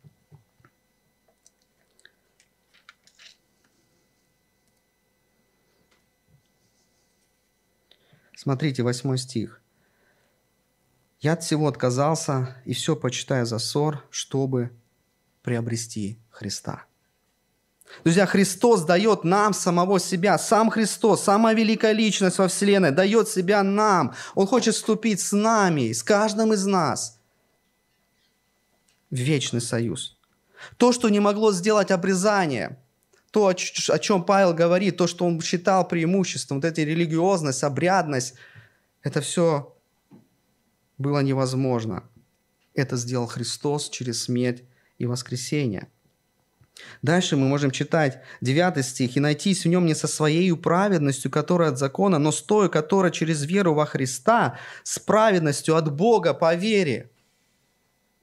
Смотрите, 8.43 8.83
восьмой 8.83 9.17
стих. 9.17 9.61
«Я 11.21 11.31
от 11.33 11.43
всего 11.43 11.69
отказался 11.69 12.57
и 12.65 12.73
все 12.73 12.93
почитаю 12.97 13.45
за 13.45 13.57
ссор, 13.57 14.03
чтобы 14.09 14.71
приобрести 15.43 16.19
Христа». 16.29 16.83
Друзья, 18.03 18.25
Христос 18.25 18.83
дает 18.83 19.23
нам 19.23 19.53
самого 19.53 19.97
себя. 19.97 20.37
Сам 20.37 20.71
Христос, 20.71 21.23
самая 21.23 21.55
великая 21.55 21.93
личность 21.93 22.37
во 22.37 22.49
Вселенной, 22.49 22.91
дает 22.91 23.29
себя 23.29 23.63
нам. 23.63 24.13
Он 24.35 24.45
хочет 24.45 24.75
вступить 24.75 25.21
с 25.21 25.31
нами, 25.31 25.93
с 25.93 26.03
каждым 26.03 26.51
из 26.51 26.65
нас 26.65 27.21
в 29.09 29.15
вечный 29.15 29.61
союз. 29.61 30.17
То, 30.75 30.91
что 30.91 31.07
не 31.07 31.21
могло 31.21 31.53
сделать 31.53 31.91
обрезание– 31.91 32.77
то, 33.34 33.47
о 33.47 33.99
чем 33.99 34.23
Павел 34.23 34.53
говорит, 34.53 34.95
то, 34.95 35.07
что 35.07 35.25
он 35.25 35.41
считал 35.41 35.88
преимуществом, 35.88 36.57
вот 36.57 36.65
эта 36.65 36.84
религиозность, 36.84 37.63
обрядность, 37.63 38.36
это 39.01 39.21
все 39.21 39.75
было 40.99 41.19
невозможно. 41.23 42.03
Это 42.75 42.95
сделал 42.95 43.25
Христос 43.25 43.89
через 43.89 44.21
смерть 44.23 44.63
и 44.99 45.07
воскресение. 45.07 45.88
Дальше 47.01 47.36
мы 47.36 47.47
можем 47.47 47.71
читать 47.71 48.21
9 48.41 48.86
стих. 48.86 49.17
«И 49.17 49.19
найтись 49.19 49.65
в 49.65 49.67
нем 49.67 49.88
не 49.88 49.95
со 49.95 50.07
своей 50.07 50.55
праведностью, 50.55 51.31
которая 51.31 51.69
от 51.69 51.79
закона, 51.79 52.19
но 52.19 52.31
с 52.31 52.39
той, 52.39 52.69
которая 52.69 53.11
через 53.11 53.43
веру 53.45 53.73
во 53.73 53.88
Христа, 53.88 54.59
с 54.84 54.99
праведностью 54.99 55.75
от 55.75 55.91
Бога 55.91 56.36
по 56.36 56.53
вере». 56.53 57.09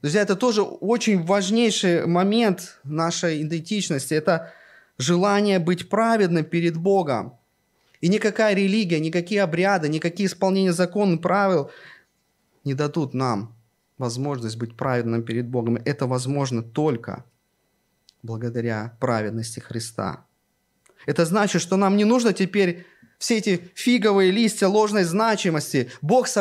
Друзья, 0.01 0.21
это 0.21 0.37
тоже 0.37 0.61
очень 0.61 1.21
важнейший 1.21 2.05
момент 2.07 2.79
нашей 2.85 3.41
идентичности. 3.41 4.13
Это 4.13 4.53
желание 5.01 5.59
быть 5.59 5.89
праведным 5.89 6.45
перед 6.45 6.77
Богом. 6.77 7.37
И 7.99 8.07
никакая 8.07 8.55
религия, 8.55 8.99
никакие 8.99 9.43
обряды, 9.43 9.89
никакие 9.89 10.27
исполнения 10.27 10.71
и 10.71 11.17
правил 11.17 11.69
не 12.63 12.73
дадут 12.73 13.13
нам 13.13 13.55
возможность 13.97 14.57
быть 14.57 14.75
праведным 14.75 15.23
перед 15.23 15.47
Богом. 15.47 15.77
Это 15.85 16.07
возможно 16.07 16.63
только 16.63 17.25
благодаря 18.23 18.97
праведности 18.99 19.59
Христа. 19.59 20.25
Это 21.05 21.25
значит, 21.25 21.61
что 21.61 21.77
нам 21.77 21.97
не 21.97 22.05
нужно 22.05 22.33
теперь 22.33 22.85
все 23.17 23.37
эти 23.37 23.69
фиговые 23.75 24.31
листья 24.31 24.67
ложной 24.67 25.03
значимости. 25.03 25.91
Бог 26.01 26.27
с 26.27 26.37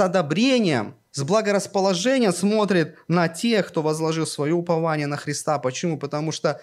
одобрением, 0.00 0.94
с 1.10 1.22
благорасположением 1.22 2.32
смотрит 2.32 2.96
на 3.08 3.28
тех, 3.28 3.66
кто 3.68 3.82
возложил 3.82 4.26
свое 4.26 4.54
упование 4.54 5.08
на 5.08 5.16
Христа. 5.16 5.58
Почему? 5.58 5.98
Потому 5.98 6.30
что 6.30 6.60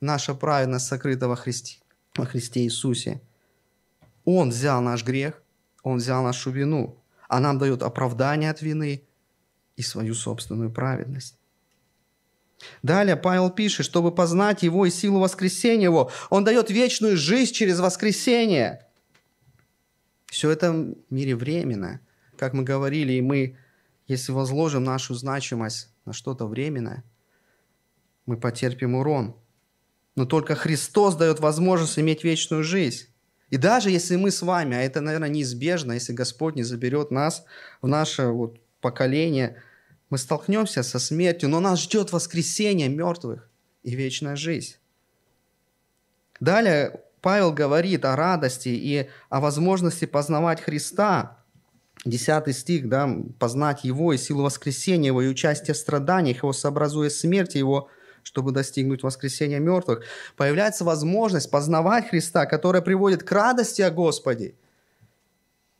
наша 0.00 0.34
праведность 0.34 0.86
сокрыта 0.86 1.28
во 1.28 1.36
Христе, 1.36 1.78
во 2.16 2.26
Христе 2.26 2.62
Иисусе. 2.62 3.20
Он 4.24 4.50
взял 4.50 4.80
наш 4.80 5.04
грех, 5.04 5.42
Он 5.82 5.98
взял 5.98 6.22
нашу 6.22 6.50
вину, 6.50 6.98
а 7.28 7.40
нам 7.40 7.58
дает 7.58 7.82
оправдание 7.82 8.50
от 8.50 8.62
вины 8.62 9.02
и 9.76 9.82
свою 9.82 10.14
собственную 10.14 10.70
праведность. 10.70 11.36
Далее 12.82 13.16
Павел 13.16 13.50
пишет, 13.50 13.86
чтобы 13.86 14.12
познать 14.12 14.62
Его 14.62 14.84
и 14.86 14.90
силу 14.90 15.20
воскресения 15.20 15.84
Его, 15.84 16.10
Он 16.30 16.44
дает 16.44 16.70
вечную 16.70 17.16
жизнь 17.16 17.52
через 17.52 17.78
воскресение. 17.78 18.84
Все 20.26 20.50
это 20.50 20.72
в 20.72 20.96
мире 21.10 21.36
временно. 21.36 22.00
Как 22.36 22.52
мы 22.52 22.62
говорили, 22.62 23.14
и 23.14 23.20
мы, 23.20 23.56
если 24.06 24.32
возложим 24.32 24.84
нашу 24.84 25.14
значимость 25.14 25.88
на 26.04 26.12
что-то 26.12 26.46
временное, 26.46 27.04
мы 28.26 28.36
потерпим 28.36 28.94
урон– 28.94 29.34
но 30.18 30.26
только 30.26 30.56
Христос 30.56 31.14
дает 31.14 31.38
возможность 31.38 31.96
иметь 31.96 32.24
вечную 32.24 32.64
жизнь. 32.64 33.06
И 33.50 33.56
даже 33.56 33.88
если 33.88 34.16
мы 34.16 34.32
с 34.32 34.42
вами, 34.42 34.76
а 34.76 34.80
это, 34.80 35.00
наверное, 35.00 35.28
неизбежно, 35.28 35.92
если 35.92 36.12
Господь 36.12 36.56
не 36.56 36.64
заберет 36.64 37.12
нас 37.12 37.44
в 37.80 37.86
наше 37.86 38.26
вот 38.26 38.58
поколение, 38.80 39.62
Мы 40.10 40.18
столкнемся 40.18 40.82
со 40.82 40.98
смертью, 40.98 41.50
но 41.50 41.60
нас 41.60 41.82
ждет 41.82 42.12
воскресение 42.12 42.88
мертвых 42.88 43.48
и 43.82 43.94
вечная 43.94 44.36
жизнь. 44.36 44.76
Далее 46.40 47.02
Павел 47.20 47.52
говорит 47.52 48.04
о 48.04 48.16
радости 48.16 48.70
и 48.70 49.08
о 49.28 49.40
возможности 49.40 50.06
познавать 50.06 50.62
Христа. 50.62 51.44
Десятый 52.04 52.54
стих, 52.54 52.88
да, 52.88 53.08
познать 53.38 53.84
Его 53.84 54.12
и 54.12 54.18
силу 54.18 54.44
воскресения 54.44 55.08
Его, 55.08 55.20
и 55.20 55.28
участие 55.28 55.74
в 55.74 55.78
страданиях 55.78 56.38
Его, 56.38 56.52
сообразуя 56.52 57.10
смерти 57.10 57.58
Его, 57.58 57.90
чтобы 58.28 58.52
достигнуть 58.52 59.02
воскресения 59.02 59.58
мертвых. 59.58 60.04
Появляется 60.36 60.84
возможность 60.84 61.50
познавать 61.50 62.10
Христа, 62.10 62.44
которая 62.44 62.82
приводит 62.82 63.22
к 63.22 63.32
радости 63.32 63.80
о 63.80 63.90
Господе. 63.90 64.54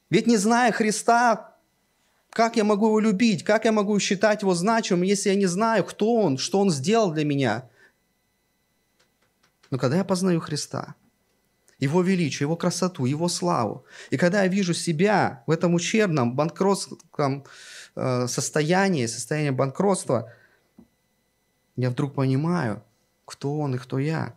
Ведь 0.09 0.27
не 0.27 0.39
зная 0.39 0.73
Христа, 0.73 1.57
как 2.31 2.57
я 2.57 2.65
могу 2.65 2.87
его 2.87 3.01
любить, 3.01 3.45
как 3.45 3.67
я 3.67 3.73
могу 3.73 3.99
считать 3.99 4.41
его 4.41 4.55
значимым, 4.55 5.03
если 5.03 5.29
я 5.29 5.35
не 5.35 5.45
знаю, 5.45 5.85
кто 5.85 6.15
он, 6.15 6.39
что 6.39 6.59
он 6.59 6.71
сделал 6.71 7.13
для 7.13 7.27
меня. 7.27 7.69
Но 9.71 9.77
когда 9.77 9.99
я 9.99 10.05
познаю 10.05 10.41
Христа, 10.41 10.95
его 11.79 12.01
величие, 12.01 12.47
Его 12.47 12.57
красоту, 12.57 13.05
Его 13.05 13.29
славу. 13.29 13.85
И 14.09 14.17
когда 14.17 14.45
я 14.45 14.49
вижу 14.49 14.73
себя 14.73 15.43
в 15.47 15.51
этом 15.51 15.75
ущербном, 15.75 16.35
банкротском 16.35 17.45
э, 17.95 18.27
состоянии, 18.27 19.05
состоянии 19.05 19.51
банкротства, 19.51 20.33
я 21.79 21.91
вдруг 21.91 22.15
понимаю, 22.15 22.83
кто 23.25 23.59
Он 23.59 23.75
и 23.75 23.79
кто 23.79 23.99
я. 23.99 24.35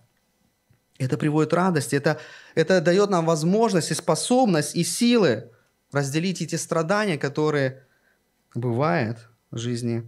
Это 0.97 1.17
приводит 1.17 1.53
радость, 1.53 1.93
это, 1.93 2.19
это 2.55 2.79
дает 2.79 3.09
нам 3.09 3.25
возможность 3.25 3.91
и 3.91 3.95
способность, 3.95 4.75
и 4.75 4.83
силы 4.83 5.49
разделить 5.91 6.41
эти 6.41 6.55
страдания, 6.55 7.17
которые 7.17 7.83
бывают 8.53 9.29
в 9.49 9.57
жизни 9.57 10.07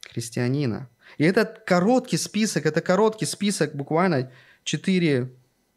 христианина. 0.00 0.88
И 1.18 1.24
этот 1.24 1.60
короткий 1.64 2.16
список, 2.16 2.66
это 2.66 2.80
короткий 2.80 3.26
список, 3.26 3.74
буквально 3.74 4.32
четыре 4.64 5.30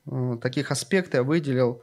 Э, 0.06 0.38
таких 0.42 0.72
аспектов 0.72 1.14
я 1.16 1.24
выделил 1.24 1.82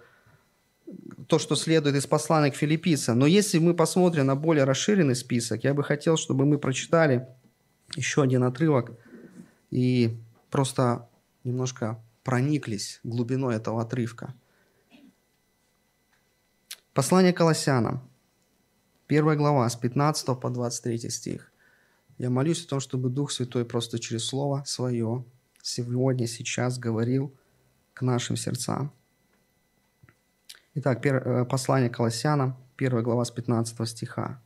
то, 1.28 1.38
что 1.38 1.54
следует 1.54 1.96
из 1.96 2.06
послания 2.06 2.50
к 2.50 2.56
филиппийцам. 2.56 3.18
Но 3.18 3.26
если 3.26 3.58
мы 3.58 3.74
посмотрим 3.74 4.26
на 4.26 4.36
более 4.36 4.64
расширенный 4.64 5.14
список, 5.14 5.64
я 5.64 5.74
бы 5.74 5.84
хотел, 5.84 6.16
чтобы 6.16 6.44
мы 6.46 6.58
прочитали 6.58 7.28
еще 7.96 8.22
один 8.22 8.44
отрывок 8.44 8.92
и 9.70 10.18
просто 10.50 11.08
немножко 11.44 12.02
прониклись 12.22 13.00
глубиной 13.04 13.56
этого 13.56 13.82
отрывка. 13.82 14.34
Послание 16.92 17.32
Колоссянам, 17.32 18.08
первая 19.06 19.36
глава, 19.36 19.68
с 19.68 19.76
15 19.76 20.40
по 20.40 20.50
23 20.50 21.10
стих. 21.10 21.52
Я 22.18 22.30
молюсь 22.30 22.64
о 22.64 22.68
том, 22.68 22.80
чтобы 22.80 23.08
Дух 23.08 23.30
Святой 23.30 23.64
просто 23.64 23.98
через 23.98 24.24
Слово 24.24 24.64
Свое 24.66 25.24
сегодня, 25.62 26.26
сейчас 26.26 26.78
говорил– 26.78 27.34
к 28.00 28.02
нашим 28.02 28.36
сердцам. 28.36 28.92
Итак, 30.74 31.04
э, 31.04 31.44
послание 31.44 31.90
Колоссянам, 31.90 32.56
1 32.78 33.02
глава 33.02 33.26
с 33.26 33.30
15 33.30 33.86
стиха. 33.86 34.40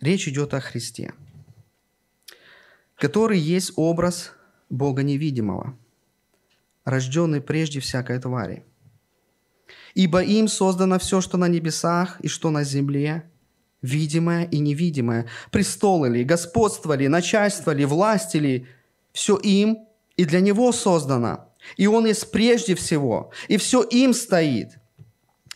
Речь 0.00 0.26
идет 0.26 0.54
о 0.54 0.60
Христе, 0.60 1.12
который 3.00 3.38
есть 3.38 3.72
образ 3.76 4.32
Бога 4.68 5.02
невидимого, 5.02 5.76
рожденный 6.84 7.40
прежде 7.40 7.80
всякой 7.80 8.20
твари. 8.20 8.64
Ибо 9.94 10.22
им 10.22 10.46
создано 10.46 10.98
все, 10.98 11.20
что 11.20 11.36
на 11.36 11.48
небесах 11.48 12.20
и 12.20 12.28
что 12.28 12.50
на 12.50 12.62
земле, 12.62 13.28
видимое 13.82 14.44
и 14.44 14.58
невидимое, 14.58 15.26
престолы 15.50 16.08
ли, 16.10 16.24
господство 16.24 16.92
ли, 16.92 17.08
начальство 17.08 17.72
ли, 17.72 17.84
власти 17.84 18.36
ли, 18.36 18.66
все 19.12 19.36
им 19.36 19.78
и 20.16 20.24
для 20.24 20.40
Него 20.40 20.70
создано– 20.70 21.46
и 21.76 21.86
Он 21.86 22.06
есть 22.06 22.30
прежде 22.30 22.74
всего, 22.74 23.32
и 23.48 23.56
все 23.58 23.82
им 23.82 24.14
стоит. 24.14 24.78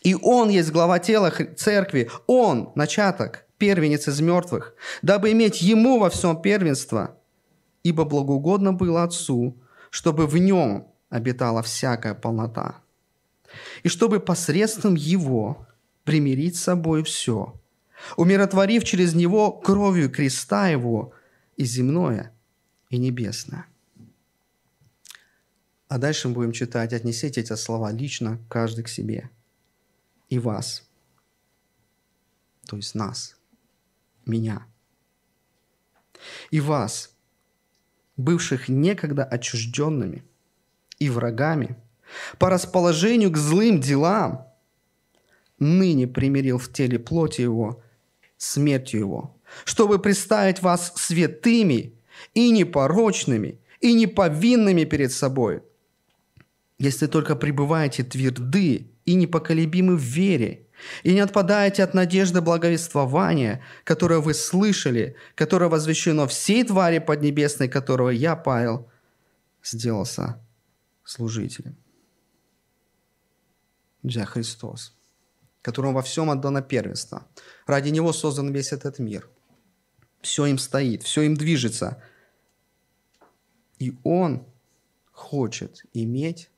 И 0.03 0.15
Он 0.15 0.49
есть 0.49 0.71
глава 0.71 0.99
тела 0.99 1.33
церкви, 1.57 2.11
Он– 2.27 2.71
начаток, 2.75 3.45
первенец 3.57 4.07
из 4.07 4.21
мертвых, 4.21 4.75
дабы 5.01 5.31
иметь 5.31 5.61
Ему 5.61 5.99
во 5.99 6.09
всем 6.09 6.41
первенство, 6.41 7.17
ибо 7.85 8.03
благоугодно 8.03 8.73
было 8.73 9.03
Отцу, 9.03 9.55
чтобы 9.91 10.25
в 10.25 10.35
Нем 10.37 10.87
обитала 11.09 11.61
всякая 11.61 12.15
полнота, 12.15 12.81
и 13.83 13.89
чтобы 13.89 14.19
посредством 14.19 14.95
Его 14.95 15.67
примирить 16.03 16.55
с 16.55 16.63
собой 16.63 17.03
все, 17.03 17.61
умиротворив 18.17 18.83
через 18.83 19.13
Него 19.13 19.51
кровью 19.51 20.09
креста 20.09 20.67
Его 20.67 21.13
и 21.57 21.63
земное, 21.63 22.33
и 22.89 22.97
небесное. 22.97 23.67
А 25.87 25.99
дальше 25.99 26.27
мы 26.27 26.33
будем 26.33 26.53
читать, 26.53 26.91
отнесите 26.91 27.41
эти 27.41 27.53
слова 27.53 27.91
лично, 27.91 28.39
каждый 28.49 28.83
к 28.83 28.89
себе. 28.89 29.29
И 30.29 30.39
вас. 30.39 30.89
То 32.65 32.77
есть 32.77 32.95
нас. 32.95 33.37
Меня. 34.25 34.65
И 36.49 36.59
вас, 36.59 37.14
бывших 38.17 38.69
некогда 38.69 39.23
отчужденными 39.23 40.23
и 40.99 41.09
врагами, 41.09 41.77
по 42.37 42.49
расположению 42.49 43.31
к 43.31 43.37
злым 43.37 43.79
делам, 43.79 44.47
ныне 45.59 46.07
примирил 46.07 46.57
в 46.57 46.71
теле 46.71 46.99
плоти 46.99 47.41
его, 47.41 47.81
смертью 48.37 48.99
его, 48.99 49.37
чтобы 49.63 49.99
представить 49.99 50.61
вас 50.61 50.93
святыми 50.95 51.93
и 52.33 52.51
непорочными, 52.51 53.59
и 53.81 53.93
неповинными 53.93 54.83
перед 54.83 55.11
собой– 55.11 55.63
если 56.77 57.07
только 57.07 57.35
пребываете 57.35 58.03
тверды 58.03 58.91
и 59.05 59.13
непоколебимы 59.13 59.95
в 59.95 60.01
вере, 60.01 60.64
и 61.03 61.13
не 61.13 61.19
отпадаете 61.19 61.83
от 61.83 61.93
надежды 61.93 62.41
благовествования, 62.41 63.63
которое 63.83 64.19
вы 64.19 64.33
слышали, 64.33 65.15
которое 65.35 65.69
возвещено 65.69 66.27
всей 66.27 66.63
твари 66.63 66.99
поднебесной, 66.99 67.67
которого 67.67 68.09
я, 68.09 68.35
Павел, 68.35 68.89
сделался 69.63 70.39
служителем. 71.03 71.75
Друзья, 74.03 74.25
Христос, 74.25 74.95
которому 75.61 75.93
во 75.93 76.01
всем 76.01 76.29
отдано 76.29 76.61
первенство. 76.61 77.27
Ради 77.65 77.89
Него 77.89 78.13
создан 78.13 78.53
весь 78.53 78.71
этот 78.71 78.99
мир. 78.99 79.27
Все 80.21 80.45
им 80.45 80.57
стоит, 80.57 81.03
все 81.03 81.23
им 81.23 81.35
движется. 81.35 82.03
И 83.79 83.97
Он 84.03 84.45
хочет 85.11 85.83
иметь 85.93 86.49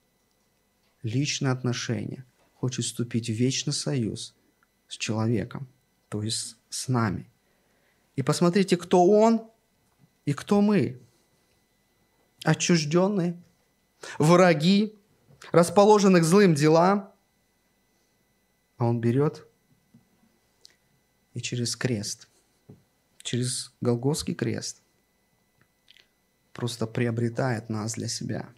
личные 1.03 1.51
отношения, 1.51 2.25
хочет 2.59 2.85
вступить 2.85 3.29
в 3.29 3.33
вечный 3.33 3.73
союз 3.73 4.35
с 4.87 4.97
человеком, 4.97 5.67
то 6.09 6.23
есть 6.23 6.57
с 6.69 6.87
нами. 6.87 7.29
И 8.15 8.23
посмотрите, 8.23 8.77
кто 8.77 9.05
он 9.05 9.49
и 10.25 10.33
кто 10.33 10.61
мы. 10.61 10.99
Отчужденные, 12.43 13.41
враги, 14.17 14.95
расположенных 15.51 16.23
злым 16.23 16.55
делам. 16.55 17.13
А 18.77 18.85
он 18.85 19.01
берет 19.01 19.45
и 21.33 21.41
через 21.41 21.75
крест, 21.75 22.27
через 23.21 23.73
Голгофский 23.81 24.33
крест 24.33 24.81
просто 26.53 26.87
приобретает 26.87 27.69
нас 27.69 27.93
для 27.93 28.07
себя– 28.07 28.49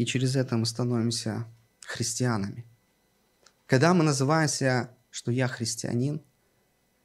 и 0.00 0.06
через 0.06 0.34
это 0.34 0.56
мы 0.56 0.64
становимся 0.64 1.46
христианами. 1.82 2.64
Когда 3.66 3.92
мы 3.92 4.02
называем 4.02 4.48
себя, 4.48 4.96
что 5.10 5.30
я 5.30 5.46
христианин, 5.46 6.22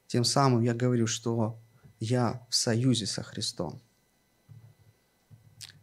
тем 0.07 0.23
самым 0.23 0.61
я 0.61 0.73
говорю, 0.73 1.05
что 1.05 1.59
я 1.99 2.47
в 2.49 2.55
союзе 2.55 3.05
со 3.05 3.21
Христом. 3.21 3.81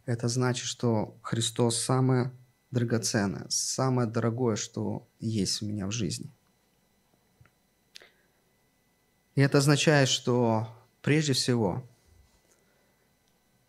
Это 0.05 0.27
значит, 0.27 0.65
что 0.65 1.15
Христос 1.21 1.79
самое 1.79 2.31
драгоценное, 2.71 3.45
самое 3.49 4.09
дорогое, 4.09 4.55
что 4.55 5.07
есть 5.19 5.61
у 5.61 5.67
меня 5.67 5.85
в 5.85 5.91
жизни. 5.91 6.31
И 9.35 9.41
это 9.41 9.59
означает, 9.59 10.09
что 10.09 10.67
прежде 11.03 11.33
всего 11.33 11.87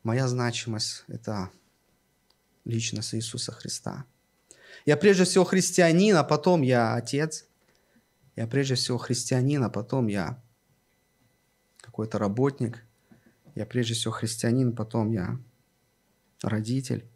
моя 0.02 0.28
значимость– 0.28 1.04
это 1.08 1.50
личность 2.64 3.14
Иисуса 3.14 3.52
Христа. 3.52 4.04
Я 4.86 4.96
прежде 4.96 5.24
всего 5.24 5.44
христианин, 5.44 6.16
а 6.16 6.24
потом 6.24 6.62
я 6.62 6.94
отец. 6.94 7.46
Я 8.36 8.46
прежде 8.46 8.74
всего 8.74 8.98
христианин, 8.98 9.62
а 9.62 9.70
потом 9.70 10.08
я 10.08 10.42
какой-то 11.80 12.18
работник. 12.18 12.84
Я 13.54 13.66
прежде 13.66 13.94
всего 13.94 14.12
христианин, 14.12 14.74
потом 14.74 15.12
я 15.12 15.38
родитель. 16.42 17.08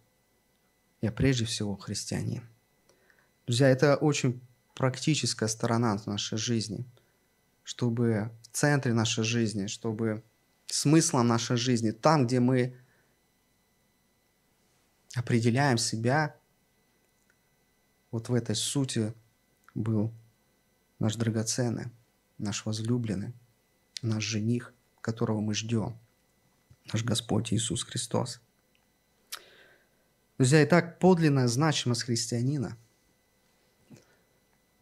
Я 1.01 1.13
прежде 1.13 1.45
всего 1.45 1.77
христианин. 1.77 2.43
Друзья, 3.47 3.69
это 3.69 3.97
очень 3.97 4.41
практическая 4.75 5.49
сторона 5.49 6.01
нашей 6.07 6.39
жизни, 6.39 6.85
чтобы 7.65 8.31
в 8.43 8.49
центре 8.57 8.93
нашей 8.93 9.25
жизни, 9.25 9.67
чтобы 9.67 10.23
смыслом 10.67 11.27
нашей 11.27 11.57
жизни, 11.57 11.91
там, 11.91 12.27
где 12.27 12.41
мы 12.41 12.77
определяем 15.15 15.79
себя, 15.79 16.37
вот 18.11 18.29
в 18.29 18.35
этой 18.35 18.57
сути 18.57 19.15
был 19.75 20.13
наш 20.99 21.17
драгоценный, 21.17 21.87
наш 22.39 22.65
возлюбленный, 22.65 23.35
наш 24.03 24.25
жених, 24.25 24.75
которого 25.01 25.41
мы 25.41 25.55
ждем, 25.55 25.99
наш 26.93 27.05
Господь 27.05 27.53
Иисус 27.53 27.83
Христос. 27.83 28.41
Друзья, 30.37 30.65
итак, 30.65 30.99
подлинная 30.99 31.49
значимость 31.49 32.05
христианина, 32.05 32.77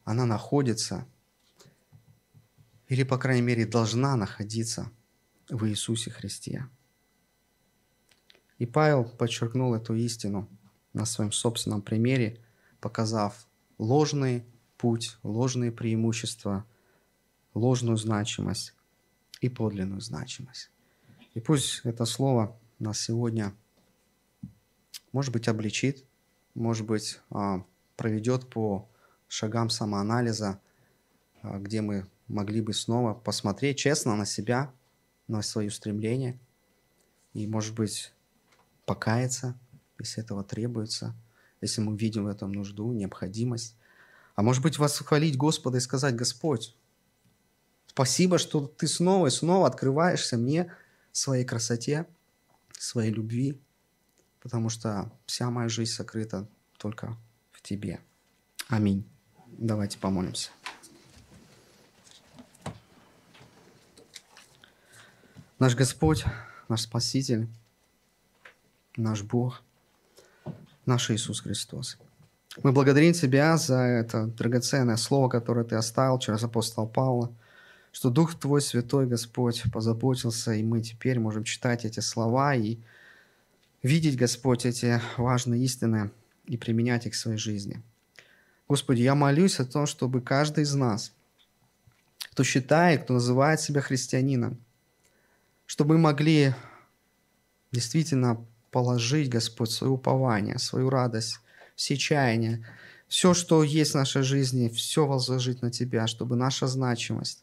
она 0.05 0.27
находится, 0.27 1.07
или, 2.89 3.03
по 3.03 3.19
крайней 3.19 3.43
мере, 3.43 3.67
должна 3.67 4.17
находиться 4.17 4.91
в 5.49 5.67
Иисусе 5.69 6.11
Христе. 6.11 6.69
И 8.59 8.67
Павел 8.67 9.05
подчеркнул 9.05 9.75
эту 9.75 9.95
истину 9.95 10.49
на 10.93 11.05
своем 11.05 11.33
собственном 11.33 11.83
примере, 11.83 12.41
показав 12.81 13.47
ложный 13.79 14.45
путь, 14.79 15.19
ложные 15.23 15.73
преимущества, 15.73 16.65
ложную 17.55 17.97
значимость 17.97 18.75
и 19.41 19.49
подлинную 19.49 20.01
значимость. 20.01 20.71
И 21.35 21.41
пусть 21.41 21.83
это 21.85 22.05
слово 22.07 22.59
нас 22.79 23.01
сегодня, 23.01 23.55
может 25.13 25.33
быть, 25.33 25.49
обличит, 25.49 26.05
может 26.55 26.87
быть, 26.87 27.21
а, 27.31 27.65
проведет 27.97 28.49
по 28.49 28.89
шагам 29.29 29.69
самоанализа, 29.69 30.61
а, 31.43 31.59
где 31.59 31.83
мы 31.83 32.07
могли 32.29 32.61
бы 32.61 32.73
снова 32.73 33.15
посмотреть 33.15 33.79
честно 33.79 34.17
на 34.17 34.25
себя, 34.25 34.73
на 35.29 35.43
свои 35.43 35.69
устремления 35.69 36.39
и, 37.35 37.47
может 37.47 37.75
быть, 37.75 38.13
покаяться, 38.87 39.59
если 39.99 40.23
этого 40.23 40.43
требуется, 40.43 41.15
если 41.61 41.81
мы 41.81 41.97
видим 41.97 42.25
в 42.25 42.29
этом 42.29 42.53
нужду, 42.53 42.91
необходимость. 42.93 43.77
А 44.35 44.43
может 44.43 44.63
быть, 44.63 44.79
восхвалить 44.79 45.37
Господа 45.37 45.79
и 45.79 45.81
сказать, 45.81 46.15
Господь, 46.15 46.75
спасибо, 47.87 48.39
что 48.39 48.67
ты 48.67 48.87
снова 48.87 49.27
и 49.27 49.31
снова 49.31 49.67
открываешься 49.67 50.37
мне 50.37 50.73
своей 51.13 51.45
красоте, 51.45 52.07
своей 52.73 53.11
любви, 53.11 53.61
потому 54.41 54.69
что 54.69 55.11
вся 55.27 55.51
моя 55.51 55.69
жизнь 55.69 55.93
сокрыта 55.93 56.47
только 56.79 57.17
в 57.53 57.63
Тебе. 57.63 58.01
Аминь. 58.69 59.09
Давайте 59.47 59.99
помолимся. 59.99 60.51
Наш 65.59 65.75
Господь, 65.75 66.25
наш 66.69 66.83
Спаситель, 66.83 67.49
наш 68.97 69.23
Бог, 69.23 69.63
наш 70.85 71.11
Иисус 71.11 71.41
Христос. 71.41 71.99
Мы 72.63 72.73
благодарим 72.73 73.13
Тебя 73.13 73.57
за 73.57 73.79
это 73.79 74.27
драгоценное 74.27 74.97
слово, 74.97 75.29
которое 75.29 75.65
Ты 75.65 75.77
оставил 75.77 76.19
через 76.19 76.43
апостола 76.43 76.87
Павла, 76.87 77.31
что 77.93 78.11
Дух 78.11 78.35
Твой 78.35 78.61
Святой, 78.61 79.07
Господь, 79.07 79.63
позаботился, 79.73 80.53
и 80.53 80.63
мы 80.63 80.81
теперь 80.81 81.19
можем 81.19 81.45
читать 81.45 81.85
эти 81.85 82.01
слова 82.01 82.55
и 82.55 82.79
видеть, 83.83 84.17
Господь, 84.17 84.67
эти 84.67 85.01
важные 85.17 85.63
истины 85.65 86.11
и 86.47 86.57
применять 86.57 87.07
их 87.07 87.15
в 87.15 87.19
своей 87.19 87.39
жизни. 87.39 87.83
Господи, 88.69 89.03
я 89.03 89.15
молюсь 89.15 89.61
о 89.61 89.65
том, 89.65 89.87
чтобы 89.87 90.21
каждый 90.21 90.65
из 90.65 90.75
нас, 90.75 91.13
кто 92.33 92.43
считает, 92.43 93.05
кто 93.05 93.15
называет 93.15 93.61
себя 93.61 93.81
христианином, 93.81 94.59
чтобы 95.67 95.95
мы 95.95 96.01
могли 96.01 96.55
действительно 97.71 98.45
положить, 98.77 99.31
Господь, 99.31 99.71
свое 99.71 99.91
упование, 99.91 100.59
свою 100.59 100.91
радость, 100.91 101.41
все 101.77 101.97
чаяния, 101.97 102.63
все, 103.09 103.33
что 103.33 103.63
есть 103.63 103.93
в 103.93 103.95
нашей 103.95 104.21
жизни, 104.21 104.69
все 104.69 105.07
возложить 105.07 105.63
на 105.63 105.71
Тебя, 105.71 106.07
чтобы 106.07 106.37
наша 106.37 106.67
значимость, 106.67 107.43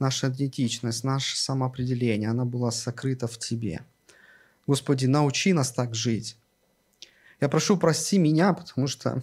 наша 0.00 0.28
идентичность, 0.28 1.04
наше 1.04 1.38
самоопределение, 1.38 2.30
она 2.30 2.44
была 2.44 2.72
сокрыта 2.72 3.28
в 3.28 3.38
Тебе. 3.38 3.82
Господи, 4.66 5.06
научи 5.06 5.52
нас 5.52 5.70
так 5.70 5.94
жить. 5.94 6.36
Я 7.40 7.48
прошу, 7.48 7.76
прости 7.76 8.18
меня, 8.18 8.52
потому 8.52 8.88
что 8.88 9.22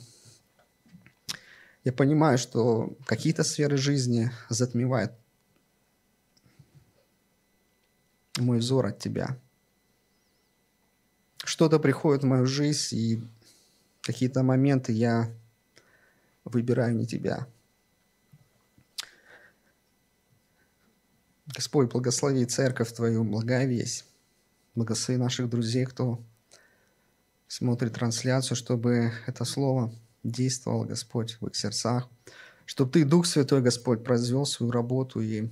я 1.83 1.91
понимаю, 1.91 2.37
что 2.37 2.95
какие-то 3.05 3.43
сферы 3.43 3.75
жизни 3.75 4.31
затмевают 4.47 5.11
мой 8.37 8.59
взор 8.59 8.85
от 8.85 8.99
Тебя. 8.99 9.37
Что-то 11.49 11.79
приходит 11.79 12.21
в 12.21 12.27
мою 12.27 12.45
жизнь, 12.45 12.95
и 12.95 13.23
какие-то 14.01 14.43
моменты 14.43 14.91
я 14.91 15.33
выбираю 16.43 16.95
не 16.95 17.07
Тебя. 17.07 17.47
Господь, 21.47 21.91
благослови 21.91 22.45
церковь 22.45 22.93
Твою, 22.93 23.23
благая 23.23 23.65
весть. 23.65 24.05
Благослови 24.75 25.17
наших 25.19 25.49
друзей, 25.49 25.85
кто 25.85 26.21
смотрит 27.47 27.95
трансляцию, 27.95 28.55
чтобы 28.55 29.11
это 29.25 29.43
слово 29.43 29.91
действовало, 30.23 30.85
Господь, 30.85 31.37
в 31.41 31.47
их 31.47 31.55
сердцах. 31.55 32.07
Чтобы 32.67 32.91
Ты, 32.91 33.05
Дух 33.05 33.25
Святой, 33.25 33.63
Господь, 33.63 34.03
произвел 34.03 34.45
свою 34.45 34.71
работу 34.71 35.19
и 35.19 35.49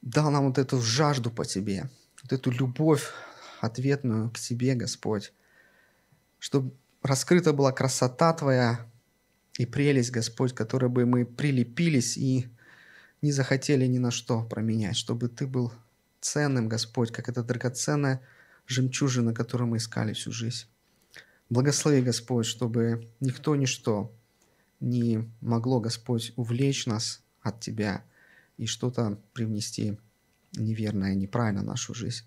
дал 0.00 0.30
нам 0.30 0.46
вот 0.46 0.56
эту 0.56 0.80
жажду 0.80 1.30
по 1.30 1.44
Тебе, 1.44 1.90
вот 2.22 2.32
эту 2.32 2.50
любовь 2.50 3.10
ответную 3.60 4.30
к 4.30 4.38
Тебе, 4.38 4.74
Господь, 4.74 5.32
чтобы 6.38 6.72
раскрыта 7.02 7.52
была 7.52 7.72
красота 7.72 8.32
Твоя 8.32 8.86
и 9.58 9.66
прелесть, 9.66 10.10
Господь, 10.10 10.54
которой 10.54 10.88
бы 10.88 11.06
мы 11.06 11.24
прилепились 11.24 12.16
и 12.16 12.48
не 13.20 13.32
захотели 13.32 13.86
ни 13.86 13.98
на 13.98 14.10
что 14.10 14.42
променять, 14.42 14.96
чтобы 14.96 15.28
Ты 15.28 15.46
был 15.46 15.72
ценным, 16.20 16.68
Господь, 16.68 17.12
как 17.12 17.28
эта 17.28 17.42
драгоценная 17.42 18.20
жемчужина, 18.66 19.34
которую 19.34 19.68
мы 19.68 19.76
искали 19.76 20.12
всю 20.12 20.32
жизнь. 20.32 20.66
Благослови, 21.50 22.00
Господь, 22.00 22.46
чтобы 22.46 23.08
никто, 23.20 23.54
ничто 23.56 24.12
не 24.80 25.28
могло, 25.40 25.80
Господь, 25.80 26.32
увлечь 26.36 26.86
нас 26.86 27.22
от 27.42 27.60
Тебя– 27.60 28.04
и 28.62 28.66
что-то 28.66 29.18
привнести 29.32 29.98
неверное, 30.52 31.14
неправильно 31.14 31.62
в 31.62 31.66
нашу 31.66 31.94
жизнь. 31.94 32.24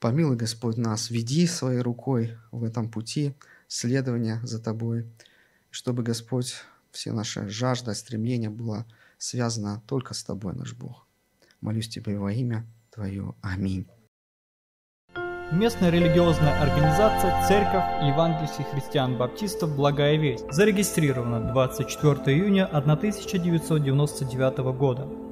Помилуй, 0.00 0.36
Господь, 0.36 0.76
нас, 0.76 1.10
веди 1.10 1.46
своей 1.46 1.80
рукой 1.80 2.36
в 2.50 2.64
этом 2.64 2.90
пути 2.90 3.34
следования 3.68 4.40
за 4.42 4.60
Тобой, 4.60 5.06
чтобы, 5.70 6.02
Господь, 6.02 6.54
все 6.90 7.12
наши 7.12 7.48
жажда, 7.48 7.94
стремления 7.94 8.50
было 8.50 8.84
связано 9.18 9.82
только 9.86 10.14
с 10.14 10.24
Тобой, 10.24 10.54
наш 10.54 10.74
Бог. 10.74 11.06
Молюсь 11.60 11.88
Тебе 11.88 12.18
во 12.18 12.32
имя 12.32 12.66
Твое. 12.90 13.34
Аминь. 13.40 13.86
Местная 15.52 15.90
религиозная 15.90 16.60
организация 16.60 17.46
Церковь 17.46 17.84
Евангельских 18.02 18.66
христиан-баптистов 18.68 19.76
«Благая 19.76 20.16
весть» 20.16 20.50
зарегистрирована 20.50 21.52
24 21.52 22.36
июня 22.36 22.64
1999 22.64 24.58
года. 24.74 25.31